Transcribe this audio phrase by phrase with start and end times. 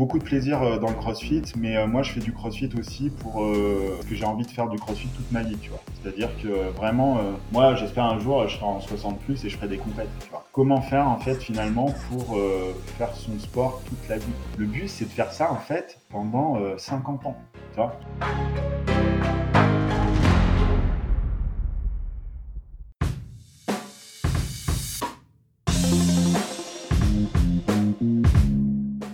[0.00, 3.10] beaucoup de plaisir euh, dans le CrossFit, mais euh, moi je fais du CrossFit aussi
[3.10, 5.82] pour euh, que j'ai envie de faire du CrossFit toute ma vie, tu vois.
[6.02, 7.20] C'est-à-dire que vraiment,
[7.52, 10.30] moi j'espère un jour je serai en 60 plus et je ferai des compètes, tu
[10.30, 10.46] vois.
[10.52, 12.38] Comment faire en fait finalement pour
[12.96, 14.32] faire son sport toute la vie?
[14.56, 17.36] Le but c'est de faire ça en fait pendant 50 ans,
[17.74, 18.00] tu vois.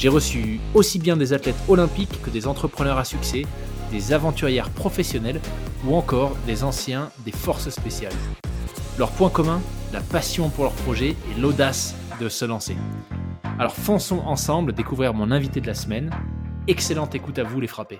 [0.00, 3.42] J'ai reçu aussi bien des athlètes olympiques que des entrepreneurs à succès,
[3.90, 5.42] des aventurières professionnelles
[5.84, 8.14] ou encore des anciens des forces spéciales.
[8.98, 9.60] Leur point commun,
[9.92, 12.78] la passion pour leur projet et l'audace de se lancer.
[13.58, 16.10] Alors fonçons ensemble découvrir mon invité de la semaine.
[16.66, 17.98] Excellente écoute à vous les frappés.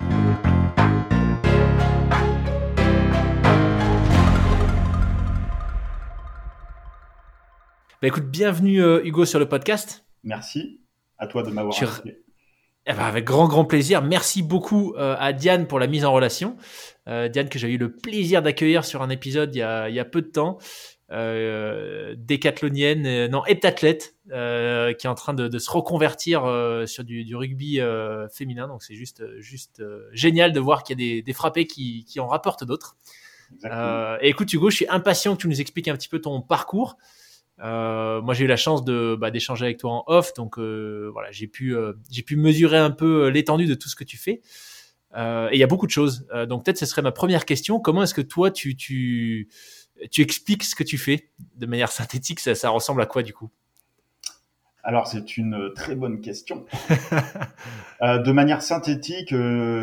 [8.01, 10.07] Bah écoute, bienvenue euh, Hugo sur le podcast.
[10.25, 10.81] Merci.
[11.21, 12.25] À toi de m'avoir invité.
[12.87, 14.03] Eh ben, avec grand grand plaisir.
[14.03, 16.57] Merci beaucoup euh, à Diane pour la mise en relation.
[17.09, 19.95] Euh, Diane que j'ai eu le plaisir d'accueillir sur un épisode il y a, il
[19.95, 20.59] y a peu de temps.
[21.13, 26.43] Euh, décathlonienne, euh, non heptathlète, qui est en train de, de se reconvertir
[26.87, 27.81] sur du, du rugby
[28.33, 28.67] féminin.
[28.67, 29.83] Donc c'est juste juste
[30.13, 32.97] génial de voir qu'il y a des, des frappés qui, qui en rapportent d'autres.
[33.63, 36.97] et écoute Hugo, je suis impatient que tu nous expliques un petit peu ton parcours.
[37.63, 41.11] Euh, moi, j'ai eu la chance de bah, d'échanger avec toi en off, donc euh,
[41.13, 44.17] voilà, j'ai pu euh, j'ai pu mesurer un peu l'étendue de tout ce que tu
[44.17, 44.41] fais.
[45.17, 46.27] et il y a beaucoup de choses.
[46.49, 47.81] donc peut-être ce serait ma première question.
[47.81, 49.49] Comment est-ce que toi tu tu
[50.11, 52.41] tu expliques ce que tu fais de manière synthétique?
[52.41, 53.51] Ça, ça ressemble à quoi du coup?
[54.83, 56.65] Alors c'est une très bonne question.
[58.01, 59.35] de manière synthétique,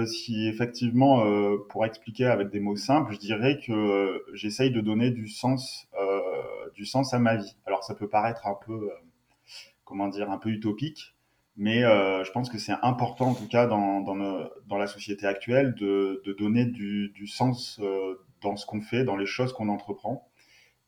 [0.07, 1.23] si effectivement,
[1.69, 5.87] pour expliquer avec des mots simples, je dirais que j'essaye de donner du sens
[6.77, 7.55] du sens à ma vie.
[7.65, 8.93] Alors ça peut paraître un peu, euh,
[9.83, 11.15] comment dire, un peu utopique,
[11.57, 14.05] mais euh, je pense que c'est important en tout cas dans,
[14.69, 19.51] la société actuelle de, donner du, sens euh, dans ce qu'on fait, dans les choses
[19.53, 20.29] qu'on entreprend.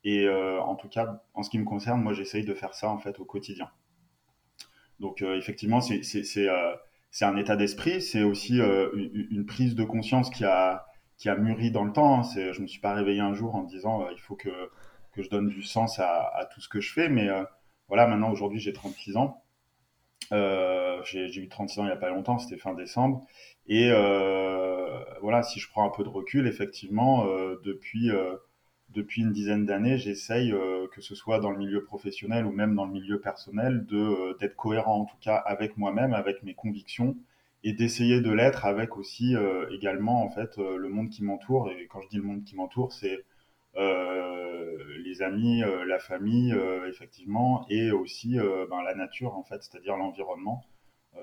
[0.06, 3.00] Et en tout cas, en ce qui me concerne, moi j'essaye de faire ça en
[3.00, 3.70] fait au quotidien.
[5.00, 10.86] Donc effectivement, c'est un état d'esprit, c'est aussi une, prise de conscience qui a,
[11.18, 12.20] qui a mûri dans le temps.
[12.20, 12.52] Hein.
[12.54, 14.50] Je me suis pas réveillé un jour en disant il faut que
[15.12, 17.10] que je donne du sens à, tout ce que je fais.
[17.10, 17.44] Mais euh,
[17.88, 19.44] voilà, maintenant, aujourd'hui, j'ai 36 ans.
[20.32, 23.26] Euh, j'ai eu 36 ans il n'y a pas longtemps, c'était fin décembre.
[23.68, 27.26] Et euh, voilà, si je prends un peu de recul, effectivement,
[27.64, 28.12] depuis,
[28.94, 30.54] depuis une dizaine d'années, j'essaye,
[30.92, 33.86] que ce soit dans le milieu professionnel ou même dans le milieu personnel,
[34.40, 37.16] d'être cohérent en tout cas avec moi-même, avec mes convictions,
[37.64, 39.36] et d'essayer de l'être avec aussi
[39.72, 41.70] également en fait le monde qui m'entoure.
[41.72, 43.24] Et quand je dis le monde qui m'entoure, c'est
[43.76, 49.62] euh, les amis, euh, la famille, euh, effectivement, et aussi ben, la nature, en fait,
[49.64, 50.66] c'est-à-dire l'environnement.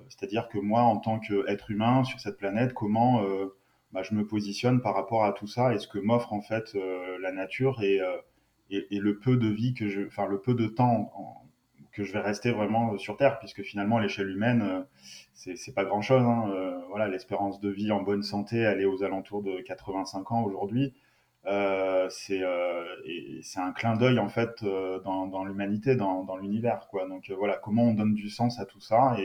[0.08, 3.22] c'est-à-dire que moi, en tant qu'être humain sur cette planète, comment
[3.92, 6.76] bah, je me positionne par rapport à tout ça et ce que m'offre en fait
[7.20, 8.00] la nature et,
[8.70, 11.12] et, le peu de vie que je, enfin le peu de temps
[11.92, 14.84] que je vais rester vraiment sur Terre, puisque finalement l'échelle humaine,
[15.34, 16.22] c'est pas grand chose.
[16.22, 16.82] Hein.
[16.90, 20.92] voilà, l'espérance de vie en bonne santé, elle est aux alentours de 85 ans aujourd'hui.
[21.46, 22.84] Euh, euh,
[23.42, 26.88] c'est un clin d'œil en fait euh, dans, l'humanité, dans, l'univers.
[27.08, 29.16] Donc voilà, comment on donne du sens à tout ça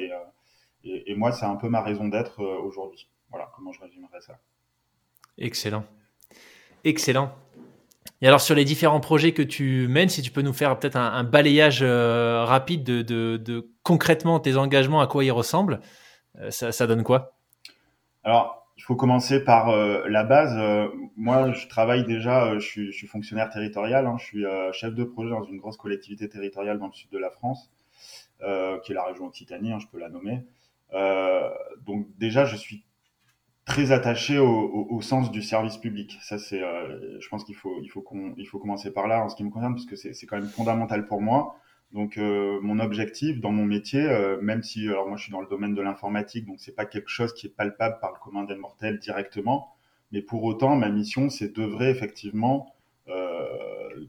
[0.83, 3.07] et moi, c'est un peu ma raison d'être aujourd'hui.
[3.31, 4.39] Voilà comment je résumerais ça.
[5.37, 5.85] Excellent.
[6.83, 7.33] Excellent.
[8.21, 10.95] Et alors sur les différents projets que tu mènes, si tu peux nous faire peut-être
[10.95, 15.81] un, un, balayage rapide de, de, de, concrètement tes engagements, à quoi ils ressemblent,
[16.49, 17.33] ça, ça donne quoi?
[18.23, 20.57] Alors il faut commencer par euh, la base.
[20.57, 24.43] Euh, moi, je travaille déjà, euh, je, suis, je, suis, fonctionnaire territorial, hein, je suis
[24.73, 27.69] chef de projet dans une grosse collectivité territoriale dans le sud de la France,
[28.39, 30.43] qui est la région Occitanie, hein, je peux la nommer.
[31.85, 32.83] donc déjà, je suis
[33.71, 36.17] très attaché au, sens du service public.
[36.21, 39.29] Ça, c'est, je pense qu'il faut, il faut, qu'on, il faut commencer par là en
[39.29, 41.55] ce qui me concerne, parce que c'est quand même fondamental pour moi.
[41.93, 45.41] Donc euh, mon objectif dans mon métier, euh, même si alors moi je suis dans
[45.41, 48.45] le domaine de l'informatique, donc c'est pas quelque chose qui est palpable par le commun
[48.45, 49.75] des mortels directement,
[50.11, 52.73] mais pour autant ma mission c'est d'œuvrer effectivement
[53.09, 53.45] euh,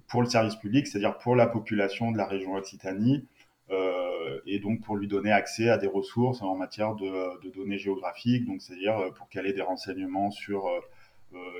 [0.06, 3.26] pour le service public, c'est-à-dire pour la population de la région Occitanie,
[4.46, 8.62] et donc pour lui donner accès à des ressources en matière de, données géographiques, donc
[8.62, 10.68] c'est-à-dire pour qu'elle ait des renseignements sur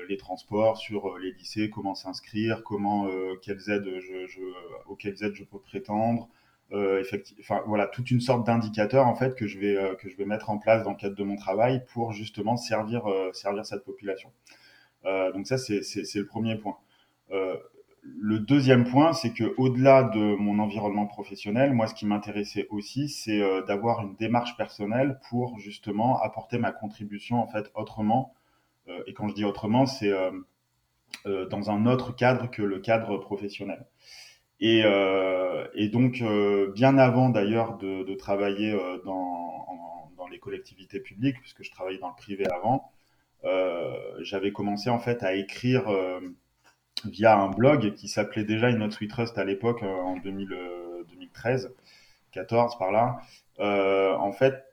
[0.07, 3.07] les transports, sur les lycées, comment s'inscrire, comment
[3.41, 4.41] quelles aides je, je,
[4.87, 6.29] auxquelles aides je peux prétendre,
[6.71, 7.03] euh,
[7.39, 10.49] enfin voilà toute une sorte d'indicateur en fait que je vais que je vais mettre
[10.49, 13.03] en place dans le cadre de mon travail pour justement servir
[13.33, 14.31] servir cette population.
[15.03, 15.81] donc ça c'est
[16.15, 16.77] le premier point.
[18.03, 23.09] Le deuxième point, c'est que au-delà de mon environnement professionnel, moi, ce qui m'intéressait aussi,
[23.09, 28.33] c'est d'avoir une démarche personnelle pour justement apporter ma contribution en fait autrement.
[29.07, 30.11] et quand je dis autrement, c'est
[31.25, 33.85] dans un autre cadre que le cadre professionnel.
[34.59, 39.67] Et, euh, et donc, euh, bien avant d'ailleurs de, de, travailler euh, dans,
[40.15, 42.89] dans, les collectivités publiques, puisque je travaillais dans le privé avant,
[44.21, 45.83] j'avais commencé en fait à écrire
[47.05, 50.49] via un blog qui s'appelait déjà In Sweet Trust à l'époque, en 2000,
[51.09, 51.73] 2013,
[52.31, 53.19] 14 par là.
[53.59, 54.63] en fait,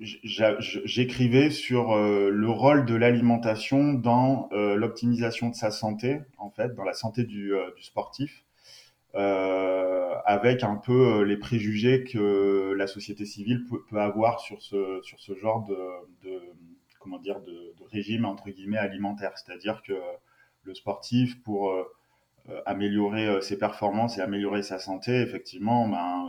[0.00, 6.94] j'écrivais sur le rôle de l'alimentation dans l'optimisation de sa santé, en fait, dans la
[6.94, 8.44] santé du, sportif.
[9.16, 15.00] Euh, avec un peu euh, les préjugés que la société civile peut, avoir sur ce,
[15.02, 16.40] sur ce genre de,
[17.00, 19.32] comment dire, de, régime entre guillemets alimentaire.
[19.36, 19.94] C'est-à-dire que
[20.62, 21.84] le sportif, pour euh,
[22.66, 26.28] améliorer ses performances et améliorer sa santé, effectivement, ben,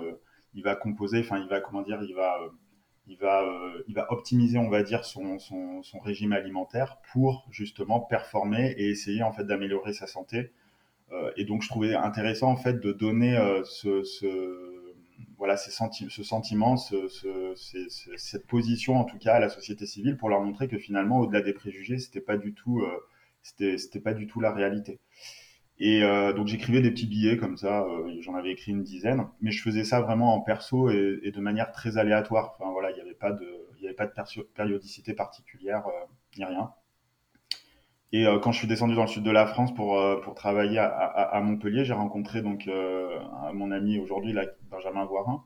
[0.54, 2.38] il va composer, enfin, il va, comment dire, il va,
[3.08, 3.44] il va,
[3.88, 8.90] il va optimiser, on va dire, son, son, son, régime alimentaire pour justement performer et
[8.90, 10.52] essayer en fait d'améliorer sa santé.
[11.14, 14.04] Euh, et donc, je trouvais intéressant en fait de donner euh, ce,
[15.38, 17.54] voilà, ces senti ce sentiment, ce, ce,
[18.18, 21.42] cette position en tout cas à la société civile pour leur montrer que finalement, au-delà
[21.42, 22.98] des préjugés, c'était pas du tout, euh,
[23.44, 25.00] c'était, c'était pas du tout la réalité.
[25.84, 29.26] Et euh, donc j'écrivais des petits billets comme ça, euh, j'en avais écrit une dizaine,
[29.42, 32.56] mais je faisais ça vraiment en perso et, de manière très aléatoire.
[32.60, 33.48] Enfin voilà, il n'y avait pas de,
[33.80, 36.06] il avait pas de périodicité particulière, euh,
[36.38, 36.72] ni rien.
[38.14, 41.40] Et quand je suis descendu dans le sud de la France pour, pour travailler à,
[41.42, 42.70] Montpellier, j'ai rencontré donc
[43.54, 44.36] mon ami aujourd'hui,
[44.70, 45.46] Benjamin Voirin,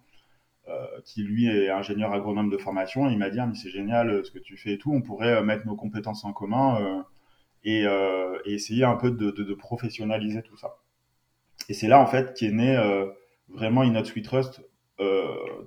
[1.04, 3.08] qui lui est ingénieur agronome de formation.
[3.08, 5.04] Et il m'a dit, ah, mais c'est génial ce que tu fais et tout, on
[5.04, 7.06] pourrait mettre nos compétences en commun
[7.66, 10.78] et, et, essayer un peu de, professionnaliser tout ça.
[11.68, 12.78] Et c'est là, en fait, qu'est né
[13.50, 14.62] vraiment Inot Sweet Trust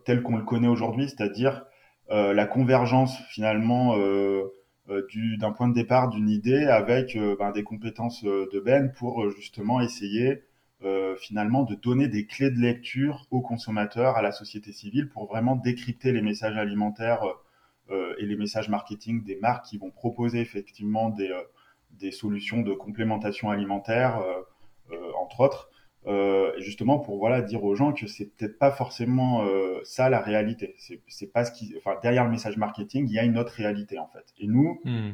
[0.05, 1.65] tel qu'on le connaît aujourd'hui, c'est-à-dire
[2.11, 3.97] la convergence finalement
[4.91, 5.07] euh,
[5.39, 9.29] d'un point de départ d'une idée avec euh, ben, des compétences euh, de Ben pour
[9.31, 10.43] justement essayer
[11.19, 15.57] finalement de donner des clés de lecture aux consommateurs, à la société civile pour vraiment
[15.57, 17.25] décrypter les messages alimentaires
[17.91, 21.35] et les messages marketing des marques qui vont proposer effectivement des,
[21.99, 24.23] des solutions de complémentation alimentaire,
[25.17, 25.71] entre autres,
[26.07, 30.21] euh, justement pour voilà dire aux gens que c'est peut-être pas forcément euh, ça la
[30.21, 30.75] réalité.
[31.07, 33.99] C'est pas ce qui, enfin derrière le message marketing, il y a une autre réalité
[33.99, 34.25] en fait.
[34.39, 35.11] Et nous, hmm.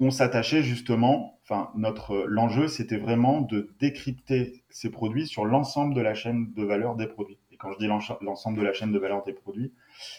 [0.00, 6.02] on s'attachait justement, enfin notre l'enjeu c'était vraiment de décrypter ces produits sur l'ensemble de
[6.02, 7.38] la chaîne de valeur des produits.
[7.52, 9.72] Et quand je dis l'ensemble de la chaîne de valeur des produits,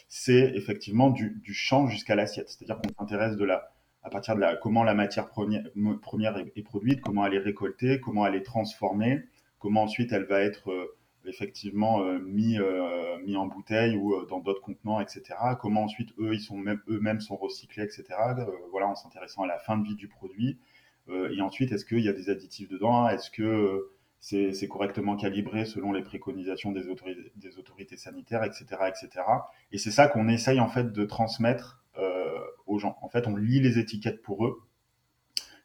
[0.08, 2.50] c'est effectivement du, du champ jusqu'à l'assiette.
[2.50, 3.70] C'est-à-dire qu'on s'intéresse de la
[4.08, 5.64] à partir de la comment la matière première,
[6.02, 9.24] première est, produite, comment elle est récoltée, comment elle est transformée
[9.60, 14.40] comment ensuite elle va être euh, effectivement euh, mis, euh, mis en bouteille ou dans
[14.40, 15.24] d'autres contenants, etc.
[15.60, 18.06] Comment ensuite eux, ils sont même, eux-mêmes sont recyclés, etc.
[18.72, 20.58] voilà, en s'intéressant à la fin de vie du produit.
[21.10, 23.08] et ensuite, est-ce qu'il y a des additifs dedans?
[23.10, 29.26] Est-ce que c'est correctement calibré selon les préconisations des autorités, des autorités sanitaires, etc., etc.
[29.72, 31.84] Et c'est ça qu'on essaye en fait de transmettre
[32.68, 34.62] En fait, on lit les étiquettes pour eux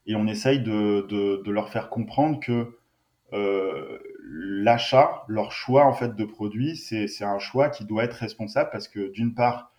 [0.06, 2.78] et on essaye de, leur faire comprendre que
[3.32, 8.70] euh, l'achat, leur choix en fait de produits, c'est un choix qui doit être responsable
[8.70, 9.72] parce que d'une part,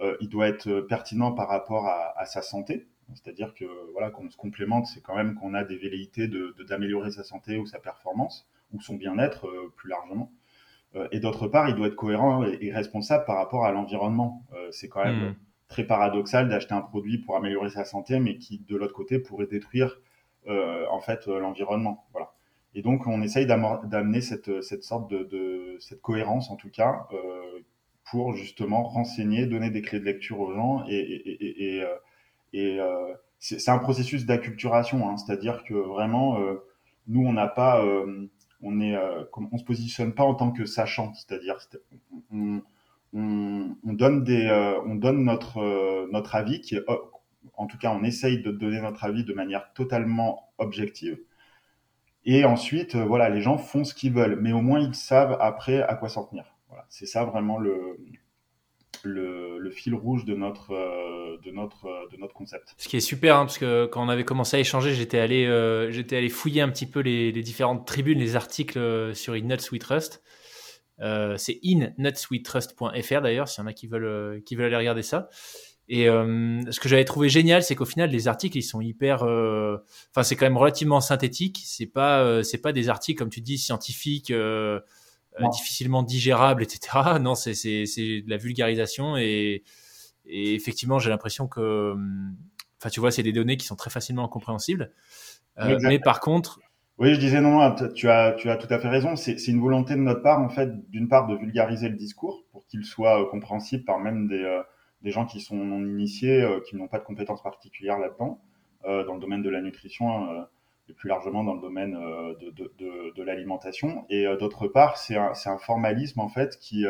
[0.00, 4.36] euh, il doit être pertinent par rapport à, sa santé, c'est-à-dire que voilà, qu'on se
[4.36, 6.28] complémente, c'est quand même qu'on a des velléités
[6.68, 10.32] d'améliorer de, sa santé ou sa performance ou son bien-être euh, plus largement.
[11.12, 14.42] Et d'autre part, il doit être cohérent et, responsable par rapport à l'environnement.
[14.70, 15.36] C'est quand même mmh.
[15.68, 19.46] Très paradoxal d'acheter un produit pour améliorer sa santé, mais qui de l'autre côté pourrait
[19.46, 20.00] détruire
[20.46, 22.06] en fait l'environnement.
[22.12, 22.32] Voilà.
[22.74, 27.06] Et donc, on essaye d'amener cette, cette sorte de, de, cette cohérence, en tout cas,
[27.12, 27.60] euh,
[28.10, 30.84] pour justement renseigner, donner des clés de lecture aux gens.
[30.88, 31.84] Et, et, et,
[32.52, 36.64] et euh, c'est un processus d'acculturation, hein, c'est-à-dire que vraiment, euh,
[37.06, 38.28] nous, on n'a pas, euh,
[38.62, 41.56] on est, euh, on se positionne pas en tant que sachant, c'est-à-dire,
[42.30, 42.62] on, on,
[43.14, 46.84] on, donne des, euh, on donne notre notre avis qui est,
[47.54, 51.18] en tout cas, on essaye de donner notre avis de manière totalement objective
[52.24, 55.36] et ensuite, euh, voilà, les gens font ce qu'ils veulent, mais au moins ils savent
[55.40, 56.44] après à quoi s'en tenir.
[56.68, 56.84] Voilà.
[56.90, 57.96] c'est ça vraiment le,
[59.02, 60.74] le, fil rouge de notre,
[61.42, 62.74] de, notre, de notre concept.
[62.76, 65.46] Ce qui est super, hein, parce que quand on avait commencé à échanger, j'étais allé,
[65.90, 70.22] j'étais allé fouiller un petit peu les, différentes tribunes, les articles sur InNuts We Trust.
[71.00, 75.28] C'est innutsweetrust.fr d'ailleurs, s'il y en a qui veulent, qui veulent aller regarder ça.
[75.88, 79.22] Et euh, ce que j'avais trouvé génial, c'est qu'au final, les articles, ils sont hyper.
[79.22, 79.78] Euh,
[80.10, 81.62] enfin, c'est quand même relativement synthétique.
[81.64, 84.32] C'est pas, euh, c'est pas des articles comme tu dis scientifiques,
[85.52, 86.98] difficilement digérables, etc.
[87.20, 89.62] Non, c'est c'est c'est de la vulgarisation et,
[90.26, 91.94] et effectivement, j'ai l'impression que,
[92.78, 94.92] enfin, tu vois, c'est des données qui sont très facilement compréhensibles.
[95.56, 96.60] mais par contre,
[96.98, 99.16] oui, je disais non, tu as, tu as tout à fait raison.
[99.16, 102.66] C'est une volonté de notre part, en fait, d'une part, de vulgariser le discours pour
[102.66, 104.62] qu'il soit compréhensible par même des,
[105.02, 108.40] des gens qui sont non initiés, euh, qui n'ont pas de compétences particulières là-dedans,
[108.84, 110.42] euh, dans le domaine de la nutrition euh,
[110.88, 111.92] et plus largement dans le domaine
[112.40, 114.06] de, de, de, de l'alimentation.
[114.08, 116.86] Et d'autre part, c'est un, un, formalisme en fait qui,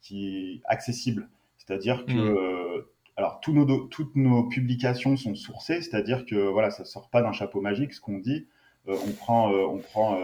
[0.00, 1.28] qui est accessible.
[1.56, 2.84] C'est-à-dire que mmh.
[3.16, 7.30] alors tous nos, toutes nos publications sont sourcées, c'est-à-dire que voilà, ça sort pas d'un
[7.30, 8.48] chapeau magique ce qu'on dit.
[8.88, 10.18] On prend, on prend,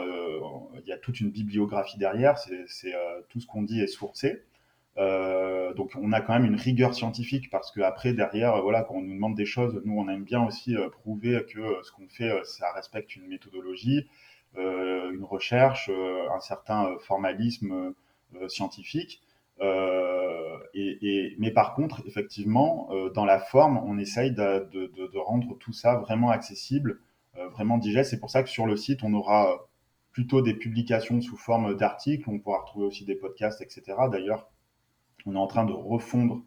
[0.81, 2.39] il y a toute une bibliographie derrière.
[2.39, 2.93] C'est
[3.29, 4.43] tout ce qu'on dit est sourcé.
[4.97, 8.95] Euh, donc on a quand même une rigueur scientifique parce que après derrière voilà quand
[8.95, 11.91] on nous demande des choses nous on aime bien aussi euh, prouver que euh, ce
[11.91, 14.09] qu'on fait ça respecte une méthodologie
[14.57, 17.93] une recherche un certain formalisme
[18.47, 19.21] scientifique
[19.61, 26.31] et, mais par contre effectivement dans la forme on essaye de, rendre tout ça vraiment
[26.31, 27.01] accessible
[27.53, 29.67] vraiment digeste c'est pour ça que sur le site on aura
[30.13, 34.49] plutôt des publications sous forme d'articles on pourra retrouver aussi des podcasts etc d'ailleurs
[35.27, 36.43] on est en train de refondre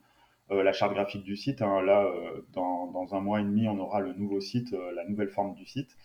[0.52, 1.62] euh, la charte graphique du site.
[1.62, 1.82] Hein.
[1.82, 5.30] Là, euh, dans, un mois et demi, on aura le nouveau site, euh, la nouvelle
[5.30, 5.96] forme du site.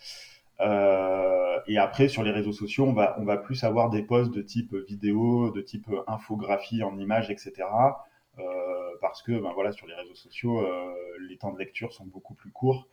[1.67, 4.43] et après, sur les réseaux sociaux, on va, on va plus avoir des posts de
[4.43, 7.53] type vidéo, de type infographie en images, etc.
[9.01, 10.65] parce que, ben voilà, sur les réseaux sociaux,
[11.29, 12.87] les temps de lecture sont beaucoup plus courts.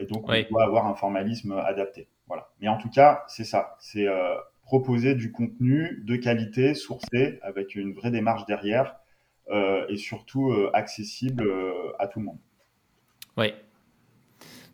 [0.00, 2.08] Et donc, on doit avoir un formalisme adapté.
[2.28, 2.48] Voilà.
[2.60, 3.76] Mais en tout cas, c'est ça.
[3.80, 4.06] C'est
[4.64, 8.96] proposer du contenu de qualité, sourcé, avec une vraie démarche derrière,
[9.50, 12.38] euh, et surtout euh, accessible euh, à tout le monde.
[13.36, 13.52] Oui.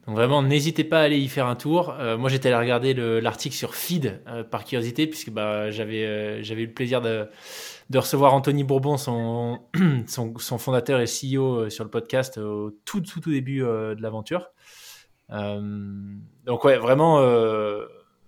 [0.07, 1.95] Donc vraiment, n'hésitez pas à aller y faire un tour.
[2.19, 6.73] moi, j'étais allé regarder l'article sur Feed par curiosité, puisque bah, j'avais j'avais eu le
[6.73, 7.29] plaisir de,
[7.91, 9.61] de, recevoir Anthony Bourbon, son,
[10.07, 14.49] son, fondateur et CEO sur le podcast au tout, tout, tout début de l'aventure.
[15.31, 17.17] Donc ouais, vraiment,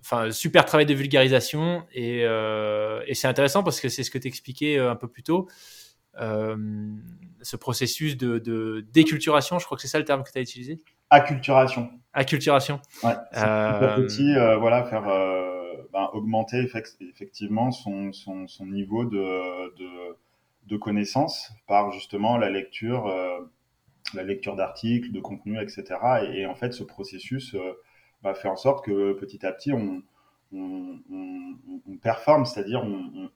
[0.01, 4.29] enfin super travail de vulgarisation et, et c'est intéressant parce que c'est ce que tu
[4.29, 5.49] expliquais un peu plus tôt.
[6.21, 6.57] Euh,
[7.43, 10.79] ce processus de, déculturation, je crois que c'est ça le terme que tu as utilisé?
[11.09, 11.91] Acculturation.
[12.13, 12.81] Acculturation.
[13.03, 13.97] Ouais, euh...
[13.97, 16.69] petit, euh, voilà, faire euh, ben, augmenter
[17.01, 20.17] effectivement son, son, son niveau de, de,
[20.67, 23.11] de, connaissance par justement la lecture,
[24.15, 25.99] la lecture d'articles, de contenus, etc.
[26.23, 27.57] Et, et, en fait, ce processus
[28.23, 30.03] bah, fait en sorte que petit à petit, on,
[30.53, 32.83] on, on, performe, c'est-à-dire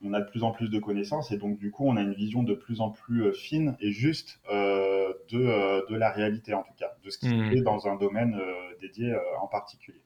[0.01, 2.13] on, a de plus en plus de connaissances et donc du coup on a une
[2.13, 6.53] vision de plus en plus euh, fine et juste euh, de, euh, de, la réalité
[6.53, 7.53] en tout cas, de ce qui mmh.
[7.53, 8.39] est dans un domaine
[8.81, 10.01] dédié en particulier.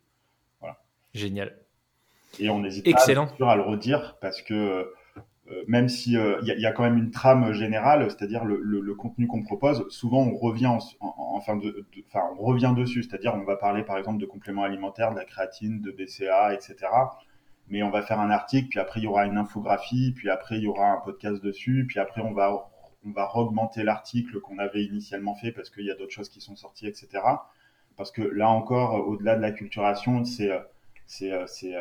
[0.60, 0.78] Voilà.
[1.14, 1.56] Génial.
[2.38, 4.84] Et on n'hésite pas à le redire parce que euh,
[5.68, 9.41] même si il euh, y, a quand même une trame générale, c'est-à-dire le, contenu qu'on
[9.41, 11.58] propose, souvent on revient enfin
[12.38, 15.82] on revient dessus, c'est-à-dire on va parler par exemple de compléments alimentaires, de la créatine,
[15.82, 16.75] de BCA, etc.
[17.68, 20.58] Mais on va faire un article, puis après il y aura une infographie, puis après
[20.58, 22.70] il y aura un podcast dessus, puis après on va
[23.06, 26.41] on va augmenter l'article qu'on avait initialement fait parce qu'il y a d'autres choses qui
[26.41, 27.24] sont sorties, etc.
[27.98, 30.51] Parce que là encore, au-delà de la culturation, c'est
[31.06, 31.75] c'est c'est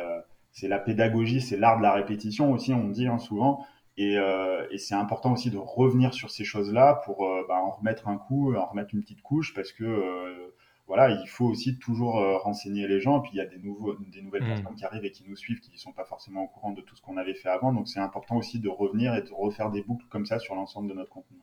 [0.51, 3.65] c'est la pédagogie, c'est l'art de la répétition aussi, on dit hein, souvent.
[3.97, 7.71] Et, euh, et c'est important aussi de revenir sur ces choses-là pour euh, bah, en
[7.71, 10.55] remettre un coup, en remettre une petite couche, parce que euh,
[10.87, 13.19] voilà, il faut aussi toujours renseigner les gens.
[13.19, 14.47] Et puis il y a des, nouveaux, des nouvelles mmh.
[14.47, 16.81] personnes qui arrivent et qui nous suivent, qui ne sont pas forcément au courant de
[16.81, 17.73] tout ce qu'on avait fait avant.
[17.73, 20.89] Donc c'est important aussi de revenir et de refaire des boucles comme ça sur l'ensemble
[20.89, 21.37] de notre contenu.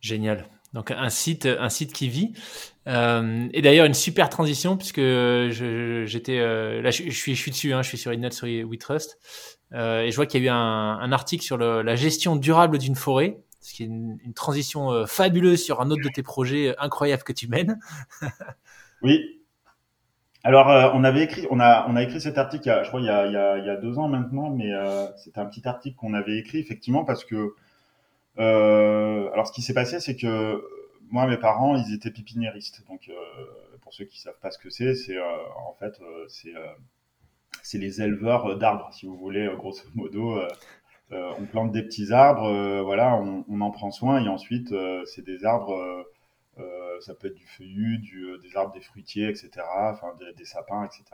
[0.00, 0.46] Génial.
[0.72, 2.32] Donc un site, un site qui vit.
[2.86, 7.72] Euh, et d'ailleurs une super transition puisque j'étais euh, là, je, suis, je suis dessus,
[7.74, 9.18] hein, je suis sur Innet sur WeTrust
[9.74, 12.36] euh, et je vois qu'il y a eu un, un article sur le, la gestion
[12.36, 16.08] durable d'une forêt, ce qui est une, une transition euh, fabuleuse sur un autre de
[16.08, 17.78] tes projets incroyables que tu mènes.
[19.02, 19.20] oui.
[20.42, 23.10] Alors on avait écrit, on a, on a écrit cet article, je crois il y
[23.10, 24.72] a, il y a, il y a deux ans maintenant, mais
[25.18, 27.54] c'était un petit article qu'on avait écrit effectivement parce que euh,
[28.36, 30.62] alors, ce qui s'est passé, c'est que
[31.10, 32.86] moi, mes parents, ils étaient pépiniéristes.
[32.88, 33.14] Donc, euh,
[33.82, 35.24] pour ceux qui savent pas ce que c'est, c'est euh,
[35.66, 36.52] en fait, c'est
[37.62, 40.40] c'est les éleveurs d'arbres, si vous voulez, grosso modo.
[41.10, 44.72] on plante des petits arbres, voilà, on, en prend soin et ensuite
[45.06, 46.06] c'est des arbres,
[47.00, 49.50] ça peut être du feuillu, du, des arbres, des fruitiers, etc.
[49.92, 51.04] Enfin des, sapins, etc.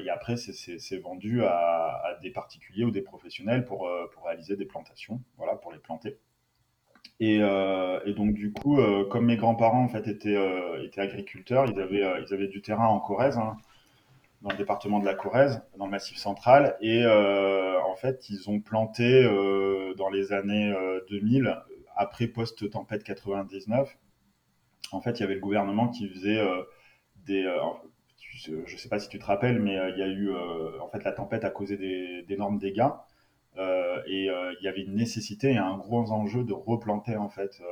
[0.00, 5.20] et après c'est vendu à, des particuliers ou des professionnels pour, pour réaliser des plantations,
[5.36, 6.18] voilà, pour les planter.
[7.20, 11.80] Et, euh, donc du coup, euh, comme mes grands-parents en fait étaient, euh, agriculteurs, ils
[11.80, 13.56] avaient, euh, ils avaient du terrain en Corrèze, hein,
[14.42, 18.48] dans le département de la Corrèze, dans le Massif central, et euh, en fait ils
[18.48, 19.24] ont planté
[19.96, 20.72] dans les années
[21.10, 21.56] 2000,
[21.96, 23.98] après post-tempête 99.
[24.92, 26.40] En fait, il y avait le gouvernement qui faisait
[27.26, 27.44] des,
[28.38, 30.30] je sais pas si tu te rappelles, mais il y a eu,
[30.80, 31.76] en fait, la tempête a causé
[32.26, 32.90] d'énormes dégâts.
[33.58, 37.28] Euh, et euh, il y avait une nécessité et un gros enjeu de replanter en
[37.28, 37.64] fait euh,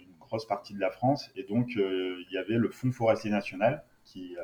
[0.00, 1.30] une grosse partie de la France.
[1.36, 4.36] Et donc il y avait le Fonds forestier national qui,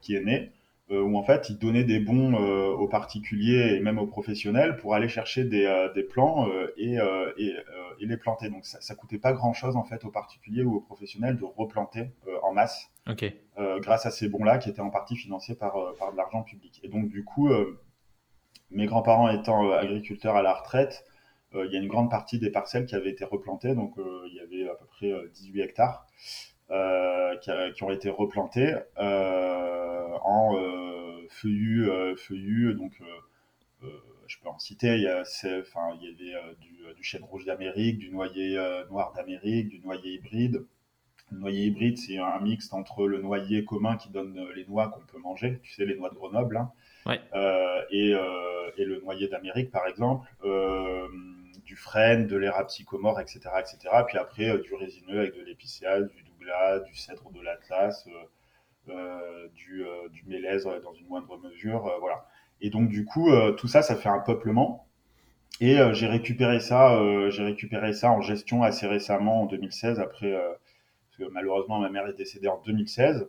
[0.00, 0.50] qui est né,
[0.90, 5.08] où en fait il donnait des bons aux particuliers et même aux professionnels pour aller
[5.08, 6.98] chercher des, des plants et,
[7.36, 7.54] et,
[8.00, 8.48] et, les planter.
[8.48, 11.44] Donc ça, ça coûtait pas grand chose en fait aux particuliers ou aux professionnels de
[11.44, 12.10] replanter
[12.48, 12.90] en masse
[13.80, 16.80] grâce à ces bons-là qui étaient en partie financés par, par de l'argent public.
[16.82, 17.48] Et donc du coup
[18.70, 21.04] mes grands-parents étant euh, agriculteurs à la retraite,
[21.54, 24.26] euh, il y a une grande partie des parcelles qui avaient été replantées, donc euh,
[24.28, 26.06] il y avait à peu près 18 hectares
[27.40, 30.54] qui, ont été replantés en
[31.30, 32.92] feuillus, feuillus, donc
[34.26, 37.46] je peux en citer, il y, a, enfin, il y avait du, du chêne rouge
[37.46, 38.58] d'Amérique, du noyer
[38.90, 40.66] noir d'Amérique, du noyer hybride.
[41.30, 45.00] Le noyer hybride, c'est un mixte entre le noyer commun qui donne les noix qu'on
[45.00, 46.72] peut manger, tu sais, les noix de Grenoble, hein,
[47.34, 51.06] euh, et, euh, et, le noyer d'Amérique, par exemple, euh,
[51.64, 53.78] du frêne, de l'érable sycomore, etc., etc.
[54.06, 58.08] Puis après, du résineux avec de l'épicéa, du douglas, du cèdre de l'Atlas,
[59.54, 62.26] du, du mélèze dans une moindre mesure, voilà.
[62.62, 64.86] Et donc du coup, tout ça, ça fait un peuplement.
[65.60, 70.34] Et j'ai récupéré ça, j'ai récupéré ça en gestion assez récemment en 2016 après
[71.32, 73.28] malheureusement ma mère est décédée en 2016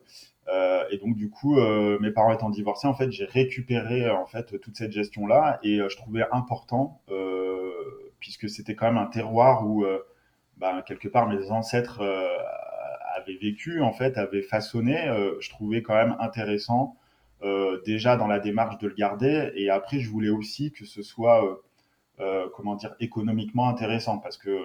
[0.51, 4.25] euh, et donc du coup, euh, mes parents étant divorcés, en fait, j'ai récupéré en
[4.25, 5.59] fait toute cette gestion-là.
[5.63, 7.01] Et euh, je trouvais important
[8.19, 9.85] puisque c'était quand même un terroir où
[10.57, 12.01] bah, quelque part mes ancêtres
[13.15, 14.97] avaient vécu, en fait, avaient façonné.
[15.39, 16.97] je trouvais quand même intéressant
[17.85, 19.51] déjà dans la démarche de le garder.
[19.55, 21.61] Et après je voulais aussi que ce soit
[22.53, 24.17] comment dire économiquement intéressant.
[24.17, 24.59] Parce que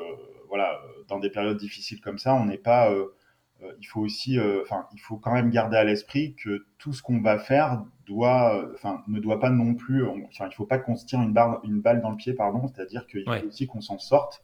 [0.54, 4.62] voilà dans des périodes difficiles comme ça on n'est pas euh, il faut aussi, euh,
[4.62, 8.68] enfin, il faut quand même garder à l'esprit que tout ce qu'on va faire doit,
[8.74, 11.60] enfin, ne doit pas non plus, enfin, il faut pas qu'on se tire une, barre,
[11.64, 14.42] une balle dans le pied, pardon, c'est-à-dire qu'il faut aussi qu'on s'en sorte.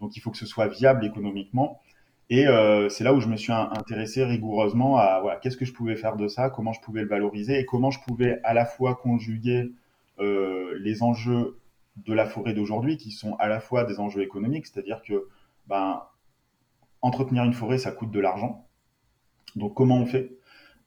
[0.00, 1.80] Donc, il faut que ce soit viable économiquement.
[2.30, 5.72] Et euh, c'est là où je me suis intéressé rigoureusement à voilà, qu'est-ce que je
[5.72, 8.66] pouvais faire de ça, comment je pouvais le valoriser et comment je pouvais à la
[8.66, 9.72] fois conjuguer
[10.20, 11.58] euh, les enjeux
[11.96, 15.26] de la forêt d'aujourd'hui qui sont à la fois des enjeux économiques, c'est-à-dire que
[15.68, 16.02] ben,
[17.02, 18.66] entretenir une forêt, ça coûte de l'argent.
[19.56, 20.38] Donc comment on fait?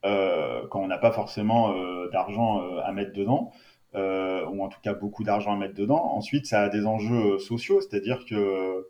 [0.03, 3.51] Euh, quand on n'a pas forcément euh, d'argent euh, à mettre dedans,
[3.93, 6.01] ou en tout cas beaucoup d'argent à mettre dedans.
[6.15, 8.87] Ensuite, ça a des enjeux sociaux, c'est-à-dire que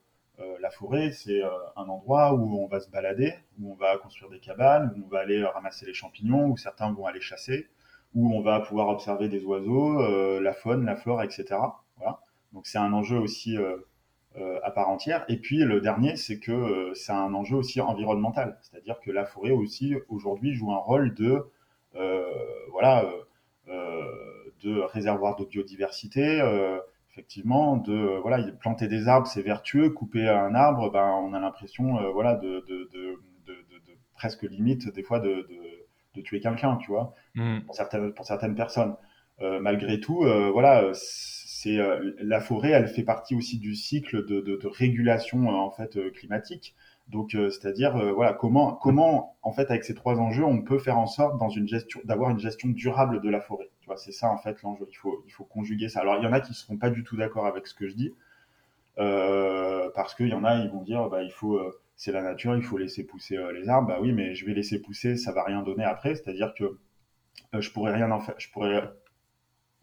[0.60, 1.42] la forêt, c'est
[1.76, 5.08] un endroit où on va se balader, où on va construire des cabanes, où on
[5.08, 7.68] va aller ramasser les champignons, où certains vont aller chasser,
[8.14, 11.46] où on va pouvoir observer des oiseaux, la faune, la flore, etc.
[11.98, 12.20] Voilà.
[12.54, 13.58] Donc c'est un enjeu aussi
[14.64, 15.26] à part entière.
[15.28, 19.26] Et puis le dernier, c'est que euh, c'est un enjeu aussi environnemental, c'est-à-dire que la
[19.26, 21.46] forêt aussi aujourd'hui joue un rôle de
[21.96, 22.24] euh,
[22.72, 23.06] voilà
[24.64, 26.40] de réservoir de biodiversité.
[27.10, 29.90] effectivement, de voilà, planter des arbres, c'est vertueux.
[29.90, 33.56] Couper un arbre, ben, on a l'impression voilà de, de, de, de,
[34.14, 35.48] presque limite des fois de,
[36.16, 37.62] de, tuer quelqu'un, tu vois, mmh.
[37.62, 38.96] pour certaines pour certaines personnes.
[39.40, 40.94] malgré tout, voilà
[41.62, 45.96] c'est euh, la forêt, elle fait partie aussi du cycle de, régulation euh, en fait
[45.96, 46.76] euh, climatique.
[47.08, 51.08] Donc, c'est-à-dire, voilà, comment, comment, en fait, avec ces trois enjeux, on peut faire en
[51.08, 53.70] sorte, dans une gestion, d'avoir une gestion durable de la forêt.
[53.82, 54.88] Tu vois, c'est ça, en fait, l'enjeu.
[54.90, 56.00] Il faut, il faut conjuguer ça.
[56.00, 57.90] Alors, il y en a qui ne seront pas du tout d'accord avec ce que
[57.90, 58.14] je dis,
[58.96, 61.60] parce qu'il y en a, ils vont dire, bah, il faut,
[61.98, 63.90] c'est la nature, il faut laisser pousser les arbres.
[63.90, 66.16] Bah oui, mais je vais laisser pousser, ça va rien donner après.
[66.16, 66.78] C'est-à-dire que
[67.60, 68.90] je pourrais rien en faire, je pourrais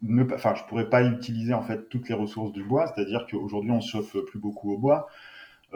[0.01, 3.71] ne, enfin, je pourrais pas utiliser en fait toutes les ressources du bois, c'est-à-dire qu'aujourd'hui
[3.71, 5.07] on chauffe plus beaucoup au bois.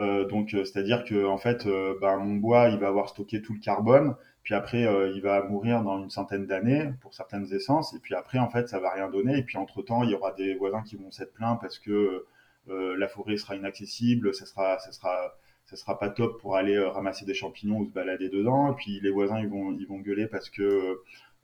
[0.00, 3.40] Euh, donc, euh, c'est-à-dire que en fait, euh, ben, mon bois, il va avoir stocké
[3.42, 7.52] tout le carbone, puis après, euh, il va mourir dans une centaine d'années pour certaines
[7.52, 9.38] essences, et puis après, en fait, ça va rien donner.
[9.38, 12.26] Et puis entre temps, il y aura des voisins qui vont s'être plaints parce que
[12.66, 15.34] la forêt sera inaccessible, ça sera, ça sera,
[15.66, 18.72] ça sera pas top pour aller ramasser des champignons ou se balader dedans.
[18.72, 20.98] Et puis les voisins, ils vont, ils vont gueuler parce que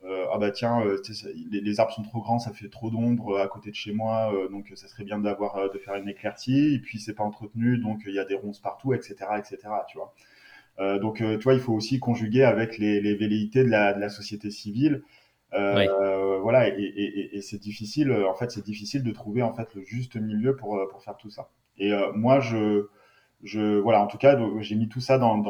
[0.05, 0.83] ah bah tiens,
[1.51, 4.33] les, les, arbres sont trop grands, ça fait trop d'ombre à côté de chez moi,
[4.51, 6.75] donc ça serait bien d'avoir de faire une éclaircie.
[6.75, 9.59] Et puis c'est pas entretenu, donc il y a des ronces partout, etc., etc.
[9.89, 10.15] Tu vois.
[10.81, 13.93] Euh, donc, euh, tu vois, il faut aussi conjuguer avec les, les velléités de la,
[13.93, 15.03] de la société civile.
[15.53, 18.13] Euh, voilà, et, et, et c'est difficile.
[18.13, 21.31] En fait, c'est difficile de trouver en fait le juste milieu pour pour faire tout
[21.31, 21.51] ça.
[21.77, 22.87] Et moi, je
[23.43, 25.43] je voilà en tout cas j'ai mis tout ça dans,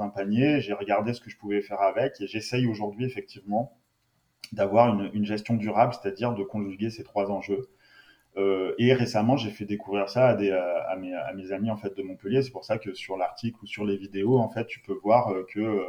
[0.00, 3.76] un, panier j'ai regardé ce que je pouvais faire avec et j'essaye aujourd'hui effectivement
[4.52, 7.68] d'avoir une, gestion durable c'est-à-dire de conjuguer ces trois enjeux
[8.36, 12.42] euh, et récemment, j'ai fait découvrir ça à, mes, amis en fait de Montpellier.
[12.42, 15.32] C'est pour ça que sur l'article ou sur les vidéos, en fait, tu peux voir
[15.32, 15.84] euh, que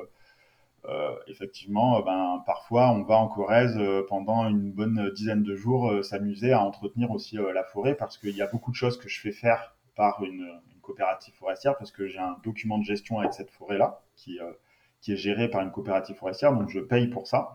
[0.85, 6.53] euh, effectivement, ben parfois, on va en Corrèze pendant une bonne dizaine de jours s'amuser
[6.53, 9.31] à entretenir aussi la forêt parce qu'il y a beaucoup de choses que je fais
[9.31, 10.47] faire par une
[10.91, 14.39] coopérative forestière parce que j'ai un document de gestion avec cette forêt là qui
[15.01, 17.49] qui est géré par une coopérative forestière, donc je paye pour ça.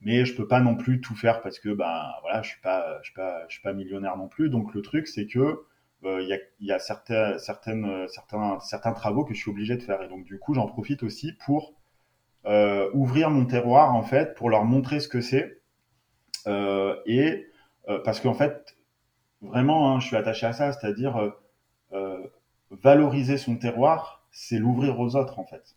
[0.00, 2.98] Mais je peux pas non plus tout faire parce que ben voilà je suis pas
[3.02, 4.48] je suis pas je suis pas millionnaire non plus.
[4.50, 5.64] Donc le truc c'est que
[6.04, 9.76] euh, il y, a, y a certains certaines certains certains travaux que je suis obligé
[9.76, 10.02] de faire.
[10.02, 11.74] Et donc du coup j'en profite aussi pour
[12.46, 15.60] euh, ouvrir mon terroir en fait pour leur montrer ce que c'est.
[16.46, 17.46] Euh, et
[17.88, 18.76] euh, parce qu'en fait
[19.40, 20.72] vraiment hein, je suis attaché à ça.
[20.72, 21.32] C'est-à-dire
[21.92, 22.26] euh,
[22.70, 25.76] valoriser son terroir c'est l'ouvrir aux autres en fait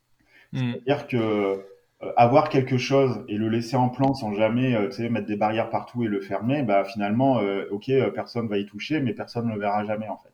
[0.54, 0.72] mmh.
[0.72, 1.66] c'est-à-dire que
[2.04, 5.70] euh, avoir quelque chose et le laisser en plan sans jamais euh, mettre des barrières
[5.70, 9.54] partout et le fermer, bah finalement, euh, ok, personne va y toucher, mais personne ne
[9.54, 10.32] le verra jamais en fait.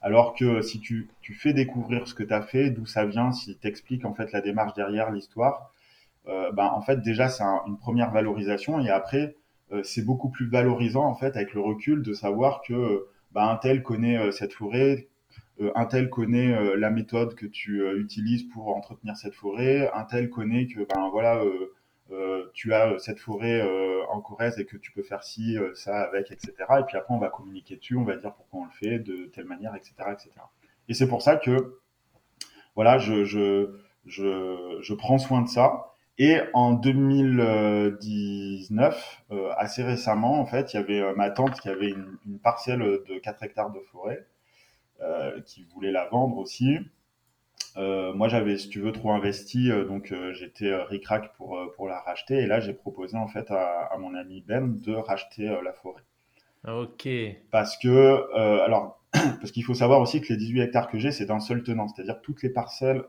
[0.00, 3.32] Alors que si tu, tu fais découvrir ce que tu as fait, d'où ça vient,
[3.32, 5.72] si tu expliques en fait la démarche derrière l'histoire,
[6.28, 9.34] euh, bah, en fait déjà c'est une première valorisation et après
[9.82, 13.82] c'est beaucoup plus valorisant en fait avec le recul de savoir que bah, un tel
[13.82, 15.15] connaît cette forêt, euh,
[15.74, 20.04] un tel connaît euh, la méthode que tu euh, utilises pour entretenir cette forêt, un
[20.04, 21.42] tel connaît que ben voilà
[22.54, 23.60] tu as cette forêt
[24.08, 26.52] en Corrèze et que tu peux faire ci, ça avec, etc.
[26.78, 29.24] Et puis après, on va communiquer dessus, on va dire pourquoi on le fait de
[29.26, 29.94] telle manière, etc.
[30.12, 30.30] etc.
[30.88, 31.80] Et c'est pour ça que,
[32.76, 33.74] voilà, je, je,
[34.06, 35.94] je, je prends soin de ça.
[36.16, 39.24] Et en 2019,
[39.56, 43.18] assez récemment, en fait, il y avait ma tante qui avait une, une parcelle de
[43.18, 44.35] 4 hectares de forêt euh,
[45.44, 46.78] qui voulait la vendre aussi.
[47.76, 52.00] Euh, moi, j'avais, si tu veux, trop investi, euh, donc j'étais ric-rac pour, pour la
[52.00, 52.36] racheter.
[52.36, 56.02] Et là, j'ai proposé en fait à, mon ami Ben de racheter la forêt.
[56.66, 57.08] Ok.
[57.50, 58.32] Parce que,
[58.64, 61.62] alors, parce qu'il faut savoir aussi que les 18 hectares que j'ai, c'est d'un seul
[61.62, 63.02] tenant, c'est-à-dire toutes les parcelles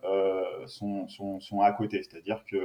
[0.65, 2.03] sont, sont, sont, à côté.
[2.03, 2.57] C'est-à-dire que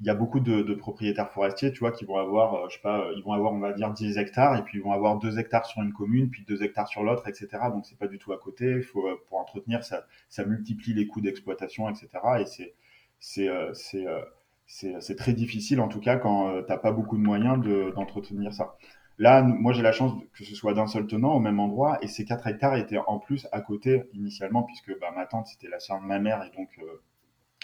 [0.00, 2.74] il y a beaucoup de, de, propriétaires forestiers, tu vois, qui vont avoir, euh, je
[2.74, 5.18] sais pas, ils vont avoir, on va dire, 10 hectares, et puis ils vont avoir
[5.18, 7.48] 2 hectares sur une commune, puis 2 hectares sur l'autre, etc.
[7.72, 8.66] Donc c'est pas du tout à côté.
[8.76, 12.08] Il faut, euh, pour entretenir, ça, ça multiplie les coûts d'exploitation, etc.
[12.40, 12.74] Et c'est,
[13.18, 13.72] c'est, euh,
[14.66, 18.52] c'est, c'est, très difficile, en tout cas, quand t'as pas beaucoup de moyens de, d'entretenir
[18.52, 18.76] ça.
[19.18, 22.08] Là, moi, j'ai la chance que ce soit d'un seul tenant au même endroit, et
[22.08, 25.80] ces 4 hectares étaient en plus à côté initialement, puisque bah, ma tante, c'était la
[25.80, 26.68] sœur de ma mère, et donc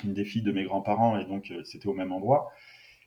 [0.02, 2.50] une des filles de mes grands-parents et donc euh, c'était au même endroit.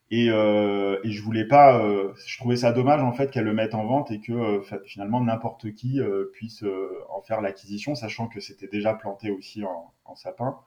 [0.09, 3.53] Et, euh, et je voulais pas, euh, je trouvais ça dommage en fait qu'elle le
[3.53, 5.99] mette en vente et que finalement n'importe qui
[6.31, 6.63] puisse
[7.09, 10.57] en faire l'acquisition, sachant que c'était déjà planté aussi en, sapin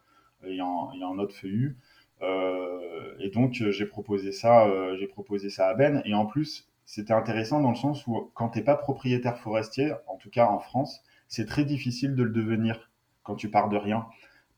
[0.44, 1.78] et en, et en autre feuillu.
[2.20, 6.02] et donc j'ai proposé ça, j'ai proposé ça à Ben.
[6.04, 10.16] Et en plus, c'était intéressant dans le sens où quand t'es pas propriétaire forestier, en
[10.16, 12.90] tout cas en France, c'est très difficile de le devenir
[13.22, 14.04] quand tu pars de rien,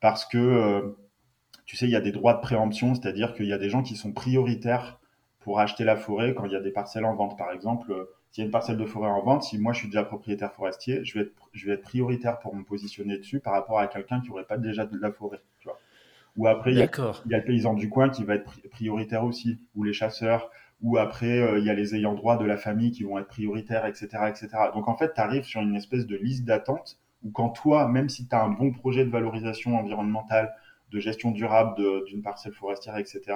[0.01, 0.97] parce que
[1.73, 3.83] tu sais, il y a des droits de préemption, c'est-à-dire qu'il y a des gens
[3.83, 5.01] qui sont prioritaires
[5.41, 7.39] pour acheter la forêt quand il y a des parcelles en vente.
[7.39, 9.79] Par exemple, euh, s'il y a une parcelle de forêt en vente, si moi je
[9.79, 13.41] suis déjà propriétaire forestier, je vais être, je vais être prioritaire pour me positionner dessus
[13.41, 15.41] par rapport à quelqu'un qui aurait pas déjà de la forêt.
[15.61, 15.79] Tu vois.
[16.37, 16.91] Ou après, il y, a,
[17.25, 20.51] il y, a, le paysan du coin qui va être prioritaire aussi, ou les chasseurs,
[20.83, 23.29] ou après, euh, il y a les ayants droit de la famille qui vont être
[23.29, 24.09] prioritaires, etc.
[24.29, 24.49] etc.
[24.75, 28.11] Donc en fait, tu arrives sur une espèce de liste d'attente où quand toi, même
[28.11, 30.53] si tu as un bon projet de valorisation environnementale,
[30.93, 33.35] de gestion durable d'une parcelle forestière, etc.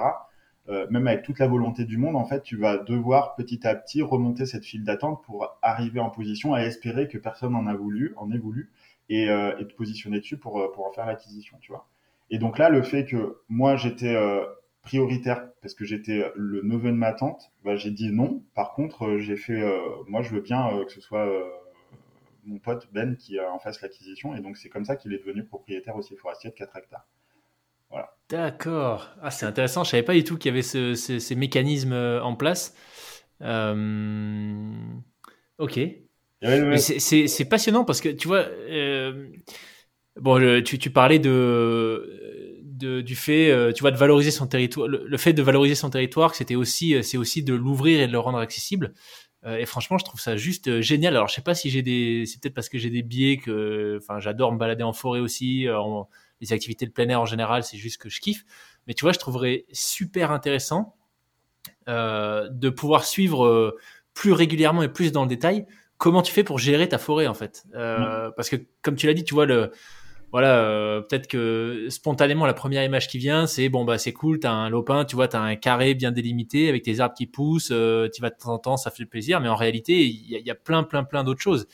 [0.69, 3.73] Euh, même avec toute la volonté du monde, en fait, tu vas devoir petit à
[3.73, 7.73] petit remonter cette file d'attente pour arriver en position à espérer que personne en a
[7.73, 8.69] voulu, en ait voulu,
[9.09, 11.87] et, euh, te positionner dessus pour, euh, pour en faire l'acquisition, tu vois.
[12.29, 14.17] Et donc là, le fait que moi j'étais
[14.81, 18.43] prioritaire parce que j'étais le neveu de ma tante, bah, j'ai dit non.
[18.53, 19.63] Par contre, j'ai fait,
[20.07, 21.25] moi je veux bien que ce soit
[22.43, 25.45] mon pote Ben qui en fasse l'acquisition, et donc c'est comme ça qu'il est devenu
[25.45, 27.07] propriétaire aussi forestier de 4 hectares.
[28.29, 29.09] D'accord.
[29.21, 29.83] Ah, c'est intéressant.
[29.83, 32.75] Je savais pas du tout qu'il y avait ces mécanismes euh, en place.
[33.41, 34.73] Euh,
[35.59, 35.79] ok.
[36.77, 39.29] C'est passionnant parce que tu vois, euh,
[40.19, 45.17] bon, tu, tu, parlais de de, du fait, tu vois, de valoriser son territoire, le,
[45.17, 48.37] fait de valoriser son territoire, c'était aussi, c'est aussi de l'ouvrir et de le rendre
[48.37, 48.93] accessible.
[49.47, 51.15] et franchement, je trouve ça juste génial.
[51.15, 53.97] Alors, je sais pas si j'ai des, c'est peut-être parce que j'ai des biais que,
[53.99, 55.67] enfin, j'adore me balader en forêt aussi,
[56.41, 58.43] les activités de plein air en général, c'est juste que je kiffe.
[58.87, 60.95] Mais tu vois, je trouverais super intéressant
[61.87, 63.77] de pouvoir suivre
[64.13, 65.65] plus régulièrement et plus dans le détail
[65.97, 69.13] comment tu fais pour gérer ta forêt en fait euh, Parce que comme tu l'as
[69.13, 69.71] dit, tu vois le
[70.33, 74.39] voilà, euh, peut-être que spontanément la première image qui vient, c'est bon bah c'est cool,
[74.39, 77.69] t'as un lopin, tu vois, t'as un carré bien délimité avec tes arbres qui poussent,
[77.71, 80.51] euh, tu vas de temps en temps, ça fait plaisir, mais en réalité il y,
[80.51, 81.67] a, plein plein plein d'autres choses.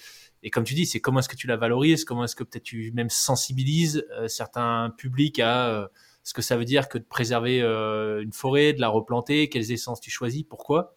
[0.43, 2.63] Et comme tu dis, c'est comment est-ce que tu la valorises, comment est-ce que peut-être
[2.63, 5.89] tu même sensibilises certains publics à
[6.23, 10.01] ce que ça veut dire que de préserver une forêt, de la replanter, quelles essences
[10.01, 10.95] tu choisis, pourquoi.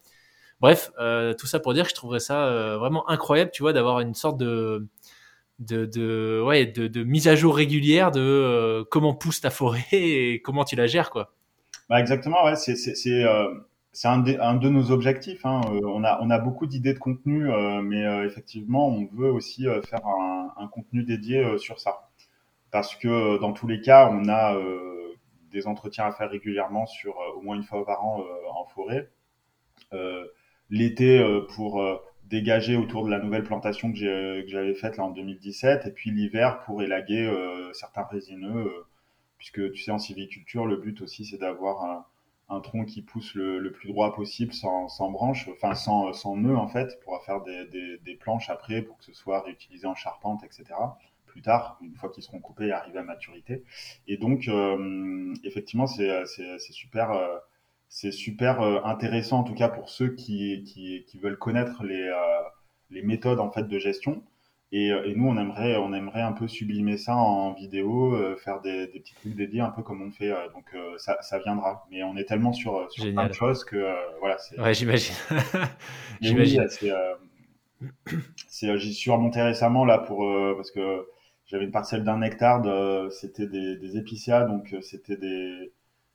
[0.59, 3.73] Bref, euh, tout ça pour dire que je trouverais ça euh, vraiment incroyable, tu vois,
[3.73, 4.87] d'avoir une sorte de
[6.41, 10.75] ouais de, mise à jour régulière de euh, comment pousse ta forêt et comment tu
[10.75, 11.33] la gères, quoi.
[11.89, 12.75] Bah exactement, ouais, c'est
[13.97, 14.19] c'est un,
[14.55, 15.45] de nos objectifs.
[15.45, 15.61] Hein.
[15.83, 17.49] on a on a beaucoup d'idées de contenu,
[17.83, 22.09] mais effectivement, on veut aussi faire un, contenu dédié sur ça,
[22.71, 24.55] parce que dans tous les cas, on a
[25.51, 29.09] des entretiens à faire régulièrement sur au moins une fois par an en forêt.
[29.93, 30.25] Euh,
[30.69, 35.11] l'été euh, pour euh, dégager autour de la nouvelle plantation que j'avais faite là en
[35.11, 38.69] 2017, et puis l'hiver pour élaguer euh, certains résineux,
[39.37, 42.05] puisque tu sais en sylviculture le but aussi c'est d'avoir
[42.49, 46.35] un, tronc qui pousse le, le plus droit possible sans, sans branches, enfin sans, sans
[46.55, 49.95] en fait, pour faire des, des, des, planches après pour que ce soit réutilisé en
[49.95, 50.65] charpente, etc.
[51.25, 53.63] Plus tard, une fois qu'ils seront coupés et arrivés à maturité.
[54.07, 56.25] Et donc euh, effectivement c'est
[56.71, 57.11] super
[57.89, 62.01] c'est super euh, intéressant en tout cas pour ceux qui, qui, qui veulent connaître les,
[62.01, 62.41] euh,
[62.89, 64.23] les méthodes en fait de gestion.
[64.71, 68.59] Et, euh, et, nous, on aimerait, on aimerait un peu sublimer ça en vidéo, faire
[68.61, 70.33] des, des, petits trucs dédiés, un peu comme on fait.
[70.53, 71.85] donc ça, ça viendra.
[71.89, 74.37] Mais on est tellement sur, sur plein de choses que voilà.
[74.57, 75.15] Ouais, j'imagine.
[76.21, 76.67] j'imagine.
[78.51, 80.25] j'y suis remonté récemment là pour
[80.55, 81.07] parce que
[81.45, 82.61] j'avais une parcelle d'un hectare.
[83.11, 85.71] C'était des, des épicéas, donc c'était des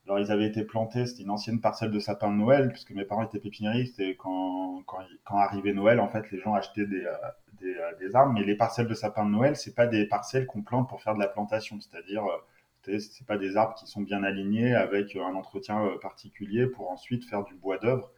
[0.07, 3.05] alors ils avaient été plantés, c'était une ancienne parcelle de sapin de Noël, puisque mes
[3.05, 7.05] parents étaient pépiniéristes et quand, quand, quand arrivait Noël, en fait, les gens achetaient des,
[7.05, 7.15] euh,
[7.63, 8.33] des, euh, des, arbres.
[8.33, 11.15] Mais les parcelles de sapin de Noël, c'est pas des parcelles qu'on plante pour faire
[11.15, 15.35] de la plantation, c'est-à-dire euh, c'est pas des arbres qui sont bien alignés avec un
[15.35, 18.11] entretien particulier pour ensuite faire du bois d'œuvre.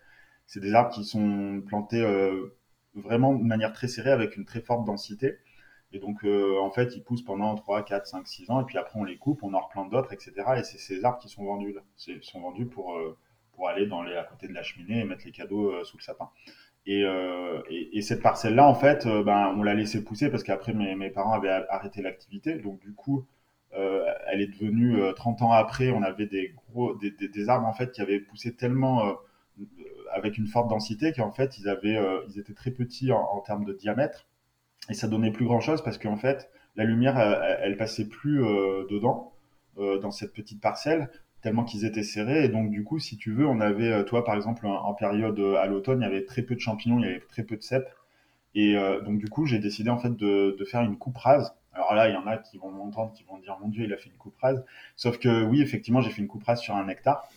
[0.46, 2.02] C'est des arbres qui sont plantés
[2.94, 5.38] vraiment de manière très serrée avec une très forte densité.
[5.92, 8.78] Et donc, euh, en fait, ils poussent pendant 3, 4, 5, 6 ans, et puis
[8.78, 10.33] après, on les coupe, on en replante d'autres, etc.
[10.57, 11.76] Et c'est ces arbres qui sont vendus.
[12.09, 13.16] Ils sont vendus pour, euh,
[13.52, 15.96] pour aller dans les, à côté de la cheminée et mettre les cadeaux euh, sous
[15.96, 16.30] le sapin.
[16.86, 17.02] Et,
[17.70, 21.32] et, et cette parcelle-là, en fait, ben, on l'a laissé pousser parce qu'après, mes, parents
[21.32, 22.58] avaient arrêté l'activité.
[22.58, 23.26] Donc, du coup,
[23.72, 27.90] elle est devenue, 30 ans après, on avait des, gros, des, des, arbres, en fait,
[27.92, 29.16] qui avaient poussé tellement
[30.12, 33.72] avec une forte densité qu'en fait, ils, avaient, ils étaient très petits en, termes de
[33.72, 34.26] diamètre
[34.90, 38.44] et ça donnait plus grand chose parce qu'en fait la lumière elle, elle passait plus
[38.44, 39.32] euh, dedans
[39.78, 41.10] euh, dans cette petite parcelle
[41.44, 42.44] tellement qu'ils étaient serrés.
[42.44, 45.38] Et donc du coup si tu veux on avait euh, toi par exemple en, période
[45.59, 47.62] à l'automne il y avait très peu de champignons il y avait très peu de
[47.62, 47.88] cèpes.
[48.57, 51.54] Et donc du coup j'ai décidé en fait de, faire une coupe rase.
[51.72, 53.92] Alors là il y en a qui vont m'entendre qui vont dire mon dieu il
[53.92, 54.64] a fait une coupe rase.
[54.96, 57.28] Sauf que oui effectivement j'ai fait une coupe rase sur un hectare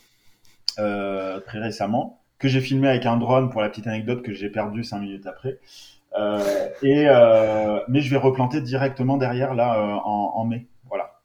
[0.75, 4.83] très récemment que j'ai filmé avec un drone pour la petite anecdote que j'ai perdu
[4.83, 5.59] cinq minutes après.
[6.17, 10.67] Euh, et euh, mais je vais replanter directement derrière là euh, en, mai.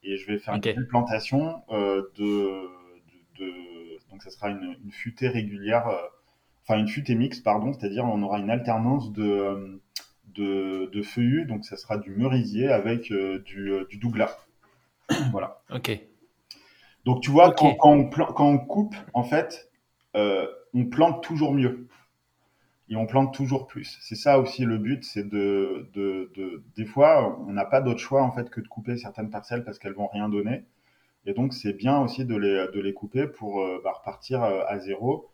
[0.03, 2.69] Et je vais faire une plantation de, de,
[3.39, 5.87] de, donc ça sera une, une futée régulière,
[6.63, 9.81] enfin une futée mixte pardon, c'est-à-dire on aura une alternance de
[10.35, 14.37] de, de feuillus, donc ça sera du merisier avec du, du douglas.
[15.31, 15.63] voilà.
[15.71, 16.01] Ok.
[17.05, 19.71] Donc tu vois, quand, quand, on quand, on coupe, en fait,
[20.17, 21.89] euh, on plante toujours mieux
[22.89, 23.99] et on plante toujours plus.
[24.01, 28.01] C'est ça aussi le but, c'est de, de, de, des fois, on n'a pas d'autre
[28.01, 30.65] choix en fait que de couper certaines parcelles parce qu'elles vont rien donner.
[31.25, 34.63] Et donc c'est bien aussi de les, de les couper pour euh, bah, repartir euh,
[34.67, 35.29] à zéro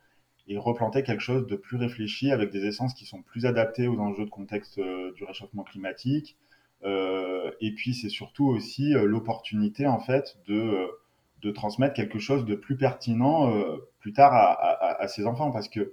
[0.46, 3.98] et replanter quelque chose de plus réfléchi avec des essences qui sont plus adaptées aux
[3.98, 6.36] enjeux de contexte euh, du réchauffement climatique.
[6.84, 10.86] Euh, et puis c'est surtout aussi l'opportunité en fait de,
[11.42, 13.52] de transmettre quelque chose de plus pertinent
[13.98, 15.92] plus tard à, à, à, ses enfants parce que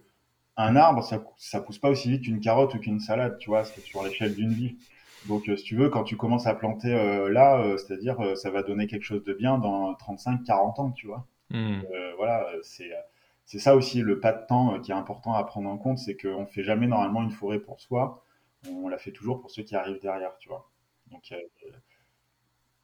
[0.57, 3.65] un arbre, ça, ça pousse pas aussi vite qu'une carotte ou qu'une salade, tu vois,
[3.65, 4.77] c'est sur l'échelle d'une vie.
[5.27, 8.51] Donc, euh, si tu veux, quand tu commences à planter euh, là, euh, c'est-à-dire, ça
[8.51, 11.27] va donner quelque chose de bien dans 35-40 ans, tu vois.
[11.51, 11.81] Hmm.
[12.17, 12.89] voilà, c'est
[13.45, 16.17] c'est ça aussi le pas de temps qui est important à prendre en compte, c'est
[16.17, 18.23] qu'on fait jamais normalement une forêt pour soi,
[18.67, 20.71] on la fait toujours pour ceux qui arrivent derrière, tu vois.
[21.11, 21.31] Donc,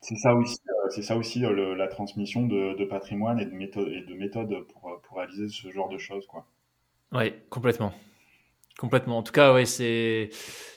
[0.01, 0.59] C'est ça aussi,
[0.91, 5.17] c'est ça aussi la transmission de, patrimoine et de méthode et de méthode pour, pour
[5.17, 6.45] réaliser ce genre de choses, quoi.
[7.13, 7.93] Oui, complètement.
[8.77, 9.19] Complètement.
[9.19, 10.29] En tout cas, ouais, c'est,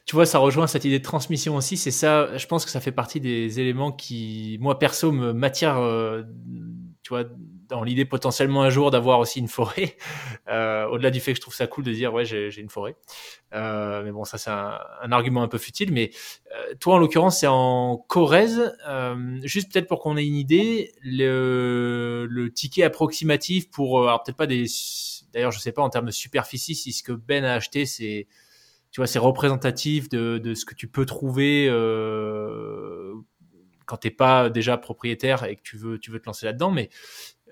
[0.05, 1.77] tu vois, ça rejoint cette idée de transmission aussi.
[1.77, 5.79] C'est ça, je pense que ça fait partie des éléments qui, moi, perso, me m'attirent,
[5.79, 6.23] euh,
[7.03, 7.25] tu vois,
[7.69, 9.97] dans l'idée potentiellement un jour d'avoir aussi une forêt.
[10.47, 12.97] Euh, au-delà du fait que je trouve ça cool de dire, ouais, j'ai une forêt.
[13.55, 15.91] Euh, mais bon, ça, c'est un, un, argument un peu futile.
[15.91, 16.11] Mais
[16.81, 18.77] toi, en l'occurrence, c'est en Corrèze.
[19.43, 24.47] juste peut-être pour qu'on ait une idée, le, le ticket approximatif pour, alors peut-être pas
[24.47, 24.67] des
[25.35, 28.27] D'ailleurs, je sais pas en termes de superficie si ce que Ben a acheté, c'est
[28.91, 33.13] tu vois, c'est représentatif de, ce que tu peux trouver euh,
[33.87, 36.71] quand t'es pas déjà propriétaire et que tu veux tu veux te lancer là-dedans.
[36.71, 36.91] Mais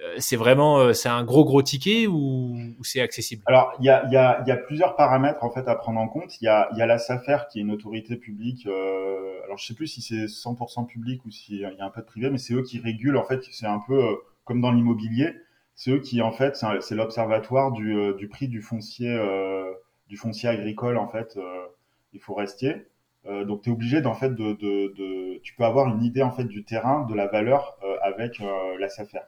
[0.02, 3.42] euh, c'est vraiment euh, c'est un gros gros ticket ou, c'est accessible?
[3.46, 6.40] Alors il y a, plusieurs paramètres en fait à prendre en compte.
[6.40, 8.66] Il y a, la SAFER qui est une autorité publique.
[8.66, 12.00] Euh, alors je sais plus si c'est 100% public ou s'il y a un peu
[12.00, 13.42] de privé, mais c'est eux qui régulent en fait.
[13.50, 14.00] C'est un peu
[14.44, 15.34] comme dans l'immobilier
[15.74, 19.72] c'est eux qui en fait c'est l'observatoire du, euh, du, prix du foncier euh,
[20.08, 21.66] du foncier agricole en fait euh,
[22.14, 22.86] et forestier.
[23.24, 26.30] donc tu es obligé d'en fait de, de, de, tu peux avoir une idée en
[26.30, 28.42] fait du terrain, de la valeur avec
[28.78, 29.20] la SAFER.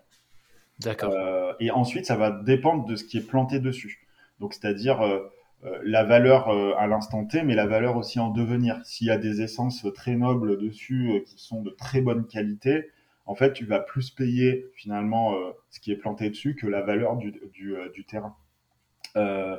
[0.80, 1.14] D'accord.
[1.60, 4.06] et ensuite ça va dépendre de ce qui est planté dessus.
[4.38, 5.00] Donc c'est-à-dire
[5.82, 8.84] la valeur à l'instant T, mais la valeur aussi en devenir.
[8.84, 12.90] S'il y a des essences très nobles dessus qui sont de très bonne qualité,
[13.26, 16.82] en fait, tu vas plus payer finalement euh, ce qui est planté dessus que la
[16.82, 18.36] valeur du, du, euh, du terrain.
[19.16, 19.56] Euh,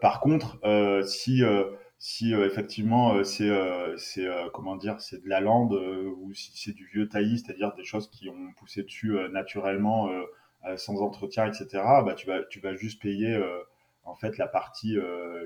[0.00, 0.58] par contre,
[1.04, 1.42] si
[1.98, 3.50] si effectivement c'est
[3.98, 7.84] c'est comment dire c'est de la lande ou si c'est du vieux taillis, c'est-à-dire des
[7.84, 10.08] choses qui ont poussé dessus naturellement
[10.76, 11.66] sans entretien, etc.
[11.74, 13.38] Bah tu vas tu vas juste payer
[14.04, 14.96] en fait la partie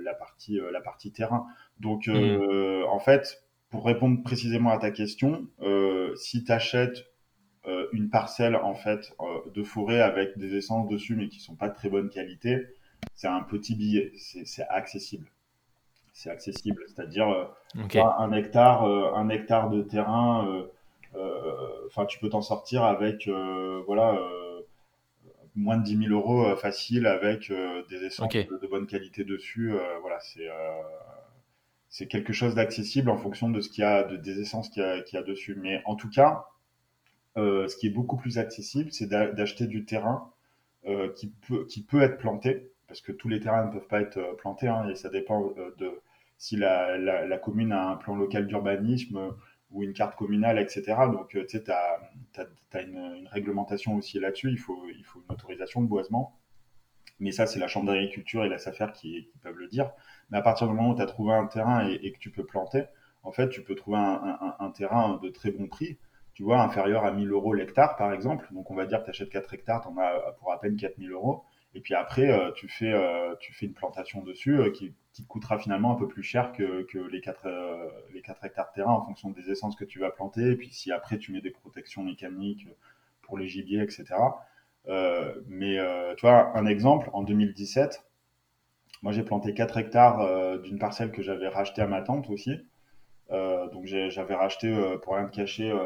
[0.04, 1.48] la partie la partie terrain.
[1.80, 2.84] Donc mmh.
[2.88, 5.48] en fait pour répondre précisément à ta question,
[6.14, 7.08] si tu achètes
[7.92, 11.68] une parcelle en fait euh, de forêt avec des essences dessus mais qui sont pas
[11.68, 12.66] de très bonne qualité,
[13.14, 15.30] c'est un petit billet, c'est accessible.
[16.12, 17.44] C'est accessible, c'est-à-dire euh,
[18.18, 20.66] un hectare, un hectare de terrain.
[21.86, 23.28] Enfin, tu peux t'en sortir avec
[23.86, 24.18] voilà
[25.54, 27.52] moins de 10 000 euros facile avec
[27.88, 29.74] des essences de, bonne qualité dessus.
[30.02, 30.48] voilà, c'est
[31.88, 34.82] c'est quelque chose d'accessible en fonction de ce qu'il y a, de, des essences qu'il
[34.82, 35.56] y, y, a dessus.
[35.60, 36.57] Mais en tout cas, euh,
[37.38, 40.32] ce qui est beaucoup plus accessible, c'est d'acheter du terrain
[40.88, 41.26] euh, qui,
[41.82, 44.88] peut, être planté, parce que tous les terrains ne peuvent pas être euh, plantés, hein,
[44.88, 46.00] et ça dépend de
[46.38, 49.34] si la, commune a un plan local d'urbanisme
[49.70, 50.94] ou une carte communale, etc.
[51.12, 56.38] Donc, tu sais, tu as, une, réglementation aussi là-dessus, il faut, une autorisation de boisement.
[57.20, 59.90] Mais ça, c'est la Chambre d'agriculture et la SAFER qui, peuvent le dire.
[60.30, 62.46] Mais à partir du moment où tu as trouvé un terrain et, que tu peux
[62.46, 62.84] planter,
[63.24, 65.98] en fait, tu peux trouver un terrain de très bon prix
[66.38, 68.46] tu vois, inférieur à 1000 euros l'hectare, par exemple.
[68.52, 70.76] Donc, on va dire que tu achètes 4 hectares, tu en as pour à peine
[70.76, 71.42] 4000 euros.
[71.74, 75.24] Et puis après, euh, tu, fais, euh, tu fais une plantation dessus euh, qui, qui,
[75.24, 77.48] te coûtera finalement un peu plus cher que, que les, 4,
[78.14, 80.52] les 4 hectares de terrain en fonction des essences que tu vas planter.
[80.52, 82.68] Et puis si après tu mets des protections mécaniques
[83.22, 84.04] pour les gibiers, etc.
[85.48, 85.76] mais
[86.16, 88.04] tu vois, un exemple, en 2017,
[89.02, 92.64] moi j'ai planté 4 hectares d'une parcelle que j'avais rachetée à ma tante aussi.
[93.28, 94.72] donc j'avais racheté,
[95.02, 95.76] pour rien te cacher,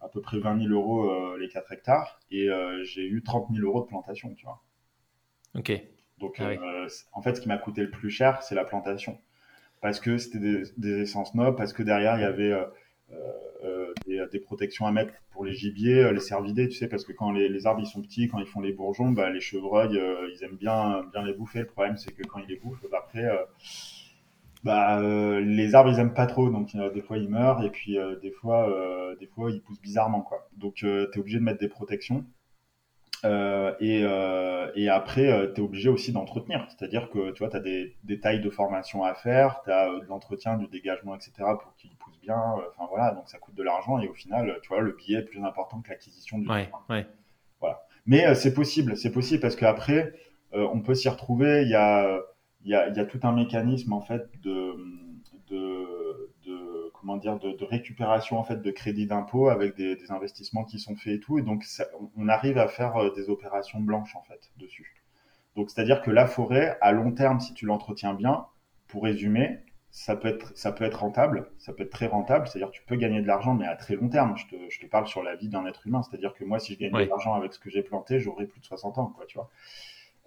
[0.00, 3.48] à peu près 20 000 euros euh, les 4 hectares et euh, j'ai eu 30
[3.52, 4.62] 000 euros de plantation, tu vois.
[5.54, 5.72] Ok.
[6.18, 9.18] Donc, ah euh, en fait, ce qui m'a coûté le plus cher, c'est la plantation.
[9.80, 12.52] Parce que c'était des, essences nobles, parce que derrière, il y avait
[14.32, 17.66] des, protections à mettre pour les gibiers, les cervidés, tu sais, parce que quand les,
[17.66, 20.00] arbres ils sont petits, quand ils font les bourgeons, bah, les chevreuils,
[20.34, 21.60] ils aiment bien, bien les bouffer.
[21.60, 23.28] Le problème, c'est que quand ils les bouffent, bah, après,
[24.68, 27.70] bah, euh, les arbres ils aiment pas trop, donc euh, des fois ils meurent et
[27.70, 28.70] puis euh, des fois
[29.18, 30.46] des fois ils poussent bizarrement quoi.
[30.58, 32.26] Donc tu es obligé de mettre des protections.
[33.24, 34.00] et,
[34.74, 36.66] et après, tu es obligé aussi d'entretenir.
[36.68, 39.88] C'est-à-dire que tu vois, tu as des, des, tailles de formation à faire, tu as
[39.88, 41.32] de l'entretien, du dégagement, etc.
[41.62, 42.38] pour qu'ils poussent bien.
[42.76, 45.22] Enfin voilà, donc ça coûte de l'argent et au final, tu vois, le billet est
[45.22, 47.06] plus important que l'acquisition du ouais, ouais.
[47.60, 47.80] Voilà.
[48.04, 50.12] Mais c'est possible, c'est possible parce qu'après,
[50.52, 51.62] on peut s'y retrouver.
[51.62, 52.20] Il y a
[52.68, 54.74] il y a, y a, tout un mécanisme en fait de,
[55.48, 60.12] de, de comment dire de, de, récupération en fait de crédit d'impôt avec des, des,
[60.12, 63.30] investissements qui sont faits et tout et donc ça, on arrive à faire euh, des
[63.30, 64.94] opérations blanches en fait dessus.
[65.56, 68.44] Donc c'est à dire que la forêt à long terme si tu l'entretiens bien,
[68.86, 69.60] pour résumer,
[69.90, 72.96] ça peut être ça peut être rentable, ça peut être très rentable, c'est-à-dire tu peux
[72.96, 74.36] gagner de l'argent mais à très long terme.
[74.36, 76.74] Je te, je te parle sur la vie d'un être humain, c'est-à-dire que moi si
[76.74, 79.24] je gagne de l'argent avec ce que j'ai planté, j'aurai plus de 60 ans quoi,
[79.24, 79.48] tu vois.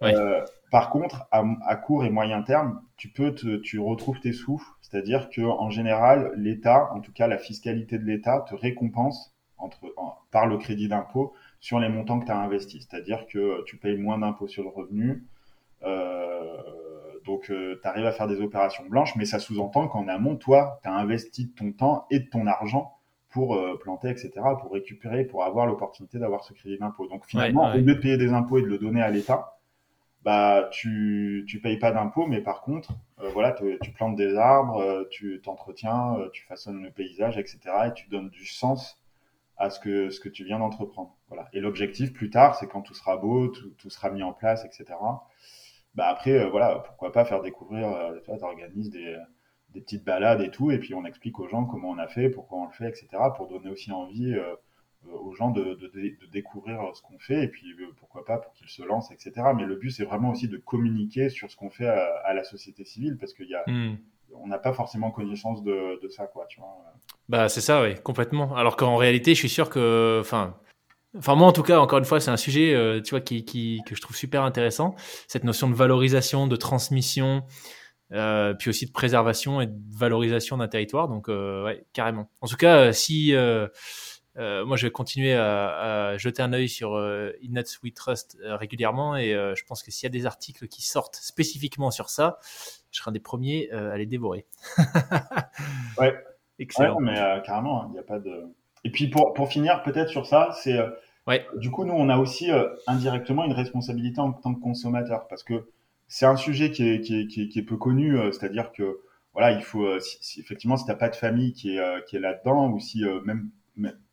[0.02, 4.62] Euh, par contre, à, court et moyen terme, tu peux te, tu retrouves tes sous,
[4.80, 9.94] c'est-à-dire que en général, l'État, en tout cas la fiscalité de l'État, te récompense entre,
[10.30, 12.86] par le crédit d'impôt sur les montants que tu as investis.
[12.88, 15.24] C'est-à-dire que tu payes moins d'impôts sur le revenu.
[17.26, 20.88] donc, tu arrives à faire des opérations blanches, mais ça sous-entend qu'en amont, toi, tu
[20.88, 22.96] as investi de ton temps et de ton argent
[23.28, 24.30] pour planter, etc.,
[24.60, 27.08] pour récupérer, pour avoir l'opportunité d'avoir ce crédit d'impôt.
[27.08, 29.58] Donc finalement, au lieu de payer des impôts et de le donner à l'État,
[30.24, 34.78] bah tu tu payes pas d'impôts, mais par contre, euh, voilà, tu plantes des arbres,
[34.78, 37.58] euh, tu t'entretiens, euh, tu façonnes le paysage, etc.
[37.88, 38.98] Et tu donnes du sens
[39.58, 41.16] à ce que ce que tu viens d'entreprendre.
[41.28, 41.48] Voilà.
[41.52, 44.64] Et l'objectif plus tard, c'est quand tout sera beau, tout, tout, sera mis en place,
[44.64, 44.98] etc.
[45.94, 47.88] Bah après, voilà, pourquoi pas faire découvrir,
[48.24, 49.16] tu vois, t'organises des
[49.72, 52.30] des petites balades et tout, et puis on explique aux gens comment on a fait,
[52.30, 53.08] pourquoi on le fait, etc.
[53.36, 54.54] Pour donner aussi envie euh,
[55.10, 55.78] aux gens de,
[56.30, 59.32] découvrir ce qu'on fait et puis euh, pourquoi pas pour qu'ils se lancent, etc.
[59.56, 62.84] Mais le but, c'est vraiment aussi de communiquer sur ce qu'on fait à, la société
[62.84, 63.96] civile parce qu'il y a, hmm.
[64.34, 66.68] on n'a pas forcément connaissance de, ça, quoi, tu vois.
[67.28, 68.54] Bah, c'est ça, oui, complètement.
[68.56, 70.56] Alors qu'en réalité, je suis sûr que, enfin,
[71.14, 73.44] Enfin, moi, en tout cas, encore une fois, c'est un sujet, euh, tu vois, qui,
[73.84, 74.94] que je trouve super intéressant.
[75.28, 77.42] Cette notion de valorisation, de transmission,
[78.08, 81.08] puis aussi de préservation et de valorisation d'un territoire.
[81.08, 82.30] Donc, ouais, carrément.
[82.40, 83.34] En tout cas, si
[84.38, 87.32] euh, moi, je vais continuer à, jeter un œil sur euh,
[87.82, 90.82] We Trust euh, régulièrement et euh, je pense que s'il y a des articles qui
[90.82, 92.38] sortent spécifiquement sur ça,
[92.90, 94.46] je serai un des premiers à les dévorer.
[95.98, 96.14] ouais.
[96.58, 97.00] Excellent.
[97.00, 97.14] mais
[97.44, 98.44] carrément, il hein, n'y a pas de.
[98.84, 100.78] Et puis pour, pour finir, peut-être sur ça, c'est.
[101.26, 101.46] Ouais.
[101.56, 102.50] Du coup, nous, on a aussi
[102.86, 105.68] indirectement une responsabilité en tant que consommateur parce que
[106.08, 109.00] c'est un sujet qui est, qui est, qui est, peu connu, c'est-à-dire que
[109.32, 112.70] voilà, il faut si, effectivement si t'as pas de famille qui est, qui est là-dedans
[112.70, 113.50] ou si même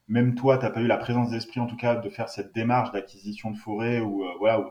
[0.09, 2.53] même toi, tu n'as pas eu la présence d'esprit, en tout cas, de faire cette
[2.53, 4.67] démarche d'acquisition de forêt ou, euh, voilà,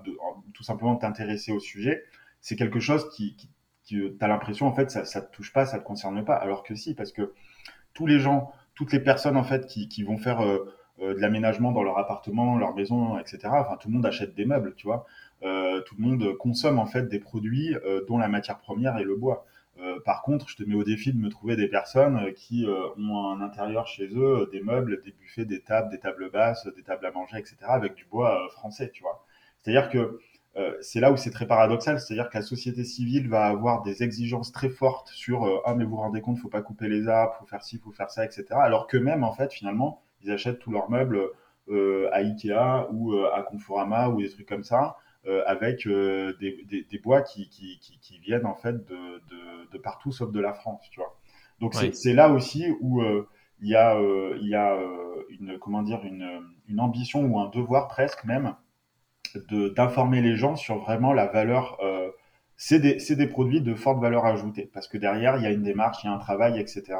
[0.52, 2.02] tout simplement de t'intéresser au sujet,
[2.40, 3.48] c'est quelque chose qui, qui,
[3.84, 6.24] qui tu as l'impression, en fait, ça ne te touche pas, ça ne te concerne
[6.24, 6.34] pas.
[6.34, 7.32] Alors que si, parce que
[7.94, 11.70] tous les gens, toutes les personnes, en fait, qui, vont faire euh, euh, de l'aménagement
[11.70, 15.06] dans leur appartement, leur maison, etc., enfin, tout le monde achète des meubles, tu vois.
[15.40, 17.76] tout le monde consomme, en fait, des produits
[18.08, 19.46] dont la matière première est le bois.
[19.80, 22.66] Euh, par contre, je te mets au défi de me trouver des personnes euh, qui
[22.66, 26.66] euh, ont un intérieur chez eux, des meubles, des buffets, des tables, des tables basses,
[26.76, 29.24] des tables à manger, etc., avec du bois français, tu vois.
[29.58, 30.20] C'est-à-dire que
[30.80, 34.50] c'est là où c'est très paradoxal, c'est-à-dire que la société civile va avoir des exigences
[34.50, 37.46] très fortes sur ah mais vous vous rendez compte, faut pas couper les arbres, faut
[37.46, 38.46] faire ci, faut faire ça, etc.
[38.54, 41.30] Alors que même en fait finalement ils achètent tous leurs meubles
[41.70, 44.96] à Ikea ou à Conforama ou des trucs comme ça
[45.46, 50.10] avec euh, des, des, bois qui, qui, qui, viennent en fait de, de, de, partout
[50.10, 51.18] sauf de la France, tu vois.
[51.60, 53.28] Donc c'est là aussi où euh,
[53.60, 53.98] il y a,
[54.40, 54.78] il y a
[55.28, 58.54] une comment dire une, une ambition ou un devoir presque même
[59.74, 61.78] d'informer les gens sur vraiment la valeur.
[62.56, 65.64] c'est des, des, produits de forte valeur ajoutée parce que derrière il y a une
[65.64, 66.96] démarche, il y a un travail, etc.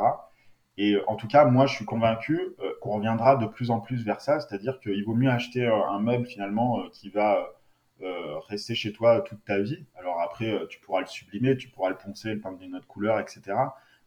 [0.76, 2.39] Et en tout cas, moi, je suis convaincu
[2.81, 6.26] qu'on reviendra de plus en plus vers ça, c'est-à-dire qu'il vaut mieux acheter un meuble
[6.26, 7.57] finalement qui va
[8.01, 9.84] euh, rester chez toi toute ta vie.
[9.96, 12.86] Alors après, euh, tu pourras le sublimer, tu pourras le poncer, le peindre d'une autre
[12.86, 13.57] couleur, etc.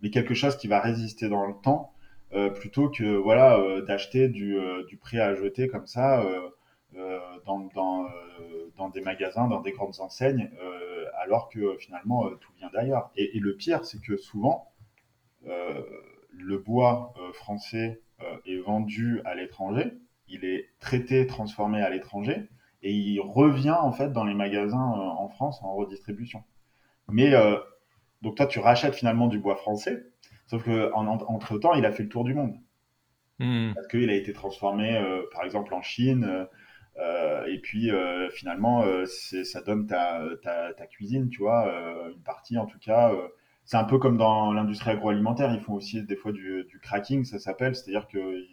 [0.01, 1.93] Mais quelque chose qui va résister dans le temps,
[2.33, 6.23] euh, plutôt que voilà d'acheter du, du prêt à jeter comme ça
[7.45, 8.07] dans, dans,
[8.77, 10.49] dans, des magasins, dans des grandes enseignes,
[11.21, 13.11] alors que finalement tout vient d'ailleurs.
[13.17, 14.71] Et, et, le pire, c'est que souvent
[15.43, 18.01] le bois français
[18.45, 19.91] est vendu à l'étranger,
[20.29, 22.47] il est traité, transformé à l'étranger
[22.84, 26.43] et il revient en fait dans les magasins euh, en France en redistribution.
[27.09, 27.57] Mais euh,
[28.21, 30.03] donc toi tu rachètes finalement du bois français,
[30.47, 32.55] sauf que en, entre temps il a fait le tour du monde
[33.39, 33.73] hmm.
[33.73, 36.47] parce qu'il a été transformé euh, par exemple en Chine.
[36.97, 41.71] Euh, et puis euh, finalement, euh, ça donne ta, ta, ta, cuisine, tu vois,
[42.13, 43.13] une partie en tout cas.
[43.65, 47.23] c'est un peu comme dans l'industrie agroalimentaire, ils font aussi des fois du, du cracking,
[47.25, 48.43] ça s'appelle, c'est-à-dire que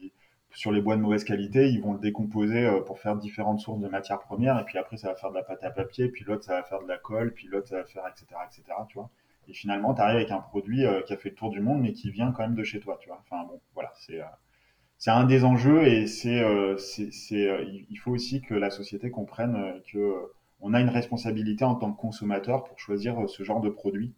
[0.58, 3.78] sur les bois de mauvaise qualité, ils vont le décomposer euh, pour faire différentes sources
[3.78, 6.24] de matières premières, et puis après ça va faire de la pâte à papier, puis
[6.24, 8.64] l'autre ça va faire de la colle, puis l'autre ça va faire etc etc.
[8.88, 8.98] Tu.
[9.46, 11.80] Et finalement, tu arrives avec un produit euh, qui a fait le tour du monde,
[11.80, 13.22] mais qui vient quand même de chez toi, tu vois.
[13.24, 16.42] Enfin bon, voilà, c'est euh, un des enjeux, et c'est
[16.76, 20.16] c'est il faut aussi que la société comprenne que
[20.60, 24.12] on a une responsabilité en tant que consommateur pour choisir ce genre de produit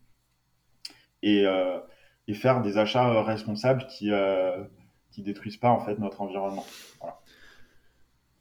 [1.22, 1.44] et
[2.28, 4.10] et faire des achats responsables qui
[5.10, 6.64] qui détruisent pas en fait notre environnement.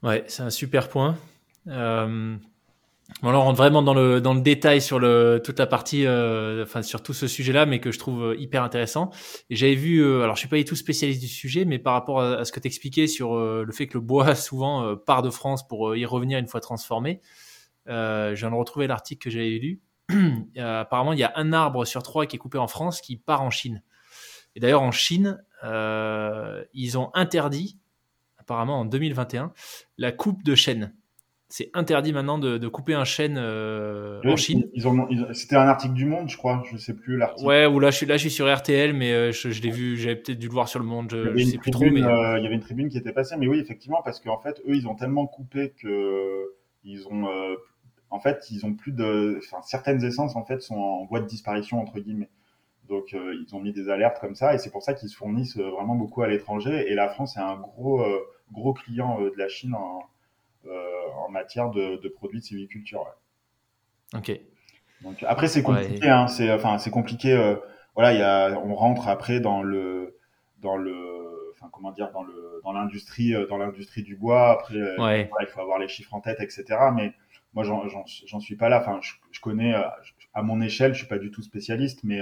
[0.04, 1.18] Ouais, c'est un super point.
[1.68, 2.38] Euh,
[3.24, 6.82] on rentre vraiment dans le dans le détail sur le toute la partie, euh, enfin
[6.82, 9.10] sur tout ce sujet-là, mais que je trouve euh, hyper intéressant.
[9.50, 12.22] J'avais vu, euh, alors je suis pas du tout spécialiste du sujet, mais par rapport
[12.22, 15.68] à, ce que tu expliquais sur le fait que le bois souvent part de France
[15.68, 17.22] pour y revenir une fois transformé,
[17.88, 19.82] je viens de retrouver l'article que j'avais lu.
[20.58, 23.42] apparemment, il y a un arbre sur trois qui est coupé en France qui part
[23.42, 23.84] en Chine.
[24.56, 27.80] Et d'ailleurs, en Chine, euh, ils ont interdit
[28.50, 29.54] apparemment en 2021,
[30.00, 30.94] la coupe de chêne.
[31.52, 34.66] C'est interdit maintenant de, couper un chêne euh, en Chine.
[34.74, 36.64] Ils c'était un article du Monde, je crois.
[36.72, 37.48] Je sais plus l'article.
[37.48, 39.98] Ouais, ou là je suis là, je suis sur RTL, mais euh, je, l'ai vu,
[39.98, 41.10] j'avais peut-être dû le voir sur le Monde.
[41.12, 41.86] Je, il sais plus trop.
[41.86, 42.04] Mais...
[42.04, 44.60] Euh, il y avait une tribune qui était passée, mais oui, effectivement, parce qu'en fait,
[44.68, 47.28] eux, ils ont tellement coupé que ils ont,
[48.10, 51.28] en fait, ils ont plus de, enfin, certaines essences en fait sont en voie de
[51.28, 52.30] disparition entre guillemets.
[52.90, 55.58] Donc, ils ont mis des alertes comme ça, et c'est pour ça qu'ils se fournissent
[55.58, 56.92] vraiment beaucoup à l'étranger.
[56.92, 58.04] Et la France est un gros,
[58.52, 60.10] gros client de la Chine en
[60.68, 63.06] euh, en matière de, produits de sylviculture.
[64.14, 64.32] Ok.
[65.02, 66.10] Donc, après, c'est compliqué.
[66.10, 67.32] Hein, c'est enfin, c'est compliqué.
[67.32, 67.56] Euh,
[67.96, 70.18] voilà, y a, on rentre après dans le
[70.62, 74.76] dans le enfin comment dire dans le dans l'industrie euh, dans l'industrie du bois après
[74.76, 77.14] il faut avoir les chiffres en tête etc mais
[77.54, 81.32] moi j'en suis pas là enfin je, connais à mon échelle je suis pas du
[81.32, 82.22] tout spécialiste mais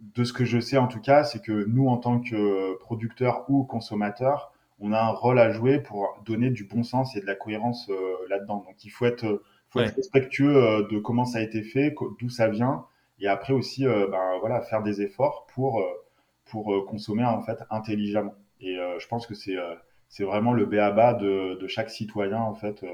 [0.00, 3.44] de ce que je sais en tout cas c'est que nous en tant que producteurs
[3.48, 7.26] ou consommateurs on a un rôle à jouer pour donner du bon sens et de
[7.26, 8.64] la cohérence euh, là-dedans.
[8.66, 12.30] Donc il faut être, faut être respectueux euh, de comment ça a été fait, d'où
[12.30, 12.86] ça vient,
[13.20, 15.84] et après aussi, euh, ben, voilà, faire des efforts pour
[16.46, 18.34] pour consommer en fait intelligemment.
[18.60, 19.56] Et je pense que c'est
[20.08, 22.84] c'est vraiment le béaba de, de chaque citoyen en fait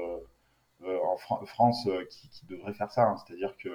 [0.85, 3.05] en France qui, qui, devrait faire ça.
[3.05, 3.15] Hein.
[3.17, 3.69] C'est-à-dire que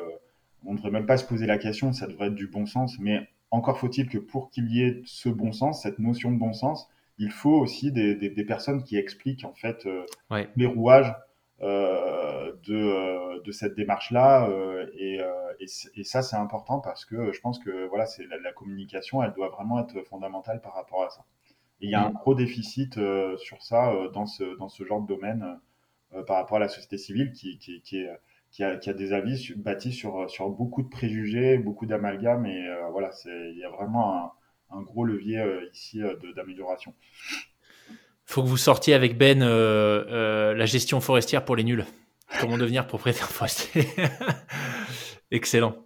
[0.65, 2.99] on ne devrait même pas se poser la question, ça devrait être du bon sens,
[2.99, 6.53] mais encore faut-il que pour qu'il y ait ce bon sens, cette notion de bon
[6.53, 6.89] sens,
[7.19, 10.05] il faut aussi des, personnes qui expliquent en fait euh,
[10.57, 11.15] les rouages
[11.61, 14.49] euh, euh, de, cette démarche-là.
[14.99, 15.21] Et,
[16.03, 19.81] ça, c'est important parce que je pense que voilà, c'est la, communication, elle doit vraiment
[19.81, 21.25] être fondamentale par rapport à ça.
[21.81, 22.15] Et il y a un mm.
[22.15, 22.99] gros déficit
[23.37, 25.61] sur ça dans, ce, dans ce genre de domaine
[26.27, 28.07] par rapport à la société civile qui, qui,
[28.61, 32.47] a, des avis bâtis sur, beaucoup de préjugés, beaucoup d'amalgames.
[32.47, 34.33] Et voilà, il y a vraiment
[34.73, 36.95] un gros levier euh, ici euh, d'amélioration.
[38.25, 41.85] Faut que vous sortiez avec Ben euh, la gestion forestière pour les nuls.
[42.41, 43.87] Comment devenir propriétaire forestier
[45.31, 45.77] Excellent.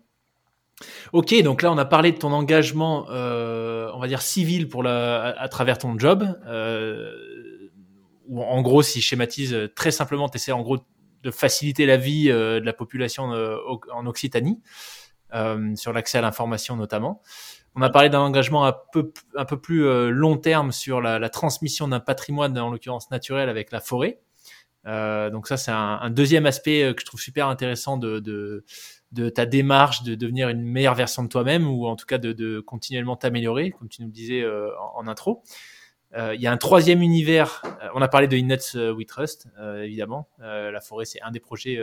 [1.12, 5.48] Ok, donc là on a parlé de ton engagement, on va dire civil pour à,
[5.48, 6.22] travers ton job.
[8.26, 10.78] où en gros, si je schématise très simplement, tu essaies en gros
[11.22, 14.60] de faciliter la vie de la population en Occitanie,
[15.74, 17.22] sur l'accès à l'information notamment.
[17.78, 21.28] On a parlé d'un engagement un peu, un peu plus euh, long terme sur la,
[21.28, 24.18] transmission d'un patrimoine, en l'occurrence naturel, avec la forêt.
[24.86, 28.18] Euh, donc ça, c'est un, deuxième aspect euh, que je trouve super intéressant de,
[29.12, 32.60] de, ta démarche de devenir une meilleure version de toi-même ou en tout cas de,
[32.60, 34.42] continuellement t'améliorer, comme tu nous le disais
[34.94, 35.42] en intro.
[36.14, 37.62] Euh, il y a un troisième univers.
[37.64, 39.48] Euh, on a parlé de Innuts euh, We Trust,
[39.82, 40.28] évidemment.
[40.38, 41.78] la forêt, c'est un des projets,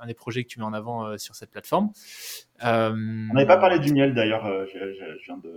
[0.00, 1.90] un des projets que tu mets en avant sur cette plateforme.
[2.62, 2.94] on
[3.34, 4.48] n'avait pas parlé du miel d'ailleurs.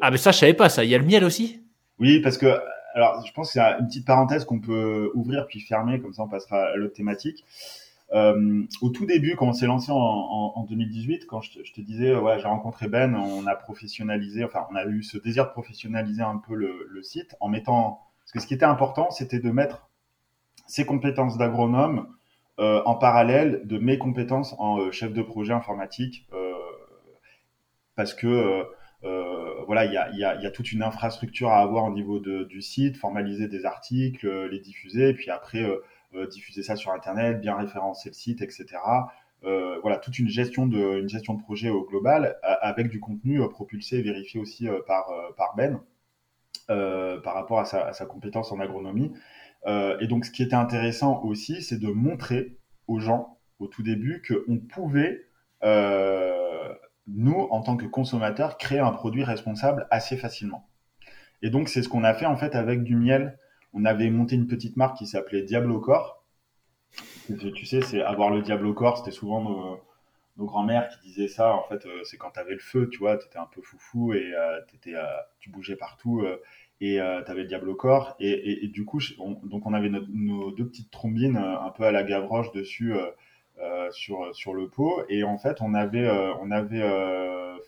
[0.02, 0.84] Ah mais ça, je savais pas ça.
[0.84, 1.62] Il y a le miel aussi?
[2.00, 2.60] Oui, parce que
[2.94, 6.14] alors, je pense qu'il y a une petite parenthèse qu'on peut ouvrir puis fermer, comme
[6.14, 7.44] ça on passera à l'autre thématique.
[8.12, 12.48] Au tout début, quand on s'est lancé en, 2018, quand je te, disais, ouais, j'ai
[12.48, 16.56] rencontré Ben, on a professionnalisé, enfin, on a eu ce désir de professionnaliser un peu
[16.56, 19.88] le, site en mettant parce que ce qui était important, c'était de mettre
[20.66, 22.08] ses compétences d'agronome
[22.60, 26.54] euh, en parallèle de mes compétences en euh, chef de projet informatique, euh,
[27.96, 28.66] parce que
[29.68, 33.48] voilà, il y a, toute une infrastructure à avoir au niveau de, du site, formaliser
[33.48, 35.66] des articles, les diffuser, puis après
[36.32, 38.66] diffuser ça sur Internet, bien référencer le site, etc.
[39.42, 43.98] voilà, toute une gestion de, une gestion de projet au global avec du contenu propulsé
[43.98, 45.80] et vérifié aussi par, par Ben.
[46.72, 49.14] Euh, par rapport à sa, compétence en agronomie.
[49.68, 53.84] Euh, et donc, ce qui était intéressant aussi, c'est de montrer aux gens au tout
[53.84, 55.28] début qu'on pouvait,
[55.64, 56.74] euh,
[57.06, 60.68] nous, en tant que consommateurs, créer un produit responsable assez facilement.
[61.44, 63.38] Et donc, c'est ce qu'on a fait en fait avec du miel.
[63.76, 66.24] On avait monté une petite marque qui s'appelait Diablo Corps.
[67.28, 69.80] Tu sais, c'est avoir le Diablo Corps, c'était souvent nos,
[70.38, 73.00] nos grands-mères qui disaient ça, en fait, euh, c'est quand tu avais le feu, tu
[73.00, 75.04] vois, tu étais un peu foufou et euh, euh,
[75.40, 76.26] tu bougeais partout
[76.82, 78.16] et tu avais le diable au corps.
[78.20, 82.52] Et, du coup, donc on avait nos, deux petites trombines un peu à la Gavroche
[82.52, 82.94] dessus
[83.92, 85.04] sur, le pot.
[85.10, 86.10] Et en fait, on avait,
[86.42, 86.82] on avait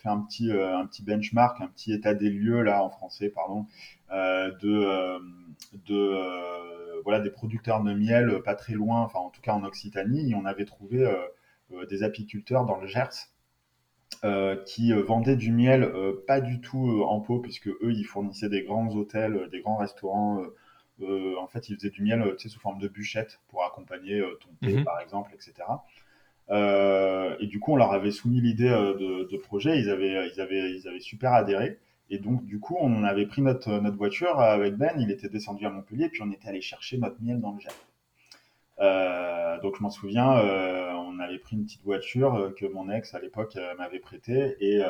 [0.02, 3.66] fait un petit, un petit benchmark, un petit état des lieux, là, en français, pardon,
[4.12, 5.22] de,
[5.88, 10.32] de voilà, des producteurs de miel pas très loin, enfin en tout cas en Occitanie.
[10.32, 11.06] Et on avait trouvé
[11.74, 13.30] euh, des apiculteurs dans le Gers
[14.24, 15.92] euh, qui euh, vendaient du miel
[16.28, 20.44] pas du tout en pot, puisque eux, ils fournissaient des grands hôtels, des grands restaurants.
[21.02, 24.84] en fait, ils faisaient du miel sous forme de bûchette pour accompagner ton thé, mhm.
[24.84, 25.68] par exemple, etc.
[27.40, 29.78] et du coup, on leur avait soumis l'idée de, projet.
[29.80, 31.80] Ils avaient, ils avaient, ils avaient super adhéré.
[32.10, 35.66] Et donc, du coup, on avait pris notre, notre voiture avec Ben, il était descendu
[35.66, 37.72] à Montpellier, puis on était allé chercher notre miel dans le Gers.
[38.80, 42.90] Euh, donc, je m'en souviens, euh, on avait pris une petite voiture euh, que mon
[42.90, 44.82] ex à l'époque euh, m'avait prêtée et,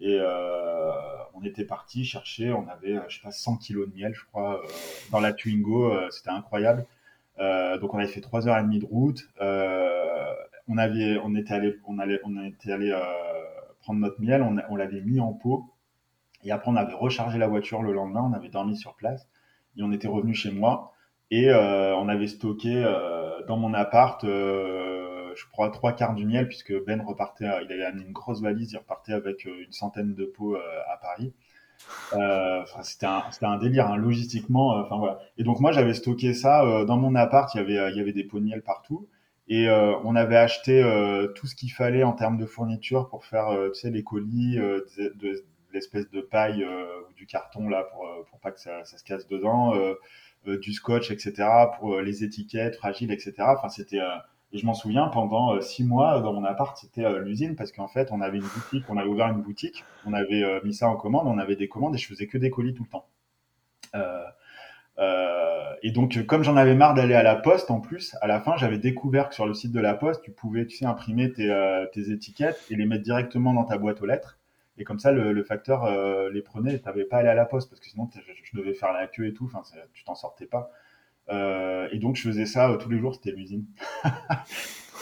[0.00, 0.20] et
[1.34, 4.62] on était parti chercher, on avait, je sais pas, 100 kilos de miel, je crois,
[5.12, 6.86] dans la Twingo, c'était incroyable.
[7.38, 9.28] donc, on avait fait 3 heures et demie de route.
[9.40, 12.92] on avait, on était allé, on allait, on était allé
[13.82, 15.73] prendre notre miel, on, on l'avait mis en pot
[16.44, 19.28] et après, on avait rechargé la voiture le lendemain, on avait dormi sur place
[19.76, 20.94] et on était revenu chez moi.
[21.30, 26.26] Et euh, on avait stocké euh, dans mon appart, euh, je crois, trois quarts du
[26.26, 30.14] miel, puisque Ben repartait, il avait amené une grosse valise, il repartait avec une centaine
[30.14, 31.32] de pots à Paris.
[32.82, 34.76] c'était un, délire, hein, logistiquement.
[34.76, 35.18] Enfin voilà.
[35.38, 37.52] Et donc moi, j'avais stocké ça dans mon appart.
[37.54, 39.08] Il y avait, des pots de miel partout.
[39.48, 40.82] Et on avait acheté
[41.34, 45.44] tout ce qu'il fallait en termes de fourniture pour faire, tu sais, les colis, de,
[45.74, 49.04] l'espèce de paille euh, ou du carton là pour, euh, pour pas que ça, se
[49.04, 49.94] casse dedans, euh,
[50.58, 51.48] du scotch, etc.
[51.78, 53.34] pour les étiquettes fragiles, etc.
[53.40, 54.00] Enfin, c'était
[54.52, 58.12] et je m'en souviens, pendant six mois dans mon appart, c'était l'usine parce qu'en fait,
[58.12, 61.26] on avait une boutique, on avait ouvert une boutique, on avait mis ça en commande,
[61.26, 63.06] on avait des commandes et je faisais que des colis tout le temps.
[65.82, 68.56] Et donc, comme j'en avais marre d'aller à la poste, en plus, à la fin,
[68.58, 72.10] j'avais découvert que sur le site de la poste, tu pouvais, tu sais, imprimer tes
[72.10, 74.38] étiquettes et les mettre directement dans ta boîte aux lettres.
[74.76, 77.70] Et comme ça, le, facteur euh, les prenait t'avais pas à aller à la poste
[77.70, 79.44] parce que sinon je, devais faire la queue et tout.
[79.44, 79.62] Enfin,
[79.92, 80.70] tu t'en sortais pas.
[81.30, 83.14] Euh, et donc je faisais ça euh, tous les jours.
[83.14, 83.66] C'était l'usine.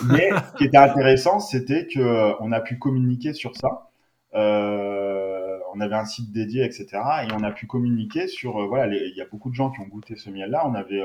[0.04, 3.90] Mais ce qui était intéressant, c'était que on a pu communiquer sur ça.
[4.34, 6.86] on avait un site dédié, etc.
[7.28, 8.94] Et on a pu communiquer sur voilà.
[8.94, 10.66] Il y a beaucoup de gens qui ont goûté ce miel-là.
[10.66, 11.02] On avait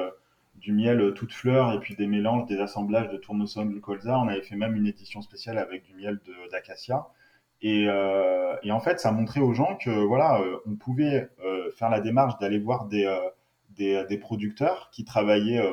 [0.55, 4.19] du miel toute fleur et puis des mélanges, des assemblages de tournesol, du colza.
[4.19, 6.19] On avait fait même une édition spéciale avec du miel
[6.51, 7.07] d'acacia.
[7.61, 11.71] Et, euh, et, en fait, ça montrait aux gens que voilà, euh, on pouvait euh,
[11.71, 13.07] faire la démarche d'aller voir des,
[13.71, 15.63] des, producteurs qui travaillaient.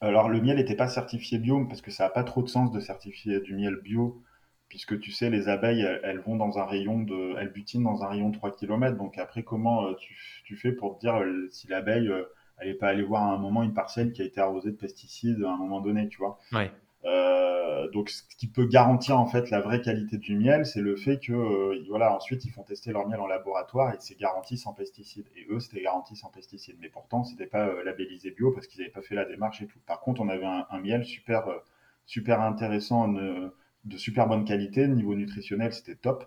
[0.00, 2.72] alors, le miel n'était pas certifié bio parce que ça n'a pas trop de sens
[2.72, 4.22] de certifier du miel bio,
[4.68, 8.08] puisque tu sais, les abeilles, elles, vont dans un rayon de, elles butinent dans un
[8.08, 8.96] rayon de 3 km.
[8.96, 12.10] Donc après, comment tu, tu fais pour dire si l'abeille,
[12.58, 14.76] elle n'est pas allée voir à un moment une parcelle qui a été arrosée de
[14.76, 16.38] pesticides à un moment donné, tu vois?
[16.52, 16.72] Ouais.
[17.08, 20.96] Euh, donc, ce qui peut garantir en fait la vraie qualité du miel, c'est le
[20.96, 24.58] fait que euh, voilà, ensuite ils font tester leur miel en laboratoire et c'est garanti
[24.58, 25.28] sans pesticides.
[25.36, 26.76] Et eux, c'était garanti sans pesticides.
[26.80, 29.66] Mais pourtant, c'était pas euh, labellisé bio parce qu'ils n'avaient pas fait la démarche et
[29.66, 29.78] tout.
[29.86, 31.48] Par contre, on avait un, miel super
[32.06, 36.24] super intéressant, de super bonne qualité, niveau nutritionnel, c'était top.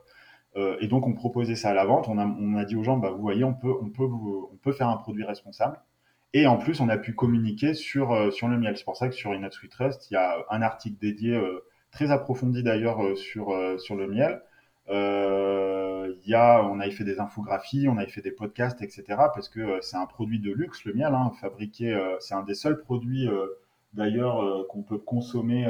[0.56, 2.08] et donc, on proposait ça à la vente.
[2.08, 5.80] On a, dit aux gens, bah, vous voyez, on peut faire un produit responsable.
[6.34, 8.78] Et en plus, on a pu communiquer sur, euh, sur le miel.
[8.78, 11.66] C'est pour ça que sur Inat Sweet Trust, il y a un article dédié, euh,
[11.92, 14.42] très approfondi d'ailleurs, euh, sur, sur le miel.
[14.90, 19.04] il y a, on avait fait des infographies, on avait fait des podcasts, etc.
[19.34, 22.80] Parce que c'est un produit de luxe, le miel, hein, fabriqué, c'est un des seuls
[22.80, 23.30] produits
[23.94, 25.68] d'ailleurs qu'on peut consommer,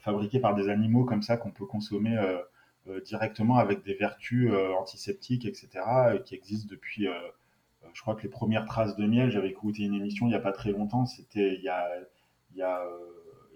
[0.00, 2.16] fabriqué par des animaux comme ça, qu'on peut consommer
[3.04, 5.68] directement avec des vertus antiseptiques, etc.,
[6.24, 7.06] qui existent depuis
[7.94, 10.40] je crois que les premières traces de miel, j'avais écouté une émission il n'y a
[10.40, 11.88] pas très longtemps, c'était il y a,
[12.52, 12.82] il y a,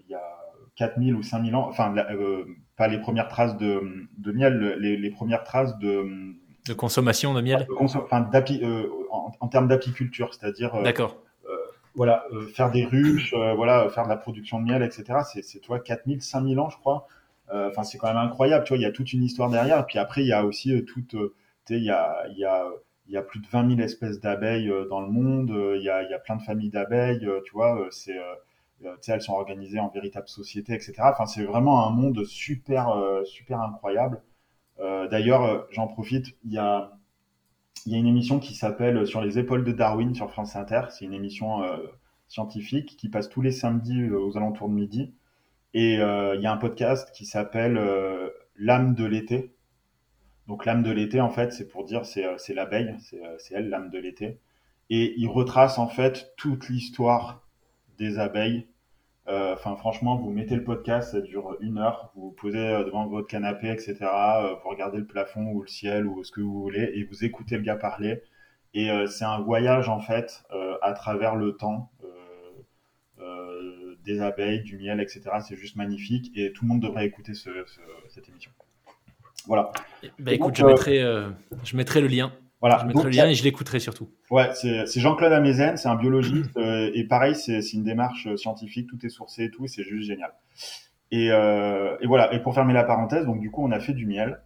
[0.07, 0.37] il y a
[0.77, 2.45] 4000 ou 5000 ans, enfin, euh,
[2.77, 6.35] pas les premières traces de, de miel, les, les, premières traces de.
[6.67, 10.75] De consommation de miel Enfin, euh, en, en, termes d'apiculture, c'est-à-dire.
[10.75, 11.17] Euh, D'accord.
[11.95, 15.19] voilà, faire des ruches, voilà, faire de la production de miel, etc.
[15.41, 17.07] C'est, toi, 4000, 5000 ans, je crois.
[17.51, 19.79] Enfin, c'est quand même incroyable, tu vois, il y a toute une histoire derrière.
[19.79, 21.09] Et puis après, il y a aussi toute.
[21.09, 21.17] tu
[21.65, 22.23] sais, il y a.
[22.29, 22.65] Il y a
[23.07, 25.83] il y a plus de 20 000 espèces d'abeilles euh, dans le monde, euh, il
[25.83, 28.17] y a, plein de familles d'abeilles, euh, tu vois, c'est,
[29.07, 30.93] elles sont organisées en véritable société, etc.
[30.99, 32.93] Enfin, c'est vraiment un monde super,
[33.25, 34.21] super incroyable.
[34.79, 36.91] D'ailleurs, j'en profite, il y a,
[37.87, 40.81] il y a une émission qui s'appelle Sur les épaules de Darwin sur France Inter.
[40.91, 41.63] C'est une émission
[42.27, 45.15] scientifique qui passe tous les samedis aux alentours de midi.
[45.73, 47.81] Et il y a un podcast qui s'appelle
[48.57, 49.56] L'âme de l'été
[50.47, 53.69] donc l'âme de l'été, en fait, c'est pour dire c'est euh, l'abeille, euh, c'est elle
[53.69, 54.39] l'âme de l'été.
[54.89, 57.45] Et il retrace en fait toute l'histoire
[57.97, 58.67] des abeilles.
[59.27, 62.11] Euh, enfin, franchement, vous mettez le podcast, ça dure une heure.
[62.15, 63.97] Vous vous posez devant votre canapé, etc.
[64.63, 67.57] vous regardez le plafond ou le ciel ou ce que vous voulez et vous écoutez
[67.57, 68.21] le gars parler.
[68.73, 70.43] Et c'est un voyage en fait
[70.81, 71.91] à travers le temps
[74.05, 75.23] des abeilles, du miel, etc.
[75.45, 78.51] C'est juste magnifique et tout le monde devrait écouter cette émission.
[79.47, 79.71] Voilà.
[80.19, 81.29] Bah, écoute, je, mettrai, euh,
[81.63, 82.33] je mettrai le lien.
[82.59, 82.79] Voilà.
[82.81, 84.09] Je mettrai le lien et je l'écouterai surtout.
[84.29, 86.51] Ouais, c'est Jean-Claude Amezen, c'est un biologiste.
[86.57, 90.33] Euh, et pareil, c'est une démarche scientifique, tout est sourcé et tout, c'est juste génial.
[91.11, 93.93] Et, euh, et, voilà, et pour fermer la parenthèse, donc du coup, on a fait
[93.93, 94.41] du miel.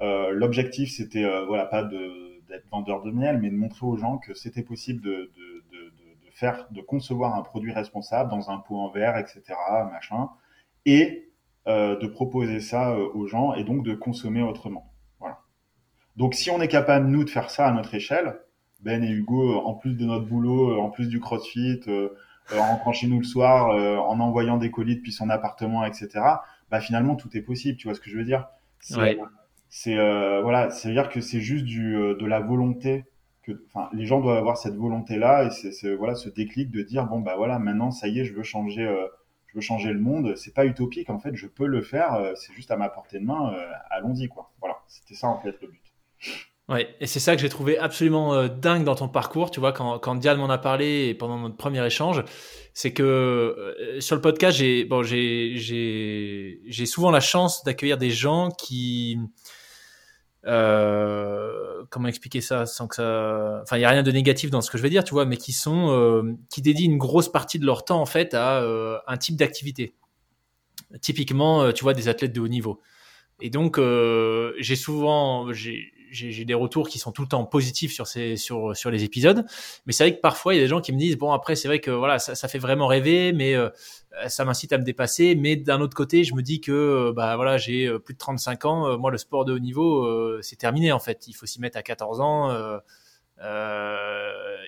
[0.00, 4.62] L'objectif, c'était voilà pas d'être vendeur de miel, mais de montrer aux gens que c'était
[4.62, 8.90] possible de, de, de, de, faire, de concevoir un produit responsable dans un pot en
[8.90, 9.42] verre, etc.,
[9.92, 10.28] machin,
[10.84, 11.31] et
[11.66, 14.92] de proposer ça aux gens et donc de consommer autrement.
[15.20, 15.38] Voilà.
[16.16, 18.40] Donc, si on est capable nous de faire ça à notre échelle,
[18.80, 21.80] Ben et Hugo, en plus de notre boulot, en plus du CrossFit,
[22.52, 23.68] en rentrant chez nous le soir,
[24.08, 26.08] en envoyant des colis depuis son appartement, etc.
[26.70, 27.78] Bah finalement tout est possible.
[27.78, 28.48] Tu vois ce que je veux dire?
[29.74, 33.06] C'est euh, voilà, c'est à dire que c'est juste du euh, de la volonté
[33.42, 36.82] que, enfin, les gens doivent avoir cette volonté là et c'est voilà ce déclic de
[36.82, 39.06] dire bon bah voilà maintenant ça y est je veux changer euh,
[39.52, 40.34] je veux changer le monde.
[40.36, 42.32] C'est pas utopique en fait, je peux le faire.
[42.36, 43.54] c'est juste à ma portée de main.
[43.90, 44.50] Allons-y quoi.
[44.60, 45.82] Voilà, c'était ça en fait le but.
[46.68, 49.72] Ouais, et c'est ça que j'ai trouvé absolument euh, dingue dans ton parcours, tu vois,
[49.72, 52.24] quand, quand Diane m'en a parlé et pendant notre premier échange,
[52.72, 58.50] c'est que euh, sur le podcast, j'ai bon, j'ai souvent la chance d'accueillir des gens
[58.50, 59.18] qui
[60.46, 64.60] euh, comment expliquer ça sans que ça enfin il y a rien de négatif dans
[64.60, 67.30] ce que je vais dire tu vois mais qui sont euh, qui dédient une grosse
[67.30, 68.64] partie de leur temps en fait à
[69.06, 69.94] un type d'activité.
[71.00, 72.80] Typiquement tu vois des athlètes de haut niveau.
[73.40, 75.52] Et donc j'ai souvent
[76.12, 79.44] j'ai des retours qui sont tout le temps positifs sur ces sur sur les épisodes.
[79.86, 81.56] Mais c'est vrai que parfois il y a des gens qui me disent bon après
[81.56, 83.70] c'est vrai que voilà ça, ça fait vraiment rêver mais euh,
[84.28, 85.34] ça m'incite à me dépasser.
[85.34, 88.18] Mais d'un autre côté je me dis que euh, bah voilà j'ai euh, plus de
[88.18, 91.26] 35 ans moi le sport de haut niveau c'est terminé en fait.
[91.28, 92.50] Il faut s'y mettre à 14 ans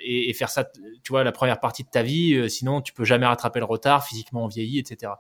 [0.03, 3.05] et, et, faire ça tu vois la première partie de ta vie sinon tu peux
[3.05, 5.13] jamais rattraper le retard physiquement on vieillit etc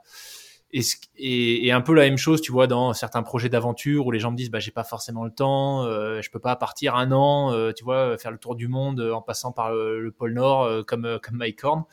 [0.75, 4.18] et, et, un peu la même chose, tu vois, dans certains projets d'aventure où les
[4.18, 7.12] gens me disent, bah, j'ai pas forcément le temps, euh, je peux pas partir un
[7.12, 10.85] an, euh, tu vois, faire le tour du monde en passant par le, pôle Nord
[10.87, 11.85] comme comme Mike Horn.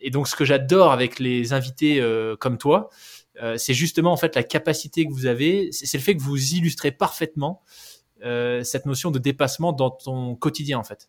[0.00, 2.02] et donc, ce que j'adore avec les invités
[2.40, 2.90] comme toi,
[3.56, 6.90] c'est justement en fait la capacité que vous avez, c'est le fait que vous illustrez
[6.90, 7.62] parfaitement
[8.20, 11.08] cette notion de dépassement dans ton quotidien en fait.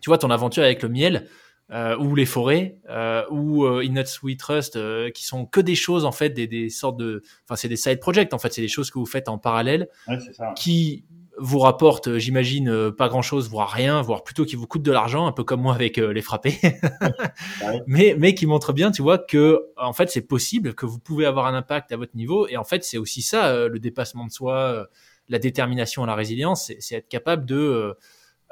[0.00, 1.28] Tu vois, ton aventure avec le miel,
[1.70, 5.74] euh, ou les forêts euh, ou euh, In We Trust euh, qui sont que des
[5.74, 8.60] choses en fait des, des sortes de enfin c'est des side projects en fait c'est
[8.60, 10.52] des choses que vous faites en parallèle ouais, ça.
[10.54, 11.04] qui
[11.38, 15.26] vous rapportent j'imagine pas grand chose voire rien voire plutôt qui vous coûtent de l'argent
[15.26, 16.58] un peu comme moi avec les frappés.
[17.86, 21.24] Mais mais qui montrent bien tu vois que en fait c'est possible que vous pouvez
[21.24, 22.46] avoir un impact à votre niveau.
[22.48, 24.88] Et en fait c'est aussi ça le dépassement de soi
[25.30, 27.96] la détermination la résilience c'est être capable de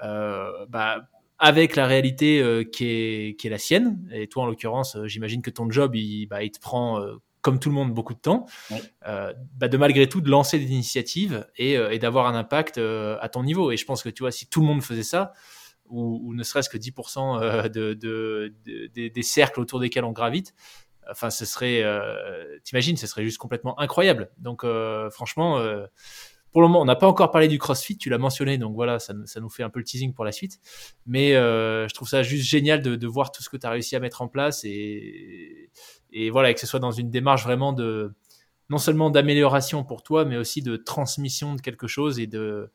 [0.01, 1.03] bah,
[1.41, 4.07] avec la réalité euh, qui, est, qui est la sienne.
[4.13, 7.17] Et toi, en l'occurrence, euh, j'imagine que ton job, il, bah, il te prend, euh,
[7.41, 8.45] comme tout le monde, beaucoup de temps.
[9.03, 13.43] bah, de malgré tout, de lancer des initiatives et, et d'avoir un impact à ton
[13.43, 13.73] niveau.
[13.73, 15.33] Et je pense que, tu vois, si tout le monde faisait ça,
[15.87, 20.55] ou, ou ne serait-ce que 10% de, de, de, des cercles autour desquels on gravite,
[21.11, 21.83] enfin, ce serait,
[22.63, 24.31] t'imagines, ce serait juste complètement incroyable.
[24.37, 24.67] Donc,
[25.11, 25.59] franchement,
[26.53, 28.99] pour le moment, on n'a pas encore parlé du CrossFit, tu l'as mentionné, donc voilà,
[28.99, 30.59] ça, ça, nous fait un peu le teasing pour la suite.
[31.07, 33.71] Mais euh, je trouve ça juste génial de, de voir tout ce que tu as
[33.71, 35.71] réussi à mettre en place et,
[36.13, 38.13] et voilà, que ce soit dans une démarche vraiment de
[38.69, 42.73] non seulement d'amélioration pour toi, mais aussi de transmission de quelque chose et de,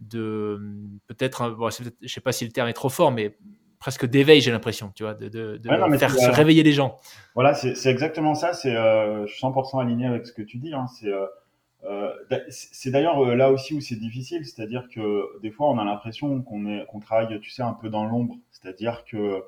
[0.00, 0.60] de
[1.06, 3.36] peut-être, bon, je sais pas si le terme est trop fort, mais
[3.78, 6.96] presque d'éveil, j'ai l'impression, tu vois, de, de, de faire se réveiller les gens.
[7.34, 8.52] Voilà, c'est exactement ça.
[8.52, 10.74] C'est, euh, je suis 100% aligné avec ce que tu dis.
[10.74, 11.26] Hein, c'est euh,
[11.84, 12.12] euh,
[12.50, 16.42] c'est d'ailleurs euh, là aussi où c'est difficile, c'est-à-dire que des fois on a l'impression
[16.42, 19.42] qu'on travaille, tu sais, un peu dans l'ombre, c'est-à-dire que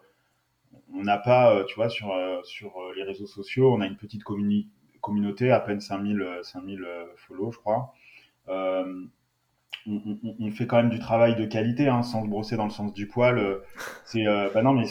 [0.95, 2.13] on n'a pas, euh, tu vois, sur
[2.95, 7.93] les réseaux sociaux, on a une petite communauté, à peine 5000 5000 follow, je crois.
[9.87, 12.93] On, fait quand même du travail de qualité, hein, sans se brosser dans le sens
[12.93, 13.61] du poil.
[14.05, 14.25] C'est,
[14.55, 14.85] bah non, mais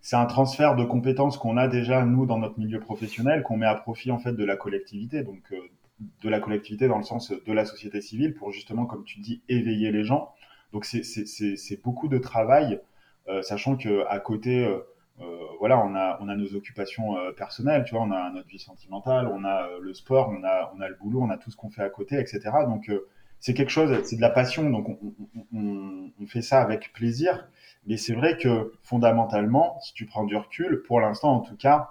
[0.00, 3.66] c'est un transfert de compétences qu'on a déjà nous dans notre milieu professionnel, qu'on met
[3.66, 5.22] à profit en fait de la collectivité.
[5.22, 5.52] Donc,
[5.98, 9.42] de la collectivité dans le sens de la société civile pour justement, comme tu dis,
[9.48, 10.32] éveiller les gens.
[10.72, 12.80] Donc c'est beaucoup de travail,
[13.28, 14.78] euh, sachant que à côté, euh,
[15.20, 18.58] euh, voilà, on a on a nos occupations personnelles, tu vois, on a notre vie
[18.58, 21.56] sentimentale, on a le sport, on a on a le boulot, on a tout ce
[21.56, 22.40] qu'on fait à côté, etc.
[22.66, 22.90] Donc
[23.38, 25.14] c'est quelque chose, c'est de la passion, donc on,
[25.54, 27.48] on, on, fait ça avec plaisir.
[27.86, 31.90] Mais c'est vrai que fondamentalement, si tu prends du recul, pour l'instant en tout cas,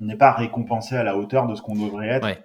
[0.00, 2.42] on n'est pas récompensé à la hauteur de ce qu'on devrait être.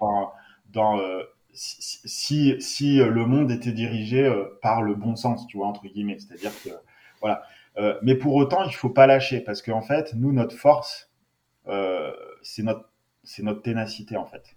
[0.77, 1.23] Euh,
[1.53, 5.87] si, si, euh, le monde était dirigé euh, par le bon sens, tu vois, entre
[5.87, 6.17] guillemets.
[6.19, 6.69] C'est-à-dire que,
[7.21, 7.43] voilà.
[8.03, 11.11] mais pour autant, il faut pas lâcher parce qu'en fait, nous, notre force,
[12.41, 12.89] c'est notre,
[13.23, 14.55] c'est notre ténacité, en fait.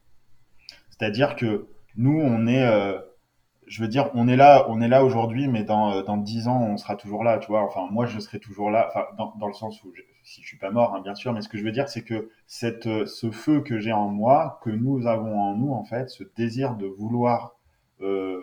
[0.91, 2.66] C'est-à-dire que nous, on est,
[3.66, 6.61] je veux dire, on est là, on est là aujourd'hui, mais dans dans dix ans,
[6.62, 7.62] on sera toujours là, tu vois.
[7.62, 9.93] Enfin, moi, je serai toujours là, enfin, dans, dans le sens où
[10.29, 12.03] si je suis pas mort, hein, bien sûr, mais ce que je veux dire, c'est
[12.03, 15.85] que cette, euh, ce feu que j'ai en moi, que nous avons en nous, en
[15.85, 17.57] fait, ce désir de vouloir
[18.03, 18.43] euh,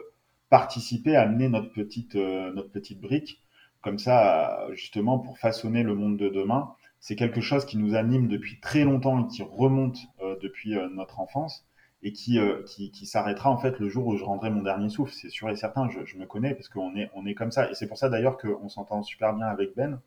[0.50, 3.42] participer, amener notre petite, notre petite brique,
[3.82, 6.74] comme ça, justement, pour façonner le monde de demain.
[7.00, 10.00] C'est quelque chose qui nous anime depuis très longtemps et qui remonte
[10.42, 11.66] depuis notre enfance
[12.02, 15.14] et qui, qui, qui s'arrêtera en fait le jour où je rendrai mon dernier souffle.
[15.14, 17.70] C'est sûr et certain, je, je me connais parce qu'on est, on est comme ça.
[17.70, 20.00] Et c'est pour ça d'ailleurs qu'on s'entend super bien avec Ben,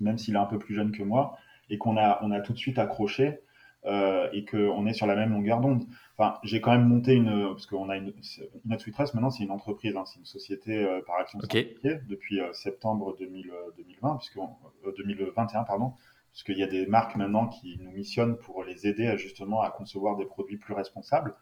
[0.00, 1.36] même s'il est un peu plus jeune que moi,
[1.70, 3.40] et qu'on a, on a tout de suite accroché
[3.86, 5.84] euh, et qu'on est sur la même longueur d'onde.
[6.16, 8.12] Enfin, j'ai quand même monté une, parce qu'on a une,
[8.64, 11.76] notre Sweet maintenant, c'est une entreprise, hein, c'est une société euh, par action okay.
[12.08, 14.38] depuis euh, septembre 2000, 2020, puisque
[14.96, 15.92] 2021, pardon,
[16.32, 19.70] puisqu'il y a des marques maintenant qui nous missionnent pour les aider à, justement à
[19.70, 21.34] concevoir des produits plus responsables.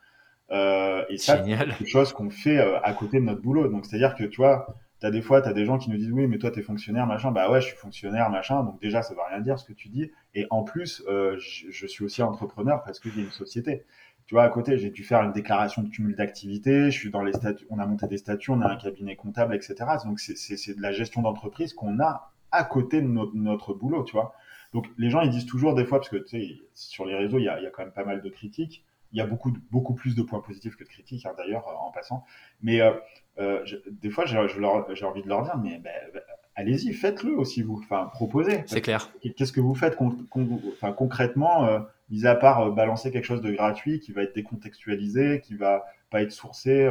[0.50, 3.68] et ça, c'est quelque chose qu'on fait à côté de notre boulot.
[3.68, 6.10] Donc, c'est-à-dire que, tu vois, T'as des fois, tu as des gens qui nous disent
[6.10, 7.30] oui, mais toi, tu es fonctionnaire, machin.
[7.30, 8.62] Bah ouais, je suis fonctionnaire, machin.
[8.62, 10.10] Donc déjà, ça veut rien dire ce que tu dis.
[10.34, 13.84] Et en plus, euh, je, suis aussi entrepreneur parce que j'ai une société.
[14.26, 16.90] Tu vois, à côté, j'ai dû faire une déclaration de cumul d'activité.
[16.90, 17.66] Je suis dans les statuts.
[17.68, 19.74] On a monté des statuts, on a un cabinet comptable, etc.
[20.04, 24.12] Donc c'est de la gestion d'entreprise qu'on a à côté de notre, notre, boulot, tu
[24.12, 24.32] vois.
[24.72, 27.38] Donc les gens, ils disent toujours des fois, parce que tu sais, sur les réseaux,
[27.38, 29.52] il y a, y a quand même pas mal de critiques il y a beaucoup,
[29.70, 32.24] beaucoup plus de points positifs que de critiques, hein, d'ailleurs, en passant.
[32.60, 32.92] Mais euh,
[33.38, 36.22] euh, des fois, j'ai envie de leur dire, mais ben, ben,
[36.54, 37.80] allez-y, faites-le aussi, vous.
[37.82, 38.64] Enfin, proposez.
[38.66, 39.10] C'est clair.
[39.36, 41.80] Qu'est-ce que vous faites enfin, concrètement, euh,
[42.10, 46.22] mis à part balancer quelque chose de gratuit qui va être décontextualisé, qui va pas
[46.22, 46.88] être sourcé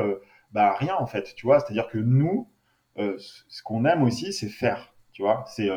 [0.51, 1.59] bah, rien, en fait, tu vois.
[1.59, 2.47] C'est-à-dire que nous,
[2.97, 5.43] ce qu'on aime aussi, c'est faire, tu vois.
[5.47, 5.69] C'est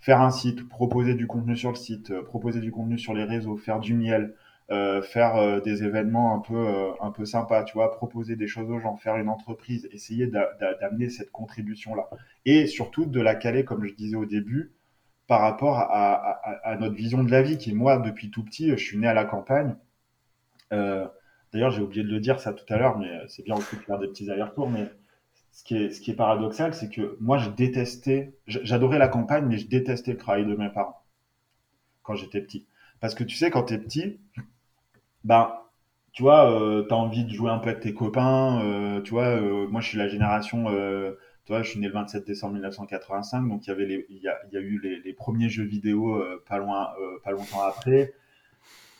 [0.00, 3.56] faire un site, proposer du contenu sur le site, proposer du contenu sur les réseaux,
[3.56, 4.34] faire du miel,
[4.70, 8.46] euh, faire euh, des événements un peu euh, un peu sympas, tu vois, proposer des
[8.46, 12.08] choses aux gens, faire une entreprise, essayer d'amener cette contribution là,
[12.46, 14.72] et surtout de la caler, comme je disais au début,
[15.26, 18.76] par rapport à, notre vision de la vie, qui est moi depuis tout petit, je
[18.76, 19.76] suis né à la campagne.
[20.70, 23.82] D'ailleurs, j'ai oublié de le dire ça tout à l'heure, mais c'est bien aussi de
[23.82, 24.68] faire des petits allers-retours.
[24.68, 24.90] Mais
[25.52, 29.46] ce qui est, ce qui est paradoxal, c'est que moi, je détestais, j'adorais la campagne,
[29.46, 31.02] mais je détestais le travail de mes parents
[32.02, 32.66] quand j'étais petit.
[33.00, 34.18] Parce que tu sais, quand tu es petit,
[35.24, 35.52] ben,
[36.14, 38.62] tu vois, euh, envie de jouer un peu avec tes copains.
[38.64, 41.12] Euh, tu vois, euh, moi, je suis la génération, euh,
[41.44, 44.22] tu vois, je suis né le 27 décembre 1985, donc il y avait les, il
[44.22, 46.88] y a, y a eu les, premiers jeux vidéo pas loin,
[47.24, 48.14] pas longtemps après.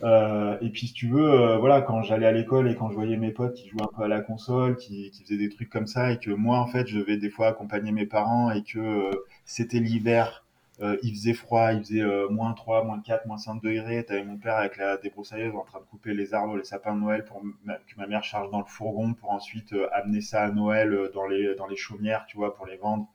[0.02, 3.30] et puis, si tu veux, voilà, quand j'allais à l'école et quand je voyais mes
[3.30, 6.12] potes qui jouaient un peu à la console, qui, qui faisaient des trucs comme ça,
[6.12, 9.10] et que moi, en fait, je devais des fois accompagner mes parents et que
[9.44, 10.43] c'était l'hiver
[10.80, 14.04] euh, il faisait froid, il faisait euh, moins 3, moins 4, moins 5 degrés.
[14.04, 17.00] T'avais mon père avec la débroussailleuse en train de couper les arbres, les sapins de
[17.00, 20.50] Noël pour que ma mère charge dans le fourgon pour ensuite euh, amener ça à
[20.50, 23.08] Noël dans les, dans les chaumières, tu vois, pour les vendre.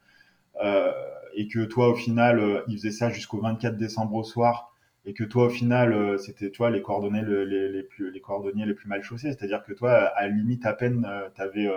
[1.36, 4.74] et que toi, au final, il faisait ça jusqu'au 24 décembre au soir.
[5.06, 8.74] Et que toi, au final, c'était toi les coordonnées les, les, plus, les cordonniers les
[8.74, 9.32] plus mal chaussés.
[9.32, 11.70] C'est-à-dire que toi, à limite à peine, t'avais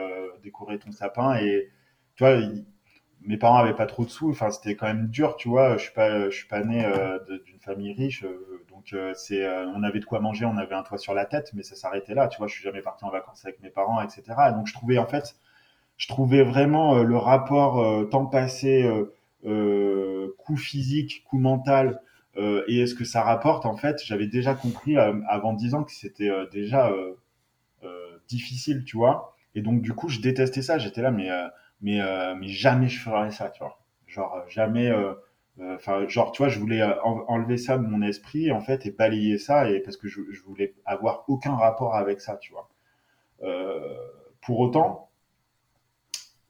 [0.42, 1.70] décoré ton sapin et
[2.16, 2.40] tu vois,
[3.24, 4.30] mes parents avaient pas trop de sous.
[4.30, 5.76] Enfin, c'était quand même dur, tu vois.
[5.76, 9.46] Je suis pas, je suis pas né euh, d'une famille riche, euh, donc euh, c'est,
[9.74, 12.14] on avait de quoi manger, on avait un toit sur la tête, mais ça s'arrêtait
[12.14, 12.46] là, tu vois.
[12.46, 14.22] Je suis jamais parti en vacances avec mes parents, etc.
[14.54, 15.36] donc je trouvais en fait,
[15.96, 18.88] je trouvais vraiment le rapport temps passé,
[19.42, 22.00] coût physique, coût mental.
[22.36, 26.30] et est-ce que ça rapporte en fait J'avais déjà compris avant 10 ans que c'était
[26.50, 26.92] déjà
[28.28, 29.36] difficile, tu vois.
[29.54, 30.78] Et donc du coup, je détestais ça.
[30.78, 31.28] J'étais là, mais
[31.82, 33.78] mais euh, mais jamais je ferais ça, tu vois.
[34.06, 35.14] Genre euh, jamais euh,
[35.74, 39.36] enfin genre tu vois je voulais enlever ça de mon esprit en fait et balayer
[39.38, 42.68] ça et parce que je, je voulais avoir aucun rapport avec ça tu vois.
[44.40, 45.10] Pour autant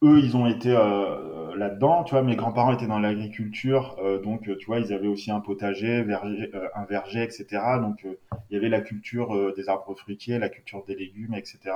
[0.03, 2.22] eux ils ont été là-dedans tu vois.
[2.22, 6.07] Mes grands-parents étaient dans l'agriculture donc tu vois ils avaient aussi un potager
[6.74, 7.45] un verger etc
[7.80, 11.72] donc il y avait la culture des arbres fruitiers la culture des légumes etc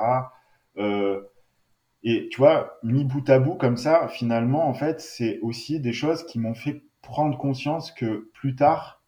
[2.09, 5.93] et tu vois, mis bout à bout comme ça, finalement, en fait, c'est aussi des
[5.93, 9.03] choses qui m'ont fait prendre conscience que plus tard,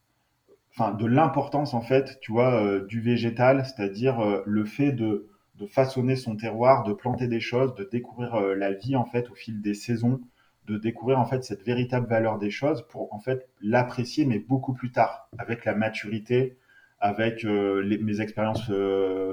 [0.72, 5.28] enfin, de l'importance, en fait, tu vois, euh, du végétal, c'est-à-dire euh, le fait de,
[5.68, 9.34] façonner son terroir, de planter des choses, de découvrir euh, la vie, en fait, au
[9.34, 10.20] fil des saisons,
[10.66, 14.74] de découvrir, en fait, cette véritable valeur des choses pour, en fait, l'apprécier, mais beaucoup
[14.74, 16.59] plus tard, avec la maturité,
[16.99, 18.72] avec mes expériences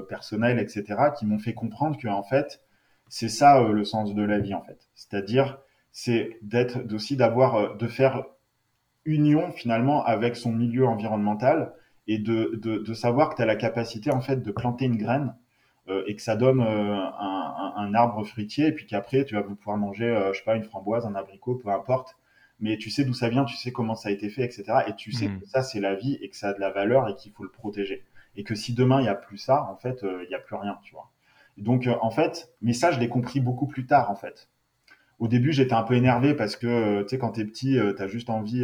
[0.08, 0.84] personnelles, etc.,
[1.18, 2.60] qui m'ont fait comprendre que, en fait,
[3.08, 4.88] c'est ça euh, le sens de la vie en fait.
[4.94, 5.58] C'est-à-dire,
[5.92, 8.24] c'est d'être aussi d'avoir, euh, de faire
[9.04, 11.72] union finalement avec son milieu environnemental
[12.08, 14.96] et de, de, de savoir que tu as la capacité en fait de planter une
[14.96, 15.34] graine
[15.88, 19.42] euh, et que ça donne un, un, un, arbre fruitier et puis qu'après tu vas
[19.42, 22.16] pouvoir manger, je sais pas, une framboise, un abricot, peu importe.
[22.58, 24.64] Mais tu sais d'où ça vient, tu sais comment ça a été fait, etc.
[24.88, 25.40] Et tu sais mmh.
[25.40, 27.44] que ça c'est la vie et que ça a de la valeur et qu'il faut
[27.44, 28.02] le protéger.
[28.34, 30.56] Et que si demain il y a plus ça, en fait, il y a plus
[30.56, 31.10] rien, tu vois.
[31.56, 34.48] Donc, en fait, mais ça, je l'ai compris beaucoup plus tard, en fait.
[35.18, 38.06] Au début, j'étais un peu énervé parce que, tu sais, quand t'es petit, tu as
[38.06, 38.60] juste envie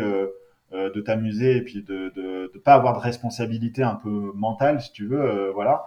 [0.72, 5.06] de t'amuser et puis de, de, pas avoir de responsabilité un peu mentale, si tu
[5.06, 5.86] veux, voilà,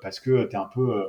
[0.00, 1.04] parce que tu es un peu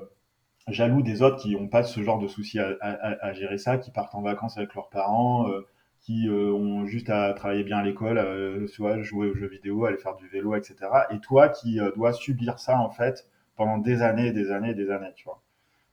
[0.68, 4.16] jaloux des autres qui n'ont pas ce genre de soucis à, gérer ça, qui partent
[4.16, 5.62] en vacances avec leurs parents, euh,
[6.02, 9.86] qui euh, ont juste à travailler bien à l'école, euh, soit jouer aux jeux vidéo,
[9.86, 10.76] aller faire du vélo, etc.
[11.12, 13.26] Et toi qui euh, dois subir ça en fait
[13.56, 15.42] pendant des années, des années, des années, tu vois.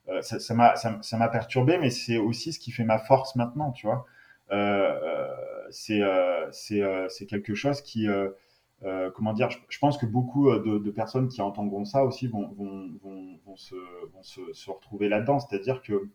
[0.08, 3.36] Euh, ça m'a ça, ça m'a perturbé, mais c'est aussi ce qui fait ma force
[3.36, 4.06] maintenant, tu vois.
[5.70, 6.00] c'est
[6.52, 8.08] c'est c'est quelque chose qui
[8.82, 12.48] euh, comment dire, je, pense que beaucoup euh, de, personnes qui entendront ça aussi vont,
[12.48, 13.74] vont, vont, vont se,
[14.22, 15.38] se, retrouver là-dedans.
[15.38, 16.08] C'est-à-dire que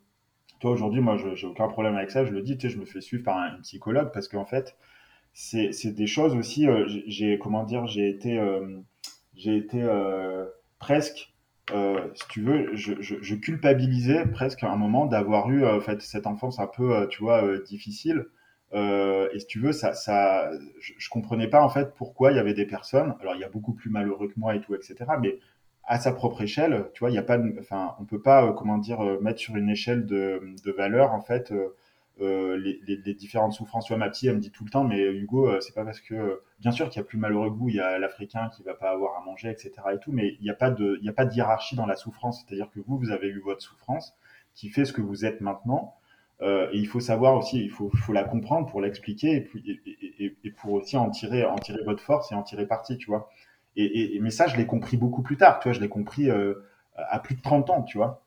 [0.59, 2.25] toi aujourd'hui, moi, je j'ai aucun problème avec ça.
[2.25, 4.75] Je le dis, tu sais, je me fais suivre par un, psychologue parce qu'en fait,
[5.33, 6.67] c'est des choses aussi.
[6.67, 8.41] Euh, j'ai comment dire, j'ai été,
[9.35, 9.87] j'ai été
[10.79, 11.34] presque
[11.69, 16.01] si tu veux, je, je, je, culpabilisais presque à un moment d'avoir eu en fait
[16.01, 18.25] cette enfance un peu, tu vois, difficile
[18.73, 22.35] euh, et si tu veux, ça, ça, je, je, comprenais pas en fait pourquoi il
[22.35, 23.15] y avait des personnes.
[23.21, 24.95] Alors il y a beaucoup plus malheureux que moi et tout, etc.
[25.21, 25.39] Mais
[25.85, 28.53] à sa propre échelle, tu vois, il y a pas, enfin, on peut pas, euh,
[28.53, 31.53] comment dire, euh, mettre sur une échelle de, de valeur en fait
[32.21, 33.85] euh, les, les, les, différentes souffrances.
[33.85, 36.41] Tu ma petite, elle me dit tout le temps, mais Hugo, c'est pas parce que,
[36.59, 38.73] bien sûr qu'il y a plus malheureux que vous, il y a l'Africain qui va
[38.73, 39.73] pas avoir à manger, etc.
[39.93, 41.85] et tout, mais il n'y a pas de, il y a pas de hiérarchie dans
[41.85, 42.43] la souffrance.
[42.45, 44.15] C'est-à-dire que vous, vous avez eu votre souffrance
[44.53, 45.95] qui fait ce que vous êtes maintenant.
[46.41, 49.81] Euh, et il faut savoir aussi, il faut, faut la comprendre pour l'expliquer et, puis,
[50.19, 53.07] et, et, pour aussi en tirer, en tirer votre force et en tirer parti, tu
[53.07, 53.29] vois.
[53.77, 56.53] Et, mais ça, je l'ai compris beaucoup plus tard, tu vois, je l'ai compris euh,
[56.95, 58.24] à plus de 30 ans, tu vois.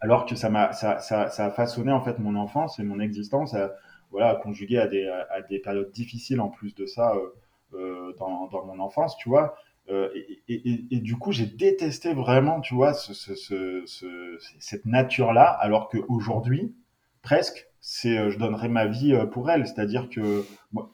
[0.00, 3.00] Alors que ça m'a, ça, ça, ça, a façonné en fait mon enfance et mon
[3.00, 3.72] existence, à,
[4.10, 7.34] voilà, conjugué à des, à des périodes difficiles en plus de ça euh,
[7.74, 9.56] euh dans, dans mon enfance, tu vois.
[9.88, 10.08] Euh,
[10.48, 15.44] et, et, du coup, j'ai détesté vraiment, tu vois, ce, ce, ce, ce cette nature-là,
[15.44, 16.74] alors qu'aujourd'hui,
[17.22, 19.66] presque, c'est euh, je donnerais ma vie euh, pour elle.
[19.66, 20.44] C'est-à-dire que,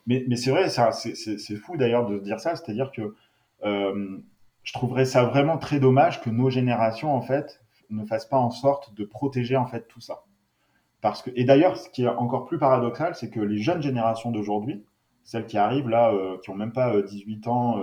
[0.07, 2.57] mais, mais c'est vrai, c'est fou d'ailleurs de dire ça.
[2.57, 3.14] C'est-à-dire que
[3.64, 4.18] euh,
[4.62, 7.61] je trouverais ça vraiment très dommage que nos générations en fait
[7.91, 10.24] ne fassent pas en sorte de protéger en fait tout ça.
[11.01, 14.30] Parce que et d'ailleurs, ce qui est encore plus paradoxal, c'est que les jeunes générations
[14.30, 14.84] d'aujourd'hui,
[15.24, 17.80] celles qui arrivent là, euh, qui ont même pas 18 ans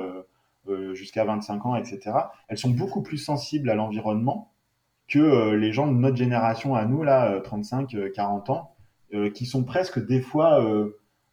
[0.68, 2.12] euh, jusqu'à 25 ans, etc.,
[2.47, 4.54] elles sont beaucoup plus sensibles à l'environnement
[5.08, 8.70] que euh, les gens de notre génération à nous, là, 35, euh, 40 euh, ans,
[9.36, 10.60] qui sont presque des fois,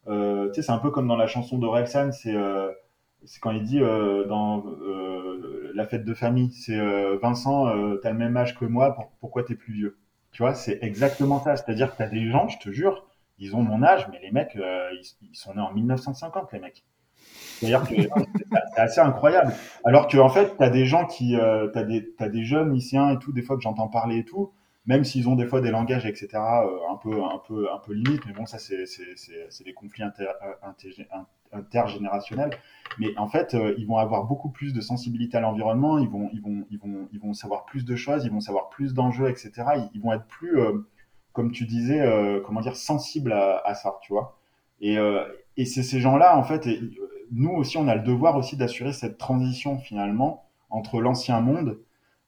[0.05, 0.13] tu
[0.53, 2.35] sais, c'est un peu comme dans la chanson d'Orelsan, c'est
[3.39, 4.63] quand il dit dans
[5.75, 6.79] la fête de famille, c'est
[7.21, 7.65] Vincent,
[8.01, 9.97] t'as le même âge que moi, pour, pourquoi t'es plus vieux?
[10.31, 11.57] Tu vois, c'est exactement ça.
[11.57, 13.05] C'est-à-dire que t'as des gens, je te jure,
[13.39, 16.83] ils ont mon âge, mais les mecs, ils, ils, sont nés en 1950, les mecs.
[17.61, 17.95] C'est-à-dire que
[18.73, 19.53] c'est assez incroyable.
[19.83, 22.73] Alors que en fait, tu as des gens qui, euh, t'as des, as des jeunes
[22.73, 24.51] lycéens et tout, des fois que j'entends parler et tout,
[24.91, 27.93] même s'ils ont des fois des langages, etc., euh, un peu, un peu, un peu
[27.93, 28.25] limite.
[28.25, 28.83] Mais bon, ça c'est,
[29.63, 30.27] des conflits inter,
[31.53, 32.51] intergénérationnels.
[32.99, 35.97] Mais en fait, euh, ils vont avoir beaucoup plus de sensibilité à l'environnement.
[35.97, 38.25] Ils vont, ils vont, ils vont, ils vont savoir plus de choses.
[38.25, 39.51] Ils vont savoir plus d'enjeux, etc.
[39.93, 40.85] Ils, vont être plus, euh,
[41.31, 44.37] comme tu disais, euh, comment dire, sensibles à, ça, tu vois.
[44.81, 44.97] Et,
[45.57, 46.67] et c'est ces gens-là, en fait.
[47.31, 51.79] Nous aussi, on a le devoir aussi d'assurer cette transition finalement entre l'ancien monde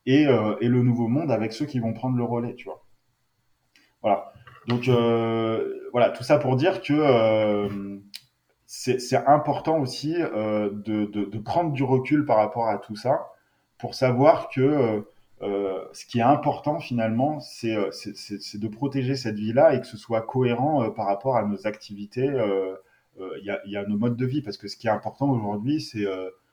[0.05, 2.83] et, euh, et, le nouveau monde avec ceux qui vont prendre le relais, tu vois.
[4.01, 4.33] Voilà.
[4.67, 7.99] Donc euh, voilà, tout ça pour dire que euh,
[8.65, 13.27] c'est important aussi de, prendre du recul par rapport à tout ça
[13.77, 15.05] pour savoir que
[15.41, 20.89] ce qui est important finalement, c'est de protéger cette vie-là et que ce soit cohérent
[20.91, 24.67] par rapport à nos activités il y y, a, nos modes de vie parce que
[24.67, 25.79] ce qui est important aujourd'hui,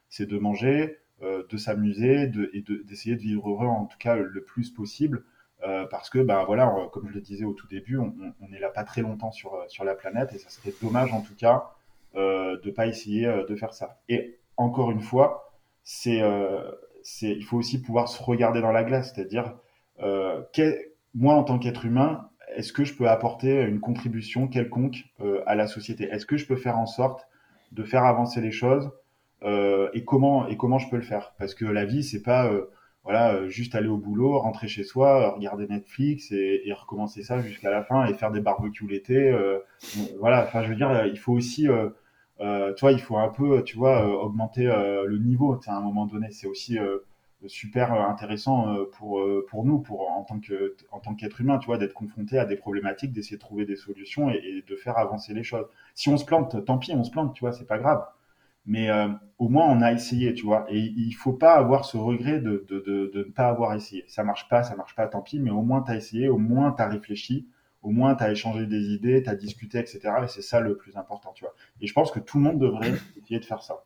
[0.09, 4.71] c'est de manger, de s'amuser et d'essayer de, vivre heureux en tout cas le plus
[4.71, 5.25] possible.
[5.63, 8.59] Euh, parce que ben voilà, comme je le disais au tout début, on, on est
[8.59, 11.73] là pas très longtemps sur sur la planète et ça serait dommage en tout cas
[12.15, 14.01] euh, de pas essayer de faire ça.
[14.09, 15.53] Et encore une fois,
[15.83, 16.23] c'est
[17.23, 19.55] il faut aussi pouvoir se regarder dans la glace, c'est-à-dire
[21.15, 25.55] moi en tant qu'être humain, est-ce que je peux apporter une contribution quelconque euh, à
[25.55, 26.05] la société?
[26.05, 27.29] Est-ce que je peux faire en sorte
[27.73, 28.91] de faire avancer les choses euh,
[29.43, 31.35] et comment et comment je peux le faire?
[31.39, 32.71] Parce que la vie, c'est pas euh,
[33.05, 37.83] voilà juste aller au boulot, rentrer chez soi, regarder Netflix et, recommencer ça jusqu'à la
[37.83, 39.35] fin et faire des barbecues l'été.
[40.19, 41.67] voilà, enfin je veux dire, il faut aussi
[42.39, 45.59] toi, il faut un peu, tu vois, augmenter le niveau.
[45.67, 46.79] À un moment donné, c'est aussi
[47.49, 51.59] super intéressant euh, pour euh, pour nous pour en tant que en tant qu'être humain
[51.59, 54.77] tu vois d'être confronté à des problématiques d'essayer de trouver des solutions et, et, de
[54.77, 57.53] faire avancer les choses si on se plante tant pis on se plante tu vois
[57.53, 58.05] c'est pas grave
[58.71, 58.89] mais
[59.39, 60.65] au moins on a essayé, tu vois.
[60.71, 64.05] Et il faut pas avoir ce regret de, de, de, de ne pas avoir essayé.
[64.07, 66.39] Ça marche pas, ça marche pas, tant pis, mais au moins tu as essayé, au
[66.39, 67.49] moins tu as réfléchi,
[67.83, 70.01] au moins tu as échangé des idées, tu as discuté, etc.
[70.23, 71.53] Et c'est ça le plus important, tu vois.
[71.81, 73.83] Et je pense que tout le monde devrait essayer de faire ça.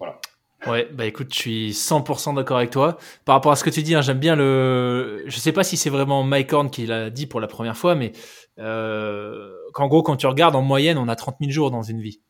[0.00, 0.18] Voilà.
[0.66, 2.98] Ouais, bah écoute, je suis 100% d'accord avec toi.
[3.24, 5.22] Par rapport à ce que tu dis, hein, j'aime bien le.
[5.26, 7.94] Je sais pas si c'est vraiment Mike Horn qui l'a dit pour la première fois,
[7.94, 8.12] mais
[8.58, 12.00] euh, qu'en gros, quand tu regardes en moyenne, on a 30 000 jours dans une
[12.00, 12.20] vie.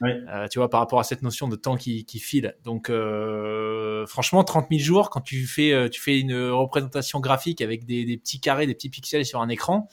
[0.00, 0.10] Oui.
[0.28, 2.56] Euh, tu vois, par rapport à cette notion de temps qui, qui file.
[2.64, 7.60] Donc, euh, franchement, 30 000 jours, quand tu fais, euh, tu fais une représentation graphique
[7.60, 9.88] avec des, des, petits carrés, des petits pixels sur un écran,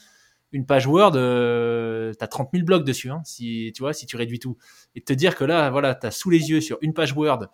[0.52, 4.06] une page Word, euh, tu as 30 000 blocs dessus, hein, si, tu vois, si
[4.06, 4.56] tu réduis tout.
[4.94, 7.48] Et te dire que là, voilà, tu as sous les yeux sur une page Word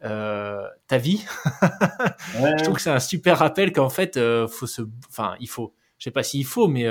[0.00, 1.24] ta vie,
[2.34, 6.04] je trouve que c'est un super rappel qu'en fait, faut se, enfin, il faut, je
[6.04, 6.86] sais pas s'il faut, mais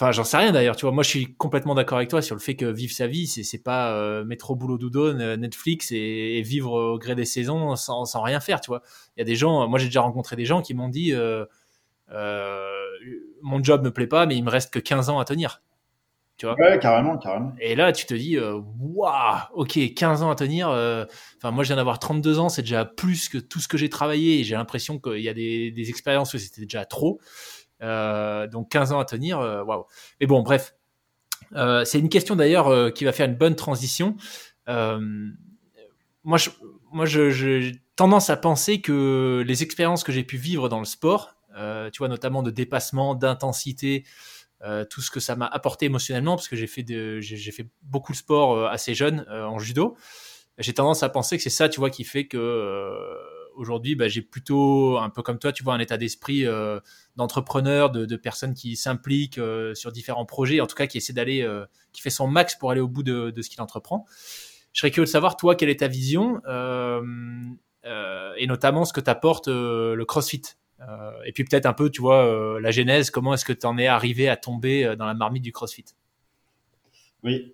[0.00, 0.76] Enfin, j'en sais rien d'ailleurs.
[0.76, 3.08] Tu vois, moi, je suis complètement d'accord avec toi sur le fait que vivre sa
[3.08, 7.24] vie, c'est c'est pas euh, mettre au boulot doudou Netflix et, vivre au gré des
[7.24, 8.60] saisons sans, sans rien faire.
[8.60, 8.82] Tu vois,
[9.16, 9.66] il y a des gens.
[9.66, 11.44] Moi, j'ai déjà rencontré des gens qui m'ont dit euh,
[12.12, 12.68] euh,
[13.42, 15.62] mon job me plaît pas, mais il me reste que 15 ans à tenir.
[16.36, 17.52] Tu vois Ouais, carrément, carrément.
[17.58, 20.68] Et là, tu te dis, waouh, ok, 15 ans à tenir.
[20.68, 23.88] Enfin, moi, je viens d'avoir 32 ans, c'est déjà plus que tout ce que j'ai
[23.88, 24.38] travaillé.
[24.38, 27.18] Et j'ai l'impression qu'il y a des, des expériences où c'était déjà trop.
[27.82, 29.84] Euh, donc 15 ans à tenir, euh, waouh.
[30.20, 30.74] Mais bon, bref.
[31.54, 34.16] Euh, c'est une question d'ailleurs qui va faire une bonne transition.
[34.66, 36.38] moi,
[36.92, 41.36] moi, j'ai tendance à penser que les expériences que j'ai pu vivre dans le sport,
[41.54, 44.04] tu vois, notamment de dépassement, d'intensité,
[44.90, 46.84] tout ce que ça m'a apporté émotionnellement, parce que j'ai fait,
[47.20, 49.96] j'ai fait beaucoup de sport assez jeune en judo.
[50.58, 53.16] J'ai tendance à penser que c'est ça, tu vois, qui fait que
[53.58, 56.80] aujourd'hui, bah, j'ai plutôt, un peu comme toi, tu vois, un état d'esprit euh,
[57.16, 61.42] d'entrepreneur, de, personnes qui s'impliquent euh, sur différents projets, en tout cas qui essaie d'aller,
[61.42, 64.06] euh, qui fait son max pour aller au bout de, ce qu'il entreprend.
[64.72, 66.40] Je serais curieux de savoir, toi, quelle est ta vision
[68.40, 70.42] et notamment ce que t'apporte le CrossFit.
[71.24, 73.86] et puis peut-être un peu, tu vois, la genèse, comment est-ce que tu en es
[73.86, 75.86] arrivé à tomber dans la marmite du CrossFit?
[77.24, 77.52] Oui.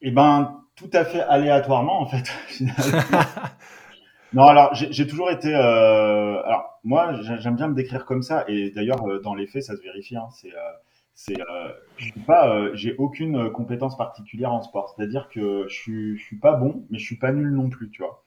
[0.00, 2.30] Eh ben, tout à fait aléatoirement en fait.
[4.32, 5.54] non, alors j'ai toujours été.
[5.54, 9.64] Euh, alors moi, j'aime bien me décrire comme ça, et d'ailleurs euh, dans les faits,
[9.64, 10.16] ça se vérifie.
[10.16, 10.72] Hein, c'est, euh,
[11.14, 14.94] c'est, euh, je suis pas, euh, j'ai aucune compétence particulière en sport.
[14.94, 17.90] C'est-à-dire que je suis, je suis pas bon, mais je suis pas nul non plus,
[17.90, 18.22] tu vois.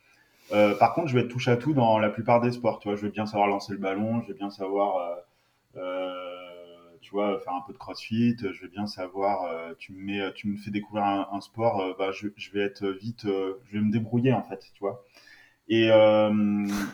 [0.77, 2.79] par contre, je vais être touche à tout dans la plupart des sports.
[2.79, 5.23] Tu vois, je vais bien savoir lancer le ballon, je vais bien savoir.
[5.77, 6.40] Euh,
[7.01, 10.33] tu vois, faire un peu de crossfit, je vais bien savoir, euh, tu me mets,
[10.33, 13.83] tu me fais découvrir un, sport, euh, bah, je, vais être vite, euh, je vais
[13.83, 15.03] me débrouiller en fait, tu vois.
[15.67, 15.87] Et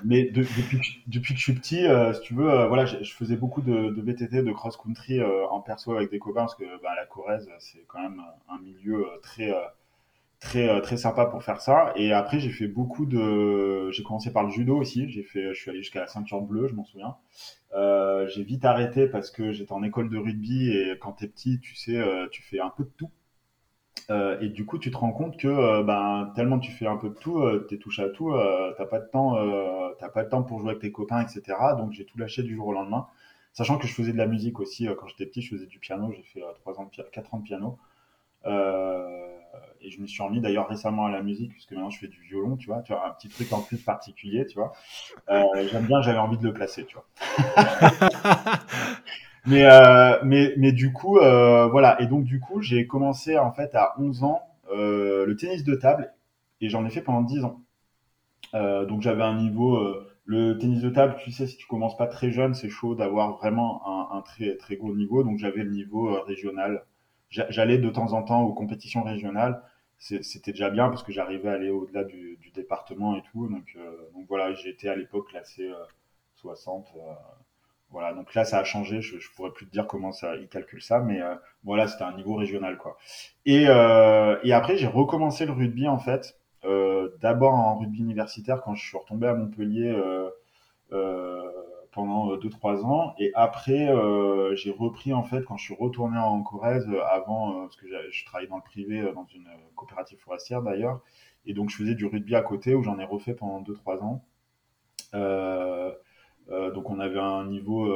[0.03, 3.89] mais depuis, depuis que je suis petit, si tu veux, voilà, je, faisais beaucoup de,
[3.89, 7.49] de VTT, de cross country en perso avec des copains parce que bah, la Corrèze,
[7.60, 9.51] c'est quand même un milieu très
[10.40, 11.94] très très sympa pour faire ça.
[11.96, 15.10] Et après, j'ai fait beaucoup de, j'ai commencé par le judo aussi.
[15.10, 17.16] J'ai fait, je suis allé jusqu'à la ceinture bleue, je m'en souviens.
[17.76, 21.60] Euh, j'ai vite arrêté parce que j'étais en école de rugby et quand t'es petit,
[21.60, 23.12] tu sais, euh, tu fais un peu de tout.
[24.10, 26.98] Euh, et du coup, tu te rends compte que euh, ben tellement tu fais un
[26.98, 28.34] peu de tout, euh, t'es touche à tout,
[28.78, 29.36] t'as pas de temps,
[30.00, 31.42] t'as pas de temps pour jouer avec tes copains, etc.
[31.78, 33.08] Donc j'ai tout lâché du jour au lendemain,
[33.54, 36.12] sachant que je faisais de la musique aussi quand j'étais petit, je faisais du piano,
[36.16, 37.78] j'ai fait trois ans, de, quatre ans de piano.
[39.58, 42.08] Euh, et je me suis remis d'ailleurs récemment à la musique, puisque maintenant je fais
[42.08, 44.74] du violon, tu vois, tu vois, un petit truc en plus particulier, tu vois.
[45.30, 47.05] Euh, J'aime bien, j'avais envie de le placer, tu vois.
[49.45, 52.01] mais, euh, mais, mais du coup, voilà.
[52.01, 54.41] Et donc, du coup, j'ai commencé en fait à 11 ans
[54.72, 56.14] le tennis de table
[56.61, 57.61] et j'en ai fait pendant 10 ans.
[58.53, 59.80] Donc, j'avais un niveau.
[60.30, 63.38] Le tennis de table, tu sais, si tu commences pas très jeune, c'est chaud d'avoir
[63.38, 65.23] vraiment un, un, très, très gros niveau.
[65.23, 66.84] Donc, j'avais le niveau euh, régional
[67.30, 69.62] j'allais de temps en temps aux compétitions régionales.
[69.99, 73.48] C'était déjà bien parce que j'arrivais à aller au-delà du, département et tout.
[73.48, 75.76] Donc, euh, donc voilà, j'étais à l'époque classé euh,
[76.36, 76.88] 60.
[76.95, 76.99] Euh,
[77.91, 79.02] voilà, donc là ça a changé.
[79.02, 82.04] Je, je pourrais plus te dire comment ça, ils calculent ça, mais euh, voilà, c'était
[82.04, 82.98] un niveau régional quoi.
[83.45, 86.40] Et, et après j'ai recommencé le rugby en fait.
[87.22, 89.95] D'abord en rugby universitaire quand je suis retombé à Montpellier.
[91.98, 93.15] Pendant 2-3 euh, ans.
[93.18, 97.64] Et après, euh, j'ai repris en fait quand je suis retourné en Corrèze euh, avant,
[97.64, 101.02] parce que je travaillais dans le privé, dans une coopérative forestière d'ailleurs.
[101.48, 104.24] Et donc je faisais du rugby à côté où j'en ai refait pendant 2-3 ans.
[106.76, 107.88] Donc on avait un niveau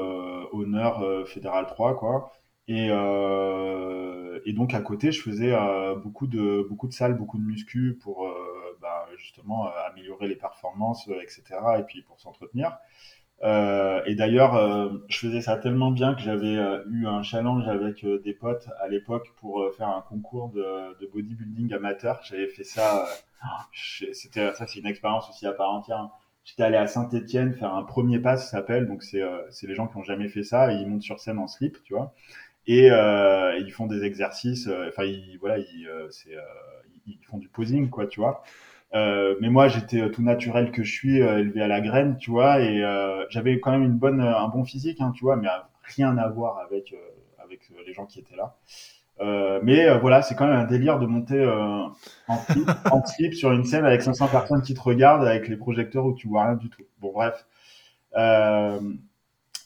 [0.52, 2.32] honneur fédéral 3 quoi.
[2.68, 5.56] Et, et, donc à côté je faisais
[6.02, 8.28] beaucoup de beaucoup de salles, beaucoup de muscu pour
[8.82, 11.44] bah, justement améliorer les performances, etc.
[11.78, 12.80] Et puis pour s'entretenir.
[13.43, 17.68] Euh, et d'ailleurs, euh, je faisais ça tellement bien que j'avais euh, eu un challenge
[17.68, 22.22] avec des potes à l'époque pour faire un concours de, bodybuilding amateur.
[22.23, 23.07] J'avais fait ça.
[24.13, 25.97] c'était ça, c'est une expérience aussi à part entière.
[25.97, 26.11] Hein.
[26.43, 28.88] J'étais allé à Saint-Étienne faire un premier pas, ça s'appelle.
[28.88, 31.47] Donc c'est c'est les gens qui ont jamais fait ça ils montent sur scène en
[31.47, 32.13] slip, tu vois.
[32.68, 34.69] Et ils font des exercices.
[34.88, 36.35] Enfin, ils, voilà, ils, c'est,
[37.07, 38.43] ils font du posing, quoi, tu vois.
[38.93, 42.18] Euh, mais moi, j'étais euh, tout naturel que je suis, euh, élevé à la graine,
[42.18, 42.81] tu vois, et
[43.30, 45.47] j'avais quand même une bonne, un bon physique, hein, tu vois, mais
[45.84, 46.93] rien à voir avec
[47.43, 48.55] avec les gens qui étaient là.
[49.63, 51.45] mais voilà, c'est quand même un délire de monter
[52.27, 55.57] en, slip, en slip sur une scène avec 500 personnes qui te regardent, avec les
[55.57, 56.84] projecteurs où tu vois rien du tout.
[56.99, 57.45] Bon, bref.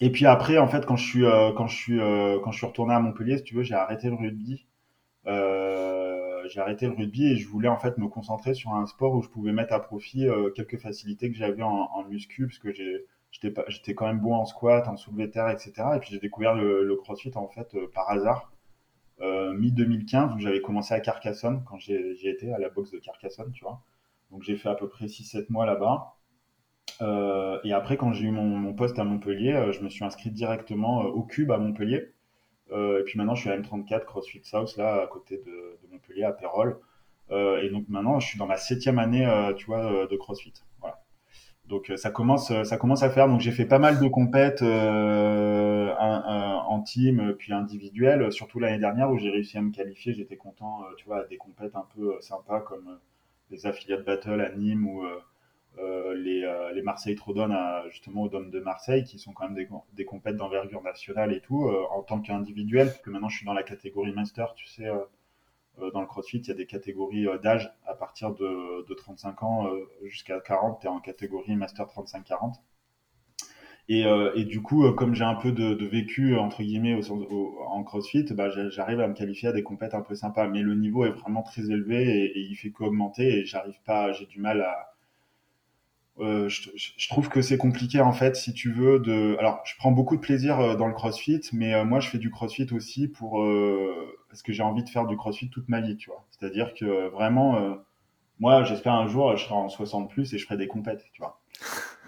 [0.01, 1.25] et puis après, en fait, quand je suis
[1.55, 1.99] quand je suis
[2.43, 4.65] quand je suis retourné à Montpellier, si tu veux, j'ai arrêté le rugby.
[6.49, 9.21] J'ai arrêté le rugby et je voulais en fait me concentrer sur un sport où
[9.21, 12.69] je pouvais mettre à profit euh, quelques facilités que j'avais en, en, muscu, parce que
[12.71, 15.73] j'étais quand même bon en squat, en soulevé terre, etc.
[15.95, 18.51] Et puis j'ai découvert le, crossfit en fait euh, par hasard,
[19.21, 22.99] euh, mi 2015 où j'avais commencé à Carcassonne quand j'ai été à la boxe de
[22.99, 23.81] Carcassonne, tu vois.
[24.31, 26.15] Donc j'ai fait à peu près 6-7 mois là-bas.
[27.63, 31.23] Et après, quand j'ai eu mon, poste à Montpellier, je me suis inscrit directement au
[31.23, 32.14] Cube à Montpellier.
[32.71, 36.23] Euh, et puis maintenant, je suis à M34 CrossFit South, là, à côté de, Montpellier,
[36.23, 36.79] à Pérol.
[37.31, 40.53] Euh, et donc maintenant, je suis dans ma septième année, euh, tu vois, de CrossFit.
[40.79, 41.01] Voilà.
[41.67, 43.27] Donc ça commence, ça commence à faire.
[43.27, 49.09] Donc j'ai fait pas mal de compètes euh, en team puis individuel, surtout l'année dernière
[49.09, 50.13] où j'ai réussi à me qualifier.
[50.13, 52.99] J'étais content, tu vois, à des compètes un peu sympas comme
[53.49, 55.03] les affiliates battle à Nîmes ou
[56.15, 57.49] les, euh, les Marseille Trodon
[57.89, 61.41] justement au Dôme de Marseille, qui sont quand même des, des compètes d'envergure nationale et
[61.41, 64.67] tout, euh, en tant qu'individuel, parce que maintenant je suis dans la catégorie master, tu
[64.67, 64.89] sais,
[65.93, 69.69] dans le CrossFit, il y a des catégories d'âge à partir de, de 35 ans
[70.03, 72.53] jusqu'à 40, tu es en catégorie master 35-40.
[73.87, 76.97] Et, et, du coup, comme j'ai un peu de, vécu entre guillemets
[77.67, 80.47] en CrossFit, bah, j'arrive à me qualifier à des compètes un peu sympas.
[80.47, 84.13] Mais le niveau est vraiment très élevé et, et il fait qu'augmenter et j'arrive pas,
[84.13, 84.94] j'ai du mal à,
[86.19, 89.73] euh, je, je, trouve que c'est compliqué en fait si tu veux de alors je
[89.77, 92.67] prends beaucoup de plaisir euh, dans le crossfit mais euh, moi je fais du crossfit
[92.71, 96.09] aussi pour euh, parce que j'ai envie de faire du crossfit toute ma vie tu
[96.09, 96.25] vois.
[96.31, 97.77] C'est à dire que vraiment
[98.39, 101.21] moi j'espère un jour je serai en 60 plus et je ferai des compètes tu
[101.21, 101.41] vois.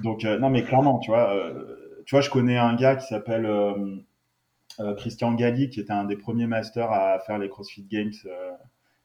[0.01, 1.33] Donc non mais clairement tu vois
[2.05, 3.49] tu vois je connais un gars qui s'appelle
[4.95, 8.13] Christian Galli qui était un des premiers masters à faire les CrossFit Games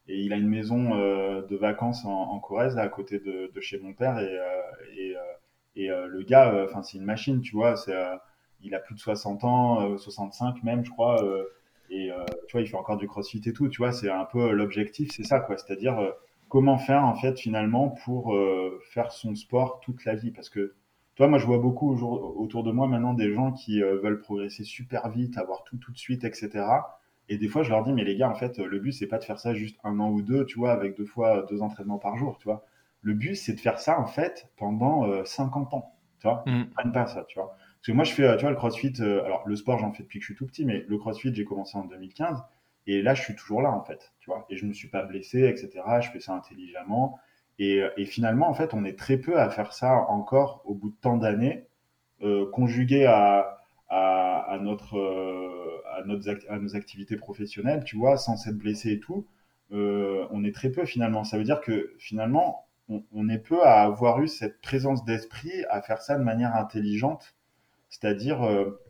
[0.09, 3.53] et il a une maison euh, de vacances en, en, Corrèze, là, à côté de,
[3.55, 4.19] de chez mon père.
[4.19, 4.63] Et, euh,
[4.97, 7.77] et, euh, et le gars, enfin, c'est une machine, tu vois.
[7.77, 7.95] C'est,
[8.63, 11.17] il a plus de 60 ans, 65 même, je crois.
[11.91, 12.11] et
[12.49, 13.69] tu vois, il fait encore du crossfit et tout.
[13.69, 15.57] Tu vois, c'est un peu l'objectif, c'est ça, quoi.
[15.57, 16.13] C'est-à-dire
[16.49, 18.37] comment faire en fait finalement pour
[18.93, 20.75] faire son sport toute la vie parce que
[21.15, 25.09] toi moi je vois beaucoup autour de moi maintenant des gens qui veulent progresser super
[25.09, 26.67] vite avoir tout tout de suite etc
[27.29, 29.19] et des fois, je leur dis, mais les gars, en fait, le but, c'est pas
[29.19, 31.99] de faire ça juste un an ou deux, tu vois, avec deux fois deux entraînements
[31.99, 32.65] par jour, tu vois.
[33.01, 36.45] Le but, c'est de faire ça, en fait, pendant euh, 50 ans, tu vois.
[36.47, 36.65] Mm.
[36.75, 37.49] Prennent pas ça, tu vois.
[37.49, 39.93] Parce que moi, je fais, euh, tu vois, le crossfit, euh, alors le sport, j'en
[39.93, 42.43] fais depuis que je suis tout petit, mais le crossfit, j'ai commencé en 2015.
[42.87, 44.47] Et là, je suis toujours là, en fait, tu vois.
[44.51, 45.71] Et je me suis pas blessé, etc.
[46.01, 47.19] Je fais ça intelligemment.
[47.59, 50.75] Et, euh, et finalement, en fait, on est très peu à faire ça encore au
[50.75, 51.67] bout de tant d'années,
[52.23, 53.62] euh, conjugué à,
[53.95, 54.97] à, notre
[56.07, 59.27] notre, à nos activités professionnelles, tu vois, sans s'être blessé et tout,
[59.73, 61.25] euh, on est très peu finalement.
[61.25, 65.81] Ça veut dire que finalement, on, est peu à avoir eu cette présence d'esprit à
[65.81, 67.35] faire ça de manière intelligente.
[67.89, 68.83] C'est-à-dire, euh,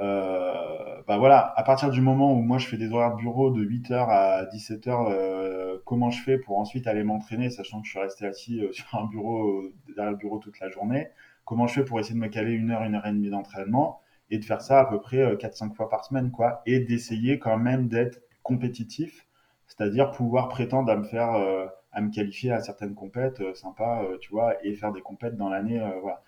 [0.00, 3.50] euh, bah voilà, à partir du moment où moi je fais des horaires de bureau
[3.50, 7.92] de 8h à 17h, euh, comment je fais pour ensuite aller m'entraîner, sachant que je
[7.92, 9.62] suis resté assis euh, sur un bureau,
[9.94, 11.08] derrière le bureau toute la journée?
[11.46, 14.00] Comment je fais pour essayer de me caler une heure, une heure et demie d'entraînement
[14.30, 17.38] et de faire ça à peu près 4-5 euh, fois par semaine, quoi, et d'essayer
[17.38, 19.28] quand même d'être compétitif,
[19.68, 24.04] c'est-à-dire pouvoir prétendre à me faire, euh, à me qualifier à certaines compètes euh, sympas,
[24.20, 26.20] tu vois, et faire des compètes dans l'année, voilà.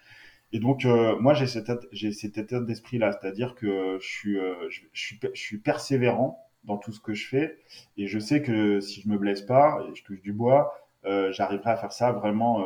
[0.53, 4.39] Et donc, moi, j'ai cet état d'esprit-là, c'est-à-dire que je suis,
[4.71, 7.59] je, suis, je suis persévérant dans tout ce que je fais,
[7.99, 10.73] et je sais que si je me blesse pas, et je touche du bois,
[11.05, 12.65] j'arriverai à faire ça vraiment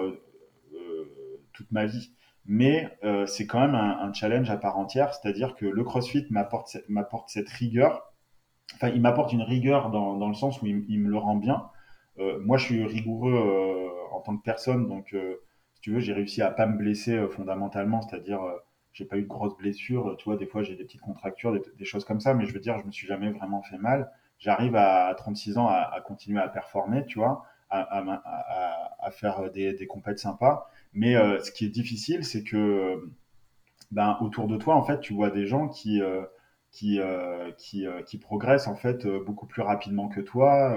[1.53, 2.12] toute ma vie
[2.47, 6.27] mais euh, c'est quand même un, un, challenge à part entière, c'est-à-dire que le CrossFit
[6.31, 8.12] m'apporte m'apporte cette rigueur,
[8.74, 11.69] enfin il m'apporte une rigueur dans, dans le sens où il, me le rend bien.
[12.19, 15.36] Euh, moi je suis rigoureux euh, en tant que personne, donc euh,
[15.74, 18.40] si tu veux j'ai réussi à pas me blesser euh, fondamentalement, c'est-à-dire
[18.93, 21.62] j'ai pas eu de grosses blessures, tu vois des fois j'ai des petites contractures, des,
[21.78, 24.10] des, choses comme ça, mais je veux dire je me suis jamais vraiment fait mal.
[24.39, 29.51] J'arrive à, 36 ans à, à, continuer à performer, tu vois, à, à, à faire
[29.52, 30.69] des, des compètes sympas.
[30.93, 33.10] Mais euh, ce qui est difficile, c'est que
[33.90, 36.01] ben, autour de toi, en fait, tu vois des gens qui,
[36.70, 37.01] qui,
[37.59, 40.77] qui, qui progressent en fait beaucoup plus rapidement que toi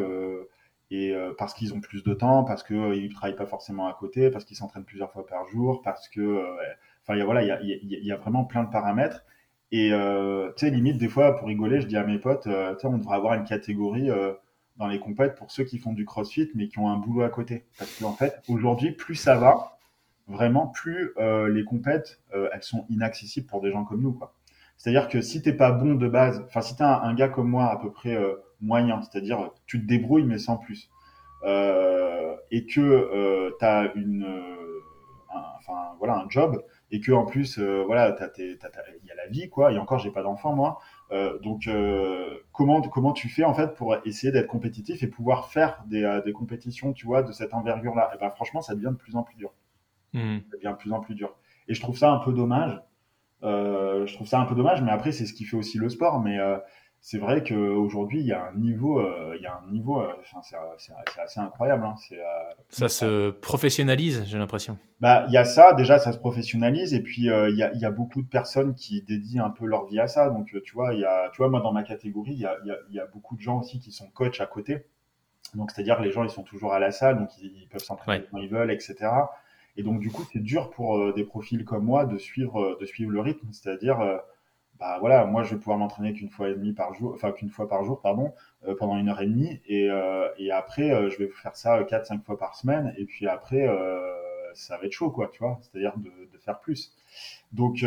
[0.92, 4.30] et parce qu'ils ont plus de temps, parce qu'ils ne travaillent pas forcément à côté,
[4.30, 6.46] parce qu'ils s'entraînent plusieurs fois par jour, parce que,
[7.04, 9.24] enfin, voilà, il y a, y, y a, vraiment plein de paramètres.
[9.72, 12.76] Et euh, tu sais, limite, des fois, pour rigoler, je dis à mes potes, euh,
[12.84, 14.34] on devrait avoir une catégorie euh,
[14.78, 17.30] dans les compètes pour ceux qui font du crossfit, mais qui ont un boulot à
[17.30, 17.66] côté.
[17.78, 19.75] Parce qu'en fait, aujourd'hui, plus ça va,
[20.28, 24.14] vraiment, plus euh, les compètes, euh, elles sont inaccessibles pour des gens comme nous.
[24.14, 24.34] quoi.
[24.78, 27.50] C'est-à-dire que si t'es pas bon de base, enfin, si t'es un, un, gars comme
[27.50, 28.18] moi, à peu près
[28.60, 30.90] moyen, c'est-à-dire tu te débrouilles, mais sans plus,
[31.46, 34.26] et que tu as une,
[35.34, 36.62] un, enfin, voilà, un job,
[36.92, 38.58] et que en plus euh, voilà il
[39.06, 40.80] y a la vie quoi et encore j'ai pas d'enfant moi
[41.12, 45.50] euh, donc euh, comment comment tu fais en fait pour essayer d'être compétitif et pouvoir
[45.50, 48.92] faire des, des, compétitions tu vois de cette envergure là et ben franchement ça devient
[48.92, 49.54] de plus en plus dur
[50.14, 50.38] mmh.
[50.50, 51.36] ça devient de plus en plus dur
[51.68, 52.82] et je trouve ça un peu dommage
[53.42, 56.20] je trouve ça un peu dommage mais après c'est ce qui fait aussi le sport
[56.20, 56.40] mais
[57.06, 60.12] c'est vrai qu'aujourd'hui, il y a un niveau, euh, il y a un niveau, euh,
[60.42, 61.86] c'est assez incroyable.
[61.86, 62.16] Hein, euh,
[62.70, 64.80] ça se professionnalise, j'ai l'impression.
[65.02, 67.86] Bah, il y a ça, déjà, ça se professionnalise, et puis il y, a, y,
[67.86, 70.32] a, beaucoup de personnes qui dédient un peu leur vie à ça.
[70.32, 72.58] Donc, tu vois, il y a, tu vois, moi dans ma catégorie, il y a,
[72.90, 74.88] y a, beaucoup de gens aussi qui sont coachs à côté.
[75.54, 78.40] Donc, c'est-à-dire les gens, ils sont toujours à la salle, donc ils, peuvent s'entraîner quand
[78.40, 78.96] ils veulent, etc.
[79.78, 83.12] Et donc, du coup, c'est dur pour des profils comme moi de suivre, de suivre
[83.12, 84.22] le rythme, c'est-à-dire
[84.80, 87.50] bah voilà, moi je vais pouvoir m'entraîner qu'une fois et demie par jour, enfin qu'une
[87.50, 88.34] fois par jour, pardon,
[88.68, 91.84] euh, pendant une heure et demie, et, euh, et après euh, je vais faire ça
[91.84, 93.68] quatre, cinq fois par semaine, et puis après
[94.54, 96.94] ça va être chaud, quoi, tu vois, c'est-à-dire de, de, faire plus.
[97.52, 97.86] Donc,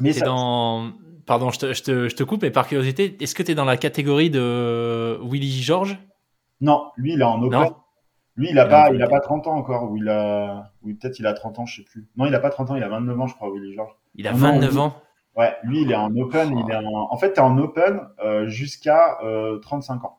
[0.00, 0.24] mais ça...
[0.24, 0.92] dans,
[1.26, 3.54] pardon, je te, je, te, je te, coupe, mais par curiosité, est-ce que tu es
[3.56, 5.98] dans la catégorie de Willy George
[6.60, 7.70] Non, lui il est en open.
[8.38, 11.18] Lui, il a pas, il a pas 30 ans encore, ou il a, oui, peut-être
[11.18, 12.06] il a 30 ans, je sais plus.
[12.16, 13.90] Non, il a pas 30 ans, il a 29 ans, je crois, Willy George.
[14.14, 14.94] Il a 29 ans?
[15.36, 16.56] Ouais, lui, il est en open.
[16.56, 17.12] Il est en...
[17.12, 20.18] en fait, tu es en open euh, jusqu'à euh, 35 ans.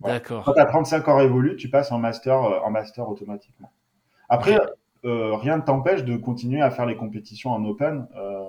[0.00, 0.42] D'accord.
[0.44, 3.70] Quand tu as 35 ans révolu, tu passes en master, euh, en master automatiquement.
[4.28, 4.58] Après,
[5.04, 8.42] euh, rien ne t'empêche de continuer à faire les compétitions en open, euh,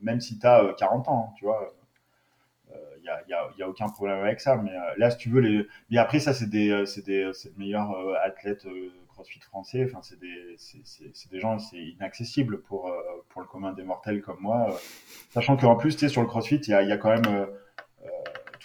[0.00, 1.68] même si tu as 40 ans, hein, tu vois.
[3.28, 4.56] Y a, y a, aucun problème avec ça.
[4.56, 5.66] Mais là, si tu veux, les...
[5.90, 7.94] mais après, ça, c'est des, c'est des, des meilleurs
[8.24, 8.66] athlètes
[9.12, 9.84] CrossFit français.
[9.84, 14.22] Enfin, c'est des, c'est, des gens, c'est inaccessible pour, euh, pour le commun des mortels
[14.22, 14.68] comme moi.
[14.70, 14.76] Euh.
[15.30, 17.26] Sachant qu'en plus, tu sais, sur le CrossFit, il y a, y a, quand même,
[17.26, 17.46] euh,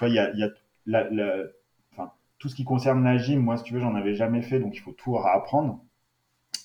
[0.01, 0.49] il y a,
[0.85, 1.07] la,
[1.91, 3.41] enfin, tout ce qui concerne la gym.
[3.41, 5.83] Moi, si tu veux, j'en avais jamais fait, donc il faut tout réapprendre.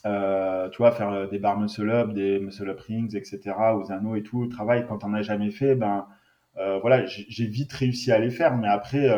[0.05, 4.17] Euh, tu vois, faire des barres muscle up, des muscle up rings, etc., aux anneaux
[4.17, 6.13] et tout, travail, quand on a jamais fait, ben, euh,
[6.57, 9.09] voilà, j'ai vite réussi à les faire, mais après,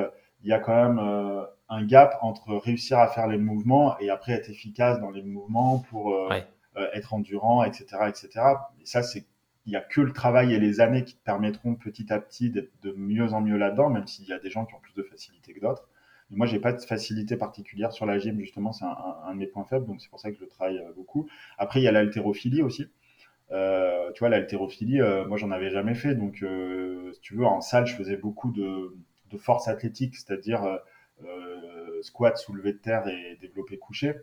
[0.42, 0.98] il y a quand même
[1.68, 5.78] un gap entre réussir à faire les mouvements et après être efficace dans les mouvements
[5.90, 6.28] pour euh,
[6.76, 8.28] euh, être endurant, etc., etc.
[8.80, 9.26] Et ça, c'est
[9.66, 12.50] il y a que le travail et les années qui te permettront petit à petit
[12.50, 14.92] d'être de mieux en mieux là-dedans, même s'il y a des gens qui ont plus
[14.92, 15.88] de facilité que d'autres.
[16.28, 19.46] Moi, j'ai pas de facilité particulière sur la gym, justement, c'est un, un, de mes
[19.46, 21.26] points faibles, donc c'est pour ça que je travaille euh, beaucoup.
[21.56, 22.90] Après, il y a l'haltérophilie aussi.
[23.52, 27.44] Euh, tu vois, l'haltérophilie, euh, moi, j'en avais jamais fait, donc euh, si tu veux,
[27.44, 28.96] en salle, je faisais beaucoup de,
[29.30, 30.80] de force athlétique, c'est-à-dire
[31.24, 34.14] euh, squat, soulevé de terre et développé couché.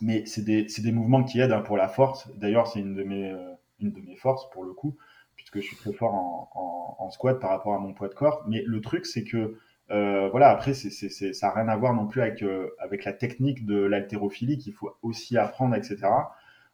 [0.00, 2.28] Mais c'est des, des, mouvements qui aident hein, pour la force.
[2.36, 4.96] D'ailleurs, c'est une, de mes, euh, une de mes forces pour le coup,
[5.36, 8.44] puisque je suis très fort en, en, squat par rapport à mon poids de corps.
[8.48, 9.56] Mais le truc, c'est que
[9.90, 13.04] euh, voilà, après, c'est, c'est, ça n'a rien à voir non plus avec, euh, avec
[13.04, 16.08] la technique de l'haltérophilie qu'il faut aussi apprendre, etc.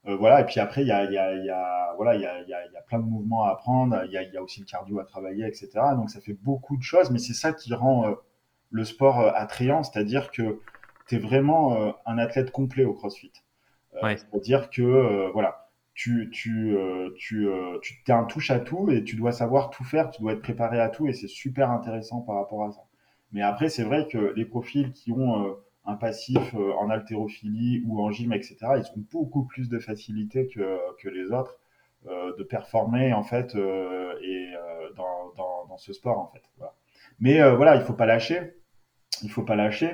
[0.06, 2.40] Euh, voilà, et puis après, il y a, y, a, y, a, voilà, y, a,
[2.42, 4.60] y, a, y a plein de mouvements à apprendre, il y a, y a aussi
[4.60, 5.70] le cardio à travailler, etc.
[5.94, 8.14] Donc ça fait beaucoup de choses, mais c'est ça qui rend euh,
[8.72, 10.60] le sport euh, attrayant, c'est-à-dire que
[11.06, 13.32] tu es vraiment euh, un athlète complet au CrossFit.
[14.02, 16.74] Euh, c'est-à-dire que voilà, tu tu
[17.16, 17.46] tu
[17.82, 20.42] tu es un touche à tout et tu dois savoir tout faire, tu dois être
[20.42, 22.80] préparé à tout et c'est super intéressant par rapport à ça.
[23.32, 28.10] Mais après, c'est vrai que les profils qui ont un passif en haltérophilie ou en
[28.10, 31.58] gym, etc., ils ont beaucoup plus de facilité que, que les autres
[32.04, 34.52] de performer en fait et
[34.96, 36.42] dans, dans, dans, ce sport en fait.
[37.20, 38.54] Mais voilà, il faut pas lâcher
[39.22, 39.92] il faut pas lâcher.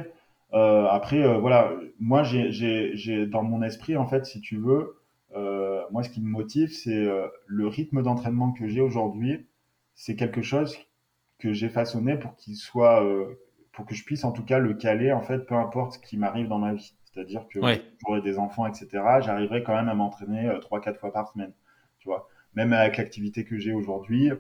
[0.55, 5.01] Euh, après, euh, voilà, moi, j'ai dans mon esprit, en fait, si tu veux,
[5.37, 7.07] euh, moi, ce qui me motive, c'est
[7.47, 9.47] le rythme d'entraînement que j'ai aujourd'hui.
[9.95, 10.77] C'est quelque chose
[11.39, 13.05] que j'ai façonné pour qu'il soit,
[13.79, 16.17] pour que je puisse en tout cas le caler, en fait, peu importe ce qui
[16.17, 16.97] m'arrive dans ma vie.
[17.05, 18.89] C'est-à-dire que j'aurai des enfants, etc.
[19.21, 21.53] J'arriverai quand même à m'entraîner trois, quatre fois par semaine.
[22.01, 24.33] Tu vois, même avec l'activité que j'ai aujourd'hui,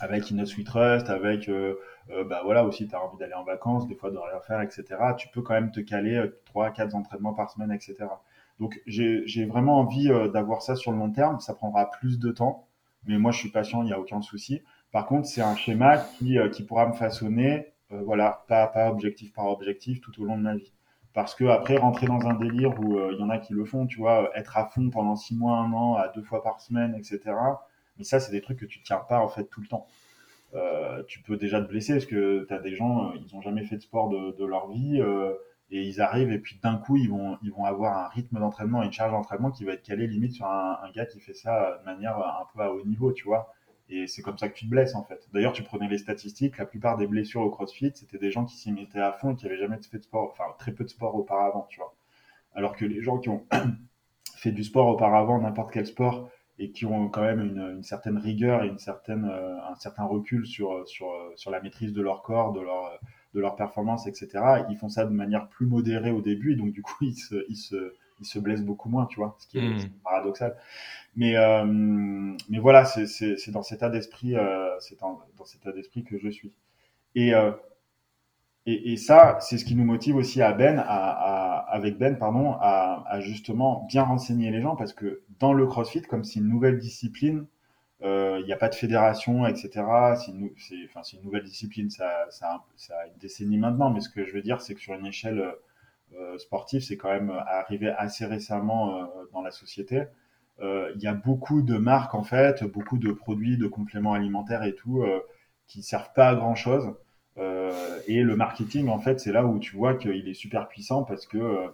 [0.00, 1.76] avec Inno Sweet Trust, avec euh,
[2.10, 4.60] euh, bah voilà aussi tu as envie d'aller en vacances, des fois de rien faire,
[4.60, 4.84] etc.
[5.16, 7.94] Tu peux quand même te caler euh, trois, quatre entraînements par semaine, etc.
[8.60, 11.40] Donc j'ai vraiment envie d'avoir ça sur le long terme.
[11.40, 12.68] Ça prendra plus de temps,
[13.06, 14.62] mais moi je suis patient, il n'y a aucun souci.
[14.92, 19.46] Par contre, c'est un schéma qui, qui pourra me façonner, voilà, pas, pas objectif par
[19.46, 20.72] objectif tout au long de ma vie.
[21.14, 23.86] Parce que après, rentrer dans un délire où il y en a qui le font,
[23.86, 26.94] tu vois, être à fond pendant six mois, un an, à deux fois par semaine,
[26.94, 27.20] etc.
[27.98, 29.86] Mais ça, c'est des trucs que tu tiens pas en fait tout le temps.
[30.54, 33.42] Euh, tu peux déjà te blesser parce que tu as des gens, euh, ils n'ont
[33.42, 35.34] jamais fait de sport de, leur vie euh,
[35.70, 38.82] et ils arrivent et puis d'un coup, ils vont, ils vont avoir un rythme d'entraînement
[38.82, 41.84] une charge d'entraînement qui va être calé limite sur un, gars qui fait ça de
[41.84, 43.52] manière un peu à haut niveau, tu vois.
[43.88, 45.28] Et c'est comme ça que tu te blesses en fait.
[45.32, 48.56] D'ailleurs, tu prenais les statistiques, la plupart des blessures au CrossFit, c'était des gens qui
[48.56, 50.88] s'y mettaient à fond et qui n'avaient jamais fait de sport, enfin très peu de
[50.88, 51.94] sport auparavant, tu vois.
[52.54, 53.46] Alors que les gens qui ont
[54.36, 58.64] fait du sport auparavant, n'importe quel sport, et qui ont quand même une, certaine rigueur
[58.64, 62.52] et une certaine, euh, un certain recul sur, sur, sur la maîtrise de leur corps,
[62.52, 62.98] de leur,
[63.34, 64.64] de leur performance, etc.
[64.70, 67.14] Ils font ça de manière plus modérée au début, et donc du coup, ils
[67.48, 69.90] ils se, ils se blessent beaucoup moins, tu vois, ce qui est, mmh.
[70.04, 70.56] paradoxal.
[71.16, 76.04] Mais, euh, mais voilà, c'est dans cet état d'esprit, euh, c'est dans cet état d'esprit
[76.04, 76.52] que je suis.
[77.14, 77.52] Et, euh,
[78.66, 82.18] et, et, ça, c'est ce qui nous motive aussi à Ben, à, à, avec Ben,
[82.18, 86.40] pardon, à, à, justement bien renseigner les gens parce que dans le CrossFit, comme c'est
[86.40, 87.46] une nouvelle discipline,
[88.02, 89.70] euh, il n'y a pas de fédération, etc.
[90.16, 90.50] C'est une,
[90.86, 94.32] enfin, une nouvelle discipline, ça, ça, ça, a une décennie maintenant, mais ce que je
[94.32, 95.42] veux dire, c'est que sur une échelle
[96.14, 100.04] euh, sportive, c'est quand même arrivé assez récemment euh, dans la société.
[100.60, 104.62] Euh, il y a beaucoup de marques en fait, beaucoup de produits, de compléments alimentaires
[104.64, 105.04] et tout
[105.66, 106.94] qui servent pas à grand chose.
[107.38, 111.04] Euh, et le marketing, en fait, c'est là où tu vois qu'il est super puissant
[111.04, 111.68] parce que, euh,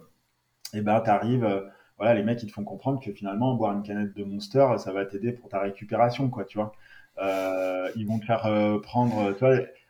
[0.73, 1.61] eh ben, t'arrives, euh,
[1.97, 4.91] voilà, les mecs, ils te font comprendre que finalement, boire une canette de Monster, ça
[4.93, 6.73] va t'aider pour ta récupération, quoi, tu vois.
[7.19, 8.41] Euh, ils vont te faire
[8.81, 9.45] prendre, tu.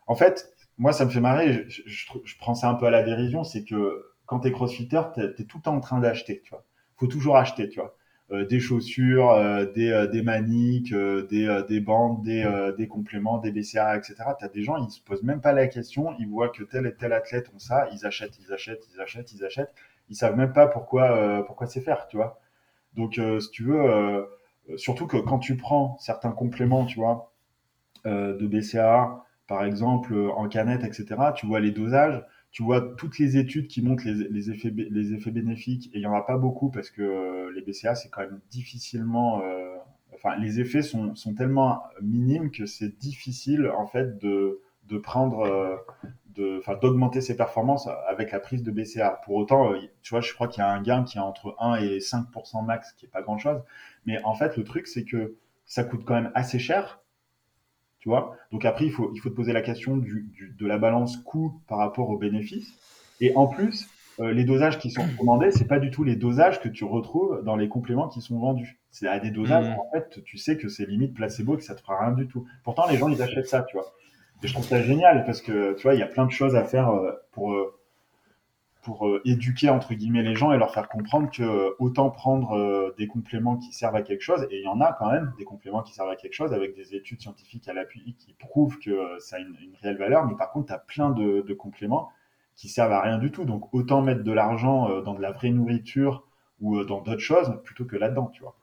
[0.07, 1.65] En fait, moi, ça me fait marrer.
[1.69, 4.99] Je, je, je, prends ça un peu à la dérision, c'est que quand t'es crossfitter,
[5.13, 6.65] t'es es tout le temps en train d'acheter, tu vois.
[6.97, 7.95] Faut toujours acheter, tu vois.
[8.31, 13.51] Euh, des chaussures, euh, des, euh, des maniques, des, des bandes, des, des compléments, des
[13.51, 14.15] BCA, etc.
[14.39, 16.87] Tu as des gens, ils se posent même pas la question, ils voient que tel
[16.87, 19.73] et tel athlète ont ça, ils achètent, ils achètent, ils achètent, ils achètent.
[20.09, 22.39] Ils savent même pas pourquoi, pourquoi c'est faire, tu vois.
[22.95, 24.27] Donc, si tu veux,
[24.77, 27.31] surtout que quand tu prends certains compléments, tu vois,
[28.05, 31.05] de BCA, par exemple, en canette, etc.,
[31.35, 32.23] tu vois les dosages,
[32.53, 36.05] tu vois toutes les études qui montrent les, effets, les effets bénéfiques, et il n'y
[36.05, 39.41] en a pas beaucoup parce que euh, les BCA, c'est quand même difficilement.
[39.41, 39.75] Euh,
[40.13, 45.41] enfin, les effets sont, sont tellement minimes que c'est difficile, en fait, de, de prendre.
[45.41, 45.75] Euh,
[46.81, 49.21] d'augmenter ses performances avec la prise de BCA.
[49.23, 49.71] Pour autant,
[50.01, 52.65] tu vois, je crois qu'il y a un gain qui est entre 1 et 5%
[52.65, 53.61] max, qui est pas grand chose.
[54.07, 55.35] Mais en fait, le truc, c'est que
[55.67, 57.02] ça coûte quand même assez cher
[58.03, 60.67] tu vois Donc après, il faut, il faut te poser la question du, du, de
[60.67, 62.77] la balance coût par rapport aux bénéfices.
[63.21, 63.87] Et en plus,
[64.19, 67.41] euh, les dosages qui sont recommandés, c'est pas du tout les dosages que tu retrouves
[67.45, 68.77] dans les compléments qui sont vendus.
[68.91, 69.79] C'est à des dosages, mmh.
[69.79, 72.45] en fait, tu sais que c'est limite placebo, que ça te fera rien du tout.
[72.65, 73.85] Pourtant, les gens, ils achètent ça, tu vois.
[74.43, 76.57] Et je trouve ça génial parce que, tu vois, il y a plein de choses
[76.57, 77.73] à faire euh, pour, euh,
[78.83, 82.51] pour euh, éduquer entre guillemets les gens et leur faire comprendre que euh, autant prendre
[82.51, 85.33] euh, des compléments qui servent à quelque chose et il y en a quand même
[85.37, 88.77] des compléments qui servent à quelque chose avec des études scientifiques à l'appui qui prouvent
[88.79, 92.11] que ça a une, réelle valeur mais par contre tu as plein de, de, compléments
[92.55, 93.45] qui servent à rien du tout.
[93.45, 96.27] Donc autant mettre de l'argent dans de la vraie nourriture
[96.61, 98.55] ou dans d'autres choses plutôt que là-dedans tu vois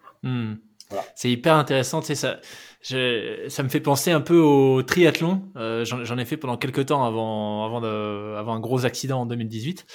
[1.15, 2.41] C'est hyper intéressant, tu sais, ça,
[2.83, 5.43] je, ça me fait penser un peu au triathlon.
[5.57, 9.27] Euh, J'en ai fait pendant quelques temps avant, avant, de, avant un gros accident en
[9.27, 9.87] 2018.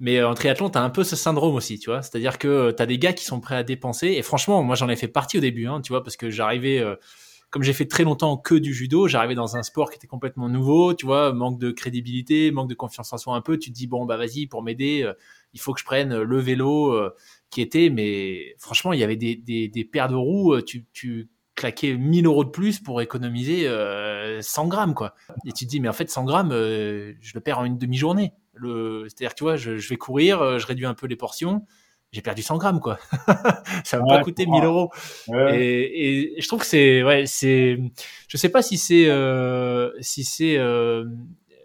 [0.00, 2.02] Mais euh, en triathlon, tu as un peu ce syndrome aussi, tu vois.
[2.02, 4.08] C'est-à-dire que euh, tu as des gars qui sont prêts à dépenser.
[4.08, 6.78] Et franchement, moi, j'en ai fait partie au début, hein, tu vois, parce que j'arrivais,
[6.78, 6.96] euh,
[7.50, 10.48] comme j'ai fait très longtemps que du judo, j'arrivais dans un sport qui était complètement
[10.48, 13.58] nouveau, tu vois, manque de crédibilité, manque de confiance en soi un peu.
[13.58, 15.06] Tu te dis, bon, bah vas-y, pour m'aider,
[15.52, 16.98] il faut que je prenne le vélo
[17.50, 21.28] qui était, mais franchement, il y avait des, des, des paires de roues, tu, tu
[21.60, 25.14] claquer 1000 euros de plus pour économiser 100 euh, grammes, quoi.
[25.44, 27.76] Et tu te dis, mais en fait, 100 grammes, euh, je le perds en une
[27.76, 28.32] demi-journée.
[28.54, 31.66] C'est-à-dire, tu vois, je, vais courir, euh, je réduis un peu les portions,
[32.12, 32.98] j'ai perdu 100 grammes, quoi.
[33.84, 34.90] ça va pas coûter 1000 euros.
[35.52, 37.78] Et, je trouve que c'est, ouais, c'est,
[38.26, 39.10] je sais pas si c'est,
[40.00, 40.58] si c'est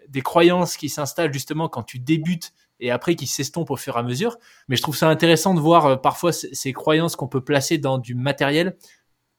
[0.09, 3.99] des croyances qui s'installent justement quand tu débutes et après qui s'estompent au fur et
[3.99, 4.37] à mesure.
[4.67, 8.15] Mais je trouve ça intéressant de voir parfois ces croyances qu'on peut placer dans du
[8.15, 8.75] matériel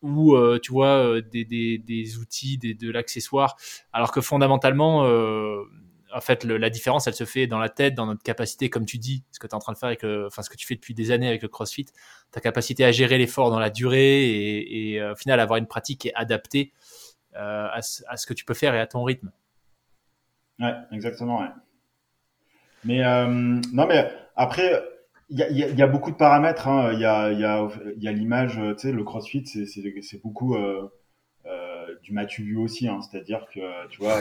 [0.03, 3.57] ou euh, tu vois euh, des, outils, des, de l'accessoire,
[3.93, 5.63] alors que fondamentalement, euh,
[6.15, 8.99] en fait, la différence, elle se fait dans la tête, dans notre capacité, comme tu
[8.99, 9.95] dis, ce que tu es en train de faire
[10.27, 11.87] enfin ce que tu fais depuis des années avec le CrossFit,
[12.31, 16.03] ta capacité à gérer l'effort dans la durée et, et au final avoir une pratique
[16.03, 16.73] qui est adaptée
[17.35, 19.31] à, ce, à, ce que tu peux faire et à ton rythme.
[20.59, 21.41] Ouais, exactement.
[21.41, 21.49] Ouais.
[22.87, 23.03] Mais
[23.73, 24.83] non, mais après,
[25.29, 26.69] il y a, y a, beaucoup de paramètres.
[26.69, 26.93] Hein.
[26.93, 27.69] Il y a, y a,
[27.99, 30.89] y a l'image, tu sais, le CrossFit, c'est beaucoup euh,
[31.47, 32.89] euh, du matu vu aussi.
[32.89, 33.01] Hein.
[33.03, 34.19] C'est-à-dire que, tu vois,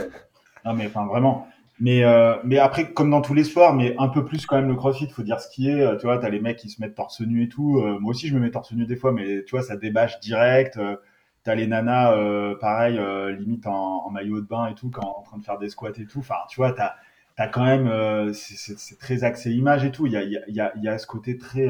[0.66, 1.48] non mais enfin vraiment.
[1.80, 4.70] Mais, euh, mais après, comme dans tous les sports, mais un peu plus quand même
[4.70, 5.82] le CrossFit, faut dire ce qui est.
[5.82, 7.80] Euh, tu vois, t'as les mecs qui se mettent torse nu et tout.
[7.80, 10.20] Euh, moi aussi, je me mets torse nu des fois, mais tu vois, ça débâche
[10.22, 10.78] direct.
[10.78, 10.96] Euh,
[11.44, 12.12] t'as les nanas,
[12.60, 13.00] pareil,
[13.38, 15.92] limite en, en, maillot de bain et tout, quand en train de faire des squats
[15.96, 16.20] et tout.
[16.20, 16.96] Enfin, tu vois, t'as
[17.38, 20.06] as quand même, c'est très axé image et tout.
[20.07, 21.68] Il y a, il y a, il y a ce côté très,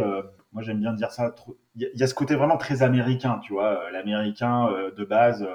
[0.53, 1.33] moi j'aime bien dire ça.
[1.75, 5.45] Il y, a ce côté vraiment très américain, tu vois, l'américain de base.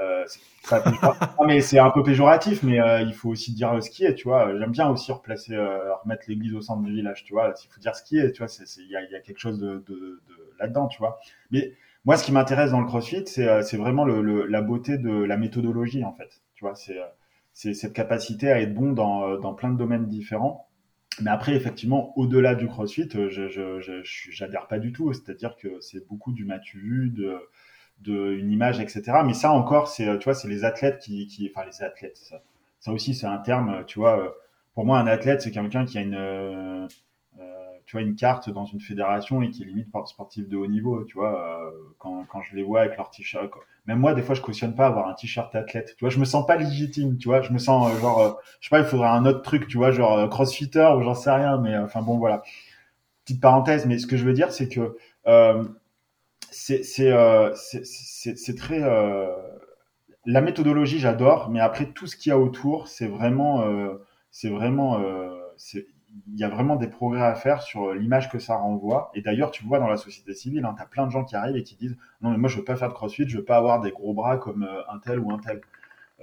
[0.00, 0.24] Euh,
[0.62, 0.82] ça,
[1.46, 4.28] mais c'est un peu péjoratif, mais euh, il faut aussi dire ce qui est, tu
[4.28, 4.56] vois.
[4.56, 7.52] J'aime bien aussi replacer, euh, remettre l'église au centre du village, tu vois.
[7.64, 8.52] Il faut dire ce qui est, tu vois.
[8.78, 11.18] Il y a, y a, quelque chose de, de, de là-dedans, tu vois.
[11.50, 11.72] Mais
[12.04, 15.36] moi, ce qui m'intéresse dans le CrossFit, c'est vraiment le, le, la beauté de la
[15.36, 16.42] méthodologie, en fait.
[16.54, 16.98] Tu vois, c'est
[17.58, 20.68] cette capacité à être bon dans, dans plein de domaines différents.
[21.20, 25.12] Mais après, effectivement, au-delà du CrossFit, je j'adhère pas du tout.
[25.12, 27.40] C'est-à-dire que c'est beaucoup du matu de
[28.00, 29.02] de une image, etc.
[29.24, 32.16] Mais ça encore, c'est, tu vois, c'est les athlètes qui, qui, enfin les athlètes.
[32.16, 32.42] Ça,
[32.80, 34.18] ça aussi, c'est un terme, tu vois.
[34.20, 34.30] Euh,
[34.74, 36.86] pour moi, un athlète, c'est quelqu'un qui a une, euh,
[37.88, 41.02] tu vois, une carte dans une fédération et qui est limite sportif de haut niveau,
[41.04, 41.58] tu vois.
[41.58, 43.50] Euh, quand, quand je les vois avec leur t-shirt,
[43.86, 45.94] même moi, des fois, je cautionne pas avoir un t-shirt athlète.
[45.96, 47.40] Tu vois, je me sens pas légitime, tu vois.
[47.40, 50.28] Je me sens genre, je sais pas, il faudrait un autre truc, tu vois, genre
[50.28, 52.42] crossfitter ou j'en sais rien, mais enfin bon, voilà.
[53.24, 54.96] Petite parenthèse, mais ce que je veux dire, c'est que
[55.26, 55.64] euh,
[56.50, 56.94] c'est
[58.56, 59.26] très euh,
[60.24, 63.94] la méthodologie j'adore mais après tout ce qu'il y a autour c'est vraiment euh,
[64.30, 64.98] c'est vraiment
[66.26, 69.50] il y a vraiment des progrès à faire sur l'image que ça renvoie et d'ailleurs
[69.50, 71.62] tu vois dans la société civile hein, tu as plein de gens qui arrivent et
[71.62, 73.80] qui disent non mais moi je veux pas faire de crossfit je veux pas avoir
[73.80, 75.60] des gros bras comme un tel ou un tel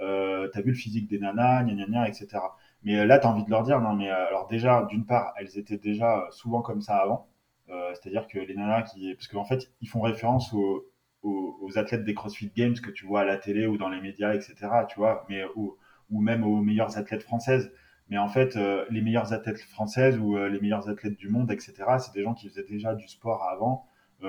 [0.00, 2.38] euh, t'as vu le physique des nanas gna gna gna etc
[2.82, 5.58] mais là tu as envie de leur dire non mais alors déjà d'une part elles
[5.58, 7.28] étaient déjà souvent comme ça avant
[7.68, 10.86] euh, c'est-à-dire que les nanas qui, parce qu'en fait, ils font référence aux,
[11.22, 14.34] aux, athlètes des CrossFit Games que tu vois à la télé ou dans les médias,
[14.34, 14.54] etc.
[14.88, 15.76] Tu vois, mais ou,
[16.10, 17.72] ou même aux meilleures athlètes françaises.
[18.08, 21.50] Mais en fait, euh, les meilleures athlètes françaises ou euh, les meilleurs athlètes du monde,
[21.50, 21.74] etc.
[21.98, 23.86] C'est des gens qui faisaient déjà du sport avant,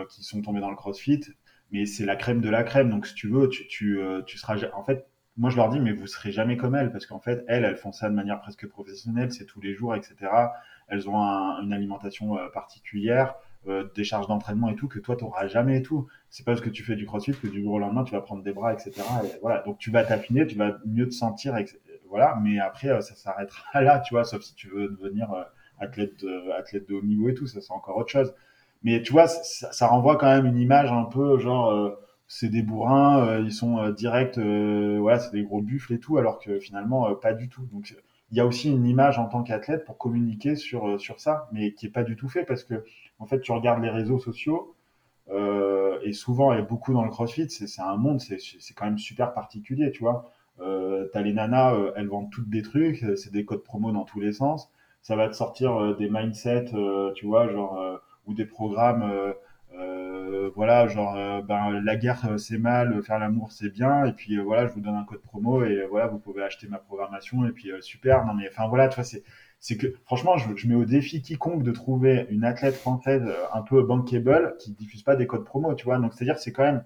[0.10, 1.22] qui sont tombés dans le CrossFit.
[1.72, 2.90] Mais c'est la crème de la crème.
[2.90, 4.58] Donc, si tu veux, tu, tu, tu seras.
[4.74, 7.45] En fait, moi, je leur dis, mais vous serez jamais comme elles, parce qu'en fait,
[7.48, 10.28] elles, elles font ça de manière presque professionnelle, c'est tous les jours, etc
[10.88, 13.36] elles ont une alimentation euh, particulière,
[13.68, 16.08] euh, des charges d'entraînement et tout que toi tu n'auras jamais et tout.
[16.30, 18.22] C'est pas parce que tu fais du crossfit que du jour au lendemain tu vas
[18.22, 18.94] prendre des bras, etc.
[19.26, 19.62] Et voilà.
[19.64, 21.56] Donc tu vas t'affiner, tu vas mieux te sentir,
[22.10, 22.38] voilà.
[22.42, 25.30] Mais après euh, ça s'arrêtera là, tu vois, sauf si tu veux devenir
[25.80, 26.26] athlète,
[26.58, 28.34] athlète de haut niveau et tout, ça c'est encore autre chose.
[28.84, 31.98] Mais tu vois, ça, renvoie quand même une image un peu genre
[32.28, 36.60] c'est des bourrins, ils sont directs, voilà, c'est des gros buffles et tout, alors que
[36.60, 37.66] finalement pas du tout.
[37.72, 37.96] Donc
[38.32, 41.48] il y a aussi une image en tant qu'athlète pour communiquer sur, euh, sur ça,
[41.52, 42.84] mais qui est pas du tout fait parce que,
[43.20, 44.76] en fait, tu regardes les réseaux sociaux,
[45.30, 49.34] euh, et souvent, et beaucoup dans le crossfit, c'est un monde, c'est quand même super
[49.34, 50.32] particulier, tu vois.
[50.60, 54.04] Euh, T'as les nanas, euh, elles vendent toutes des trucs, c'est des codes promo dans
[54.04, 54.72] tous les sens.
[55.02, 56.72] Ça va te sortir des mindsets,
[57.16, 59.34] tu vois, genre, ou des programmes
[60.38, 64.14] euh, voilà, genre, euh, ben, la guerre euh, c'est mal, faire l'amour c'est bien, et
[64.14, 67.46] puis voilà, je vous donne un code promo et voilà, vous pouvez acheter ma programmation
[67.46, 68.26] et puis super.
[68.26, 69.24] Non mais enfin voilà, tu vois, c'est
[69.60, 73.24] c'est que franchement, je, je, mets au défi quiconque de trouver une athlète française
[73.54, 75.98] un peu bankable qui diffuse pas des codes promo, tu vois.
[75.98, 76.84] Donc c'est-à-dire, c'est quand même,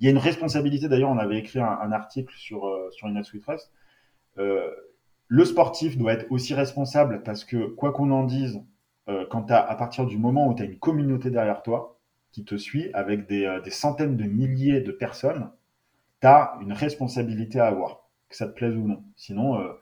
[0.00, 0.88] il y a une responsabilité.
[0.88, 3.70] D'ailleurs, on avait écrit un, article sur sur Sweet Trust.
[4.38, 4.70] Euh,
[5.30, 8.60] le sportif doit être aussi responsable parce que quoi qu'on en dise,
[9.08, 12.00] euh, quand à partir du moment où tu as une communauté derrière toi
[12.32, 15.48] qui te suit avec des, euh, des centaines de milliers de personnes,
[16.20, 19.04] tu as une responsabilité à avoir, que ça te plaise ou non.
[19.14, 19.72] Sinon, euh,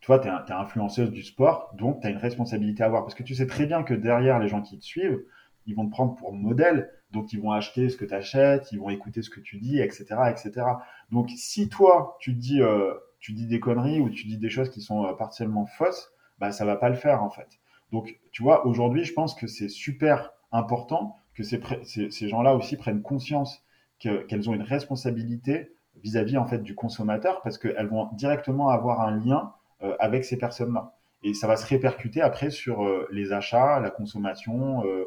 [0.00, 3.04] toi, tu es, influenceuse du sport, donc tu as une responsabilité à avoir.
[3.04, 5.22] Parce que tu sais très bien que derrière les gens qui te suivent,
[5.66, 8.80] ils vont te prendre pour modèle, donc ils vont acheter ce que tu achètes, ils
[8.80, 10.06] vont écouter ce que tu dis, etc.
[10.30, 10.66] etc.
[11.10, 14.70] Donc si toi, tu dis, euh, tu dis des conneries ou tu dis des choses
[14.70, 17.58] qui sont partiellement fausses, bah, ça va pas le faire en fait.
[17.92, 22.76] Donc, tu vois, aujourd'hui, je pense que c'est super important que ces, ces, gens-là aussi
[22.76, 23.62] prennent conscience
[23.98, 25.72] qu'elles ont une responsabilité
[26.02, 29.52] vis-à-vis en fait du consommateur parce qu'elles vont directement avoir un lien
[29.82, 30.94] euh, avec ces personnes-là.
[31.22, 35.04] Et ça va se répercuter après sur euh, les achats, la consommation euh,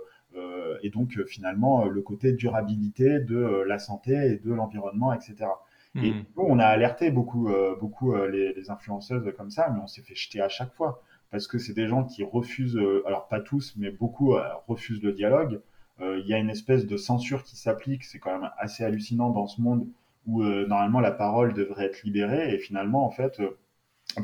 [0.82, 5.50] et donc finalement le côté durabilité de la santé et de l'environnement, etc.
[5.96, 6.26] Et mmh.
[6.38, 7.50] nous, on a alerté beaucoup,
[7.80, 11.02] beaucoup les, les influenceuses comme ça, mais on s'est fait jeter à chaque fois
[11.32, 15.02] parce que c'est des gens qui refusent, euh, alors pas tous, mais beaucoup euh, refusent
[15.02, 15.62] le dialogue.
[16.02, 19.30] Euh, il y a une espèce de censure qui s'applique, c'est quand même assez hallucinant
[19.30, 19.88] dans ce monde
[20.26, 23.42] où normalement la parole devrait être libérée et finalement en fait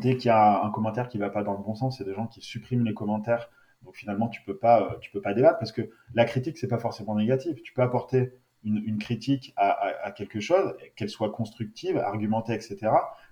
[0.02, 2.14] dès qu'il y a un commentaire qui va pas dans le bon sens, c'est des
[2.14, 3.50] gens qui suppriment les commentaires
[3.86, 6.68] Donc finalement, tu peux pas, euh, tu peux pas débattre parce que la critique, c'est
[6.68, 7.62] pas forcément négatif.
[7.64, 8.34] Tu peux apporter
[8.66, 12.78] une, critique à, quelque chose, qu'elle soit constructive, argumentée, etc.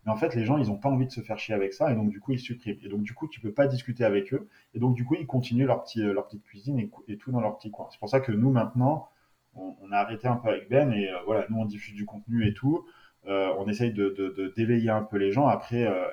[0.06, 1.92] Mais en fait, les gens, ils ont pas envie de se faire chier avec ça,
[1.92, 2.78] et donc du coup, ils suppriment.
[2.84, 5.26] Et donc du coup, tu peux pas discuter avec eux, et donc du coup, ils
[5.26, 7.88] continuent leur petit, leur petite cuisine et, tout dans leur petit coin.
[7.92, 9.10] C'est pour ça que nous maintenant,
[9.56, 12.48] on, a arrêté un peu avec Ben, et euh, voilà, nous on diffuse du contenu
[12.48, 12.86] et tout.
[13.26, 15.48] Euh, on essaye de, d'éveiller un peu les gens.
[15.48, 16.06] Après, euh,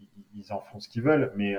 [0.00, 1.56] ils, ils en font ce qu'ils veulent, mais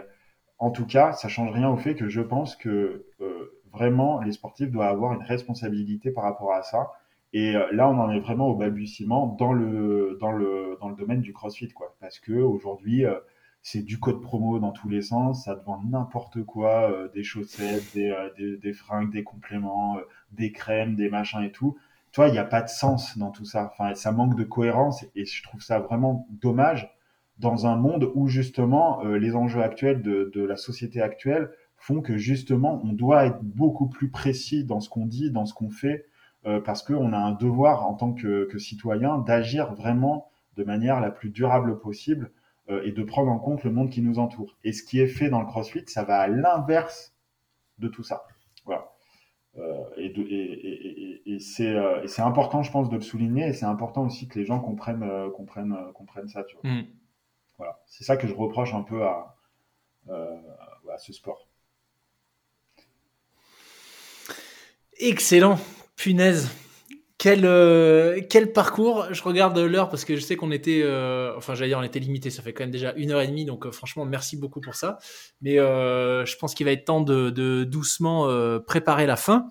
[0.57, 4.31] en tout cas, ça change rien au fait que je pense que euh, vraiment les
[4.31, 6.91] sportifs doivent avoir une responsabilité par rapport à ça.
[7.33, 10.95] Et euh, là, on en est vraiment au balbutiement dans le dans le dans le
[10.95, 11.95] domaine du CrossFit, quoi.
[11.99, 13.15] Parce que aujourd'hui, euh,
[13.61, 17.23] c'est du code promo dans tous les sens, ça te vend n'importe quoi, euh, des
[17.23, 19.97] chaussettes, des, euh, des, des, fringues, des compléments,
[20.31, 21.75] des crèmes, des machins et tout.
[22.11, 23.71] Toi, il n'y a pas de sens dans tout ça.
[23.73, 26.95] Enfin, ça manque de cohérence et je trouve ça vraiment dommage
[27.37, 32.01] dans un monde où justement euh, les enjeux actuels de, de, la société actuelle font
[32.01, 35.69] que justement on doit être beaucoup plus précis dans ce qu'on dit, dans ce qu'on
[35.69, 36.05] fait,
[36.45, 41.01] euh, parce qu'on a un devoir en tant que, que citoyen d'agir vraiment de manière
[41.01, 42.31] la plus durable possible
[42.69, 44.57] euh, et de prendre en compte le monde qui nous entoure.
[44.63, 47.15] Et ce qui est fait dans le CrossFit, ça va à l'inverse
[47.77, 48.23] de tout ça.
[48.65, 48.91] Voilà.
[49.57, 53.65] Euh, et, et, et, et c'est euh, important, je pense, de le souligner, et c'est
[53.65, 56.43] important aussi que les gens comprennent, comprennent, comprennent ça.
[56.43, 56.71] Tu vois.
[56.71, 56.85] Mm.
[57.57, 59.35] Voilà, c'est ça que je reproche un peu à,
[60.09, 60.35] euh,
[60.97, 61.47] ce sport.
[64.97, 65.59] Excellent,
[65.95, 66.49] punaise.
[67.17, 71.55] Quel, euh, quel parcours Je regarde l'heure parce que je sais qu'on était, euh, enfin
[71.55, 73.69] j'allais dire on était limité, ça fait quand même déjà une heure et demie, donc
[73.71, 74.99] franchement merci beaucoup pour ça.
[75.41, 78.27] Mais je pense qu'il va être temps de, doucement
[78.67, 79.49] préparer la fin.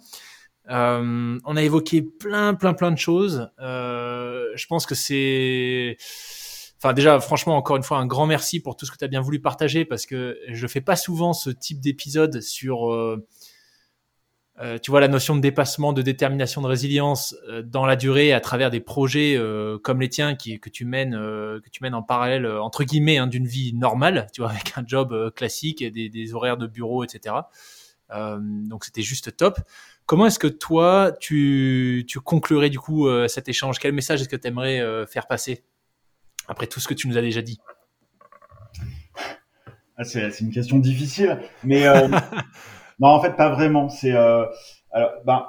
[0.69, 3.51] on a évoqué plein plein plein de choses.
[3.59, 5.97] je pense que c'est
[6.85, 9.09] Enfin déjà, franchement, encore une fois, un grand merci pour tout ce que tu as
[9.09, 13.27] bien voulu partager parce que je fais pas souvent ce type d'épisode sur, euh,
[14.61, 18.35] euh, tu vois, la notion de dépassement, de détermination, de résilience euh, dans la durée
[18.35, 19.41] à travers des projets
[19.83, 23.47] comme les tiens que tu mènes, que tu mènes en parallèle entre guillemets hein, d'une
[23.47, 27.35] vie normale, tu vois, avec un job classique, et des, des, horaires de bureau, etc.
[28.11, 29.59] donc c'était juste top.
[30.05, 33.79] Comment est-ce que toi, tu, tu conclurais du coup cet échange?
[33.79, 35.65] Quel message est-ce que tu aimerais faire passer?
[36.49, 37.59] Après tout ce que tu nous as déjà dit
[39.97, 42.09] ah, C'est une question difficile, mais euh,
[43.01, 43.89] non, en fait, pas vraiment.
[43.89, 44.15] C'est
[44.95, 45.47] euh, ben,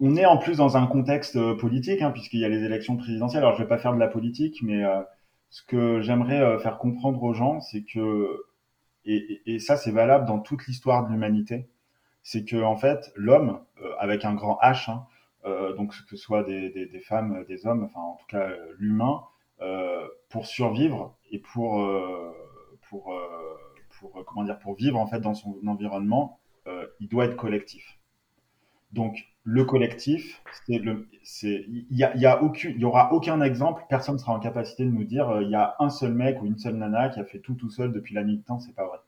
[0.00, 2.96] on est en plus dans un contexte euh, politique, hein, puisqu'il y a les élections
[2.96, 3.42] présidentielles.
[3.42, 5.00] Alors, je vais pas faire de la politique, mais euh,
[5.50, 8.44] ce que j'aimerais faire comprendre aux gens, c'est que
[9.04, 11.68] et, et, ça, c'est valable dans toute l'histoire de l'humanité,
[12.22, 13.60] c'est que en fait, l'homme,
[13.98, 15.06] avec un grand H, hein,
[15.76, 18.48] donc que ce soit des, des, des, femmes, des hommes, enfin en tout cas
[18.78, 19.22] l'humain,
[20.30, 22.32] pour survivre et pour euh,
[22.88, 23.18] pour euh,
[23.98, 26.38] pour comment dire pour vivre en fait dans son environnement,
[27.00, 27.98] il doit être collectif.
[28.92, 32.42] Donc le collectif, il y a,
[32.82, 36.14] aura aucun exemple, personne sera en capacité de nous dire, il y a un seul
[36.14, 38.44] mec ou une seule nana qui a fait tout tout seul depuis la nuit de
[38.44, 38.98] temps, c'est pas vrai.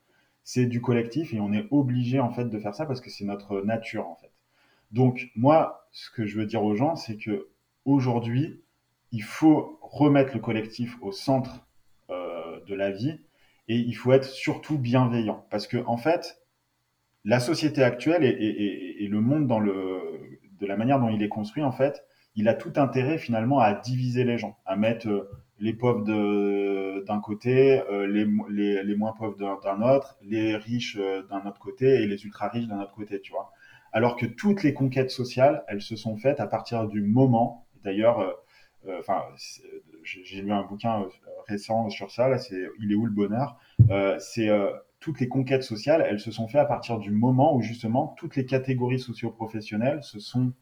[0.44, 3.24] C'est du collectif et on est obligé en fait de faire ça parce que c'est
[3.24, 4.32] notre nature en fait.
[4.90, 7.48] Donc moi, ce que je veux dire aux gens, c'est que
[7.84, 8.62] aujourd'hui,
[9.12, 11.66] il faut remettre le collectif au centre
[12.10, 13.20] euh, de la vie
[13.68, 16.42] et il faut être surtout bienveillant parce que en fait
[17.24, 20.00] la société actuelle et, le monde dans le
[20.58, 23.74] de la manière dont il est construit en fait il a tout intérêt finalement à
[23.74, 25.30] diviser les gens à mettre euh,
[25.60, 26.02] les pauvres
[27.06, 32.02] d'un côté euh, les, les, les, moins pauvres d'un autre les riches d'un autre côté
[32.02, 33.52] et les ultra riches d'un autre côté tu vois.
[33.92, 38.41] Alors que toutes les conquêtes sociales elles se sont faites à partir du moment d'ailleurs
[38.98, 39.22] enfin,
[40.02, 41.08] j'ai lu un bouquin euh,
[41.46, 42.28] récent sur ça.
[42.28, 43.58] Là, c'est Il est où le bonheur
[43.90, 44.48] euh, C'est
[45.00, 48.36] toutes les conquêtes sociales, elles se sont faites à partir du moment où justement toutes
[48.36, 50.52] les catégories socio-professionnelles se sont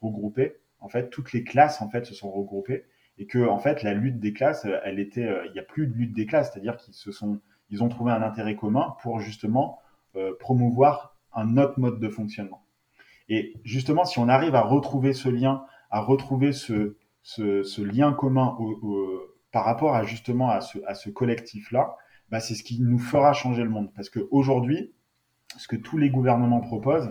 [0.00, 0.56] regroupées.
[0.80, 2.84] En fait, toutes les classes en fait se sont regroupées
[3.16, 5.94] et que en fait la lutte des classes, elle était, il n'y a plus de
[5.94, 7.40] lutte des classes, c'est-à-dire qu'ils se sont,
[7.70, 9.78] ils ont trouvé un intérêt commun pour justement
[10.16, 12.64] euh, promouvoir un autre mode de fonctionnement.
[13.28, 18.12] Et justement, si on arrive à retrouver ce lien, à retrouver ce, ce, ce lien
[18.12, 19.20] commun au, au,
[19.50, 21.96] par rapport à justement à ce, à ce collectif-là,
[22.30, 23.90] bah, c'est ce qui nous fera changer le monde.
[23.96, 24.92] Parce qu'aujourd'hui,
[25.56, 27.10] ce que tous les gouvernements proposent,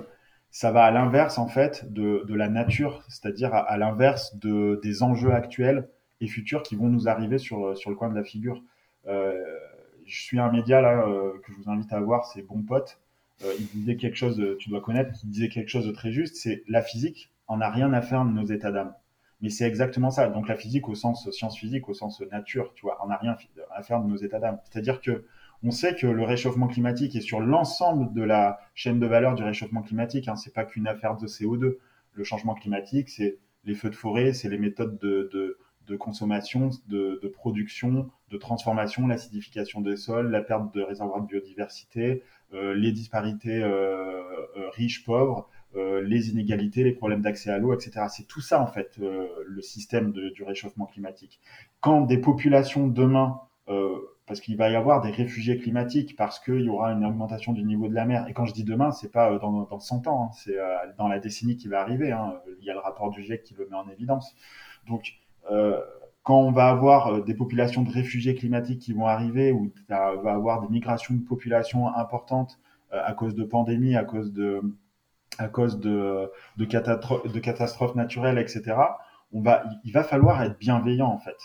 [0.51, 4.79] ça va à l'inverse en fait de, de la nature, c'est-à-dire à, à l'inverse de,
[4.83, 5.89] des enjeux actuels
[6.21, 8.61] et futurs qui vont nous arriver sur, sur le coin de la figure.
[9.07, 9.33] Euh,
[10.05, 12.99] je suis un média là euh, que je vous invite à voir, c'est Bon Pote.
[13.43, 16.11] Euh, il disait quelque chose, de, tu dois connaître, il disait quelque chose de très
[16.11, 18.93] juste, c'est la physique en a rien à faire de nos états d'âme.
[19.43, 20.29] Mais c'est exactement ça.
[20.29, 23.35] Donc la physique au sens science physique, au sens nature, tu vois, on n'a rien
[23.75, 24.57] à faire de nos états d'âme.
[24.63, 25.25] C'est-à-dire que
[25.63, 29.43] on sait que le réchauffement climatique est sur l'ensemble de la chaîne de valeur du
[29.43, 30.29] réchauffement climatique.
[30.29, 31.75] Hein, c'est pas qu'une affaire de CO2.
[32.13, 35.57] Le changement climatique, c'est les feux de forêt, c'est les méthodes de,
[35.97, 42.73] consommation, de, production, de transformation, l'acidification des sols, la perte de réservoirs de biodiversité, euh,
[42.73, 44.21] les disparités euh,
[44.57, 48.05] euh riches-pauvres, les inégalités, les problèmes d'accès à l'eau, etc.
[48.09, 51.39] C'est tout ça en fait euh, le système de, du réchauffement climatique.
[51.81, 53.39] Quand des populations demain
[54.25, 57.63] parce qu'il va y avoir des réfugiés climatiques, parce qu'il y aura une augmentation du
[57.63, 58.25] niveau de la mer.
[58.27, 60.55] Et quand je dis demain, c'est pas dans, dans 100 ans, hein, c'est
[60.97, 62.11] dans la décennie qui va arriver.
[62.11, 62.35] Hein.
[62.59, 64.35] Il y a le rapport du GIEC qui le met en évidence.
[64.87, 65.13] Donc,
[65.51, 65.79] euh,
[66.23, 70.33] quand on va avoir euh, des populations de réfugiés climatiques qui vont arriver, ou va
[70.33, 72.59] avoir des migrations de populations importantes
[72.93, 74.61] euh, à cause de pandémies, à cause de,
[75.37, 76.29] à cause de,
[76.65, 78.75] catastrophes naturelles, etc.
[79.33, 79.41] Il
[79.93, 81.37] va falloir être bienveillant en fait.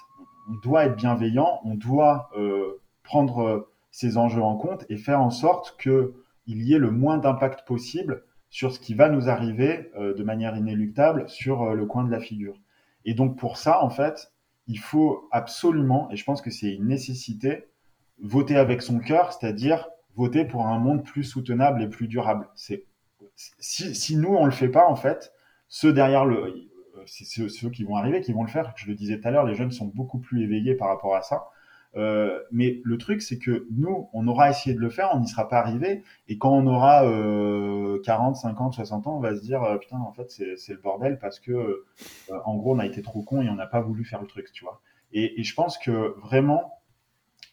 [0.50, 5.30] On doit être bienveillant, on doit euh, prendre ces enjeux en compte et faire en
[5.30, 6.14] sorte que
[6.46, 10.22] il y ait le moins d'impact possible sur ce qui va nous arriver euh, de
[10.22, 12.58] manière inéluctable sur le coin de la figure.
[13.04, 14.32] Et donc pour ça, en fait,
[14.66, 17.68] il faut absolument, et je pense que c'est une nécessité,
[18.22, 22.48] voter avec son cœur, c'est-à-dire voter pour un monde plus soutenable et plus durable.
[22.54, 22.84] C'est
[23.58, 25.32] si, si nous on le fait pas, en fait,
[25.68, 26.68] ceux derrière le,
[27.06, 28.72] c'est ceux, ceux, qui vont arriver, qui vont le faire.
[28.76, 31.22] Je le disais tout à l'heure, les jeunes sont beaucoup plus éveillés par rapport à
[31.22, 31.48] ça.
[31.96, 35.28] Euh, mais le truc, c'est que nous, on aura essayé de le faire, on n'y
[35.28, 36.02] sera pas arrivé.
[36.28, 39.98] Et quand on aura euh, 40, 50, 60 ans, on va se dire euh, putain,
[39.98, 41.86] en fait, c'est le bordel parce que, euh,
[42.44, 44.52] en gros, on a été trop con et on n'a pas voulu faire le truc,
[44.52, 44.80] tu vois.
[45.12, 46.78] Et, et je pense que vraiment,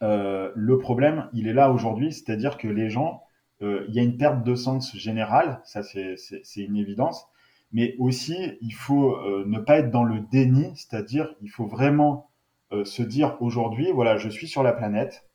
[0.02, 3.24] euh, le problème, il est là aujourd'hui, c'est-à-dire que les gens,
[3.62, 6.18] il y a une perte de sens générale, ça c'est
[6.58, 7.28] une évidence.
[7.72, 12.30] Mais aussi, il faut ne pas être dans le déni, c'est-à-dire, il faut vraiment
[12.72, 15.28] euh, se dire aujourd'hui, voilà, je suis sur la planète,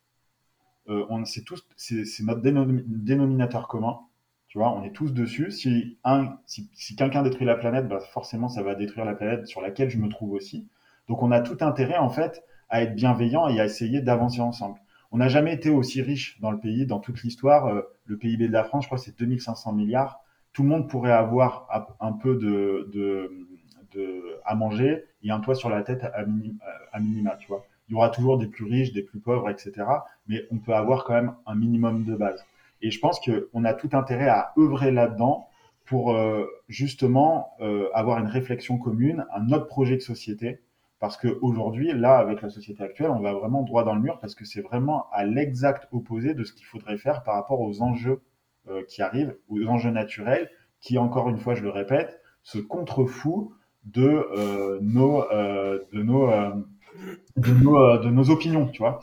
[0.89, 3.99] euh, c'est notre dénominateur commun,
[4.47, 5.49] tu vois, on est tous dessus.
[5.51, 9.47] Si un, si, si quelqu'un détruit la planète, bah forcément, ça va détruire la planète
[9.47, 10.67] sur laquelle je me trouve aussi.
[11.07, 14.79] Donc, on a tout intérêt en fait à être bienveillant et à essayer d'avancer ensemble.
[15.11, 17.67] On n'a jamais été aussi riche dans le pays, dans toute l'histoire.
[17.67, 20.21] Euh, le PIB de la France, je crois, c'est 2500 milliards.
[20.53, 21.67] Tout le monde pourrait avoir
[21.99, 23.47] un peu de,
[24.45, 27.65] à manger et un toit sur la tête à, minima, tu vois.
[27.87, 29.71] Il y aura toujours des plus riches, des plus pauvres, etc.
[30.27, 32.45] Mais on peut avoir quand même un minimum de base.
[32.81, 35.47] Et je pense qu'on a tout intérêt à œuvrer là-dedans
[35.85, 40.59] pour euh, justement euh, avoir une réflexion commune, un autre projet de société.
[41.01, 44.35] Parce qu'aujourd'hui, là, avec la société actuelle, on va vraiment droit dans le mur parce
[44.35, 48.21] que c'est vraiment à l'exact opposé de ce qu'il faudrait faire par rapport aux enjeux
[48.69, 50.47] euh, qui arrivent, aux enjeux naturels,
[50.79, 53.51] qui, encore une fois, je le répète, se contrefouent
[53.83, 56.51] de euh, nos euh, de nos euh,
[57.35, 58.99] de nos de nos opinions, tu vois.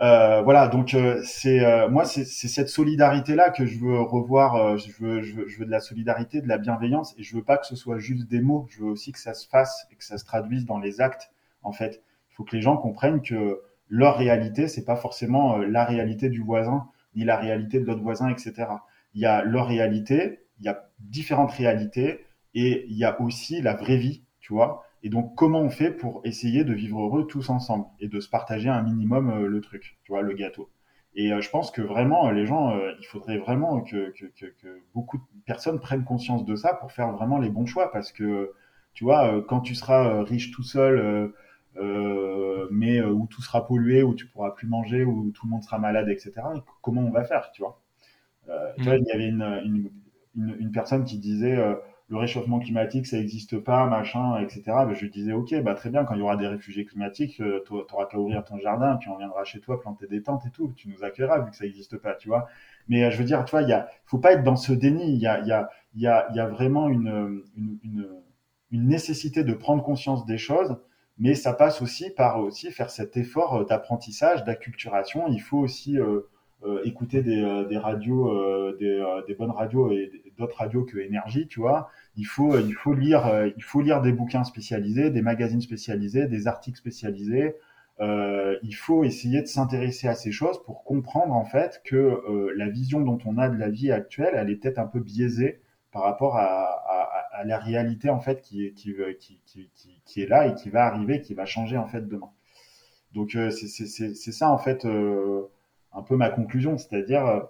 [0.00, 4.76] Euh, voilà, donc c'est moi c'est cette solidarité là que je veux revoir.
[4.76, 7.44] je, veux, je, veux, je veux de la solidarité, de la bienveillance, et je veux
[7.44, 8.66] pas que ce soit juste des mots.
[8.70, 11.30] Je veux aussi que ça se fasse et que ça se traduise dans les actes.
[11.62, 15.84] En fait, il faut que les gens comprennent que leur réalité c'est pas forcément la
[15.84, 18.66] réalité du voisin ni la réalité de l'autre voisin, etc.
[19.14, 23.60] Il y a leur réalité, il y a différentes réalités, et il y a aussi
[23.60, 24.84] la vraie vie, tu vois.
[25.04, 28.28] Et donc, comment on fait pour essayer de vivre heureux tous ensemble et de se
[28.28, 30.70] partager un minimum euh, le truc, tu vois, le gâteau?
[31.14, 34.46] Et euh, je pense que vraiment, euh, les gens, il faudrait vraiment que, que, que,
[34.46, 37.92] que, beaucoup de personnes prennent conscience de ça pour faire vraiment les bons choix.
[37.92, 38.52] Parce que,
[38.94, 41.34] tu vois, quand tu seras riche tout seul,
[42.70, 45.78] mais où tout sera pollué, où tu pourras plus manger, où tout le monde sera
[45.78, 46.32] malade, etc.,
[46.80, 47.82] comment on va faire, tu vois,
[48.78, 49.02] tu vois mmh.
[49.02, 49.90] il y avait une, une,
[50.36, 51.58] une, une personne qui disait
[52.08, 54.62] le réchauffement climatique, ça n'existe pas, machin, etc.
[54.66, 57.40] Ben, je lui disais, ok, bah très bien, quand il y aura des réfugiés climatiques,
[57.40, 60.44] euh, tu n'auras qu'à ouvrir ton jardin, puis on viendra chez toi planter des tentes
[60.46, 62.46] et tout, tu nous accueilleras vu que ça n'existe pas, tu vois.
[62.88, 65.14] Mais euh, je veux dire, tu vois, il y faut pas être dans ce déni.
[65.14, 68.06] Il y a, y a, y a, vraiment une, une,
[68.70, 70.76] nécessité de prendre conscience des choses,
[71.16, 75.26] mais ça passe aussi par aussi faire cet effort euh, d'apprentissage, d'acculturation.
[75.28, 75.96] Il faut aussi
[76.84, 81.90] écouter des, des radios, des, des bonnes radios et d'autres radios que Énergie, tu vois.
[82.16, 86.26] Il faut, il faut lire, euh, il faut lire des bouquins spécialisés, des magazines spécialisés,
[86.26, 87.56] des articles spécialisés.
[88.00, 92.52] Euh, il faut essayer de s'intéresser à ces choses pour comprendre en fait que euh,
[92.56, 95.60] la vision dont on a de la vie actuelle, elle est peut-être un peu biaisée
[95.92, 96.80] par rapport à,
[97.44, 99.70] la réalité en fait qui, qui, qui,
[100.04, 102.30] qui, est là et qui va arriver, qui va changer en fait demain.
[103.12, 105.42] Donc euh, c'est ça en fait euh,
[105.92, 107.42] un peu ma conclusion, c'est-à-dire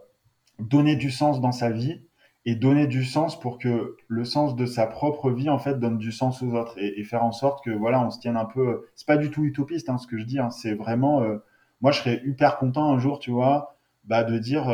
[0.59, 2.03] donner du sens dans sa vie
[2.47, 5.99] et donner du sens pour que le sens de sa propre vie en fait donne
[5.99, 8.87] du sens aux autres et, faire en sorte que voilà on se tienne un peu
[8.95, 11.39] c'est pas du tout utopiste hein, ce que je dis hein, c'est vraiment euh,
[11.81, 13.75] moi je serais hyper content un jour tu vois
[14.07, 14.65] bah, de dire,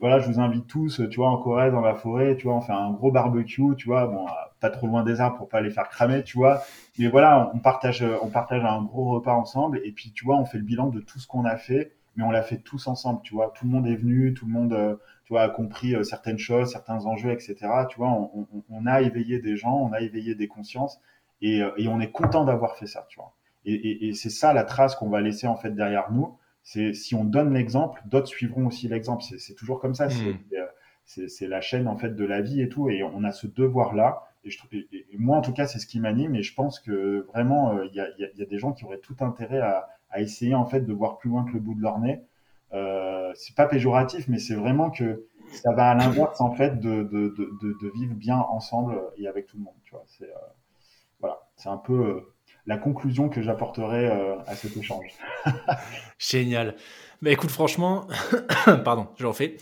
[0.00, 2.60] voilà, je vous invite tous, tu vois, en Corée, dans la forêt, tu vois, on
[2.60, 4.26] fait un gros barbecue, tu vois, bon,
[4.60, 6.62] pas trop loin des arbres pour pas les faire cramer, tu vois.
[6.98, 10.44] Mais voilà, on partage, on partage un gros repas ensemble et puis, tu vois, on
[10.44, 13.20] fait le bilan de tout ce qu'on a fait, mais on l'a fait tous ensemble,
[13.22, 13.52] tu vois.
[13.54, 16.38] Tout le monde est venu, tout le monde, euh, tu vois, a compris euh, certaines
[16.38, 17.56] choses, certains enjeux, etc.
[17.88, 21.00] Tu vois, on, on, on, a éveillé des gens, on a éveillé des consciences
[21.42, 23.32] et, euh, et on est content d'avoir fait ça, tu vois.
[23.64, 26.36] Et, et, et c'est ça la trace qu'on va laisser en fait derrière nous
[26.66, 29.22] c'est si on donne l'exemple, d'autres suivront aussi l'exemple.
[29.22, 30.08] C'est toujours comme ça.
[30.08, 30.36] Hmm.
[31.04, 33.94] C'est la chaîne en fait de la vie et tout, et on a ce devoir
[33.94, 34.24] là.
[34.42, 37.24] Et, je, et, moi en tout cas, c'est ce qui m'anime, et je pense que
[37.32, 40.54] vraiment il y, a, y, a, des gens qui auraient tout intérêt à, à, essayer
[40.54, 42.20] en fait de voir plus loin que le bout de leur nez.
[42.72, 47.04] Euh, c'est pas péjoratif, mais c'est vraiment que ça va à l'inverse en fait de,
[47.04, 49.74] de, de, vivre bien ensemble et avec tout le monde.
[49.84, 50.38] Tu vois, c'est euh,
[51.20, 52.34] voilà, c'est un peu euh,
[52.66, 55.06] la conclusion que j'apporterai euh, à cet échange.
[56.18, 56.76] Génial.
[57.22, 58.06] Bah écoute, franchement,
[58.84, 59.56] pardon, je refais.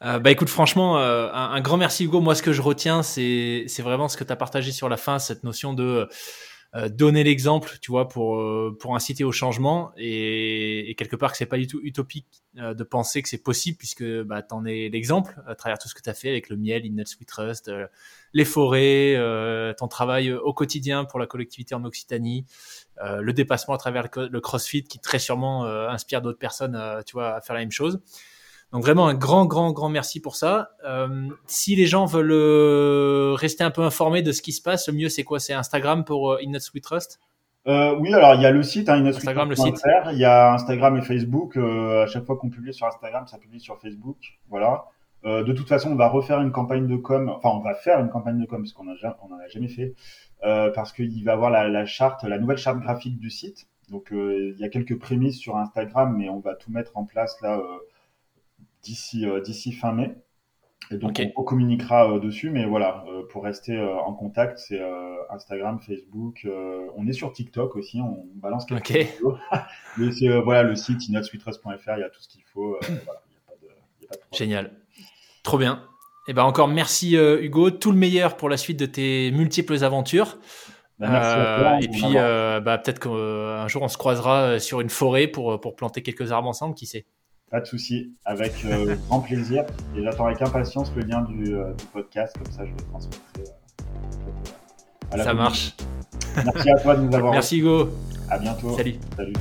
[0.00, 2.20] Bah écoute, franchement, euh, un, grand merci Hugo.
[2.20, 5.18] Moi, ce que je retiens, c'est vraiment ce que tu as partagé sur la fin,
[5.18, 6.08] cette notion de
[6.88, 11.38] donner l'exemple, tu vois, pour euh, pour inciter au changement et, et quelque part que
[11.38, 12.26] c'est pas du tout utopique
[12.58, 15.94] euh, de penser que c'est possible puisque bah t'en es l'exemple à travers tout ce
[15.94, 17.70] que tu as fait avec le miel, Innet Sweet Trust,
[18.32, 19.16] les forêts,
[19.78, 22.44] ton travail au quotidien pour la collectivité en Occitanie,
[23.02, 27.34] le dépassement à travers le, le, CrossFit qui très sûrement inspire d'autres personnes, tu vois,
[27.34, 28.00] à faire la même chose.
[28.72, 30.70] Donc vraiment un grand, grand, grand merci pour ça.
[30.84, 34.88] Euh, si les gens veulent euh, rester un peu informés de ce qui se passe,
[34.88, 35.38] le mieux c'est quoi?
[35.38, 37.20] C'est Instagram pour euh, In Sweet Trust?
[37.66, 39.82] Euh, oui, alors il y a le site, hein, Instagram, le site.
[40.12, 41.56] Il y a Instagram et Facebook.
[41.56, 44.18] Euh, à chaque fois qu'on publie sur Instagram, ça publie sur Facebook.
[44.48, 44.84] Voilà.
[45.24, 47.28] Euh, de toute façon, on va refaire une campagne de com.
[47.28, 49.68] Enfin, on va faire une campagne de com parce qu'on a on en a jamais
[49.68, 49.94] fait,
[50.42, 53.66] parce qu'il va avoir la, la, charte, la nouvelle charte graphique du site.
[53.90, 57.40] Donc, il y a quelques prémices sur Instagram, mais on va tout mettre en place
[57.42, 57.60] là
[58.86, 60.14] d'ici euh, d'ici fin mai.
[60.92, 64.80] Et donc on, communiquera euh, dessus, mais voilà, euh, pour rester en contact, c'est
[65.30, 66.46] Instagram, Facebook,
[66.96, 69.02] on est sur TikTok aussi, on balance quelques okay.
[69.04, 69.36] vidéos.
[69.98, 72.78] mais voilà le site inotsweetrust.fr, il y a tout ce qu'il faut.
[74.32, 74.70] Génial,
[75.42, 75.82] trop bien.
[76.28, 79.82] Et eh ben encore merci Hugo, tout le meilleur pour la suite de tes multiples
[79.84, 80.38] aventures.
[80.98, 85.60] Ben, merci et puis bah, peut-être qu'un jour on se croisera sur une forêt pour,
[85.60, 87.06] pour planter quelques arbres ensemble, qui sait.
[87.48, 89.64] Pas de souci, avec euh, grand plaisir.
[89.96, 93.44] Et j'attends avec impatience le lien du, euh, du, podcast, comme ça je le transmettrai.
[95.14, 95.76] Euh, ça marche.
[96.44, 97.32] Merci à toi de nous avoir.
[97.32, 97.90] Merci Hugo.
[98.28, 98.76] À bientôt.
[98.76, 98.96] Salut.
[99.16, 99.34] Salut.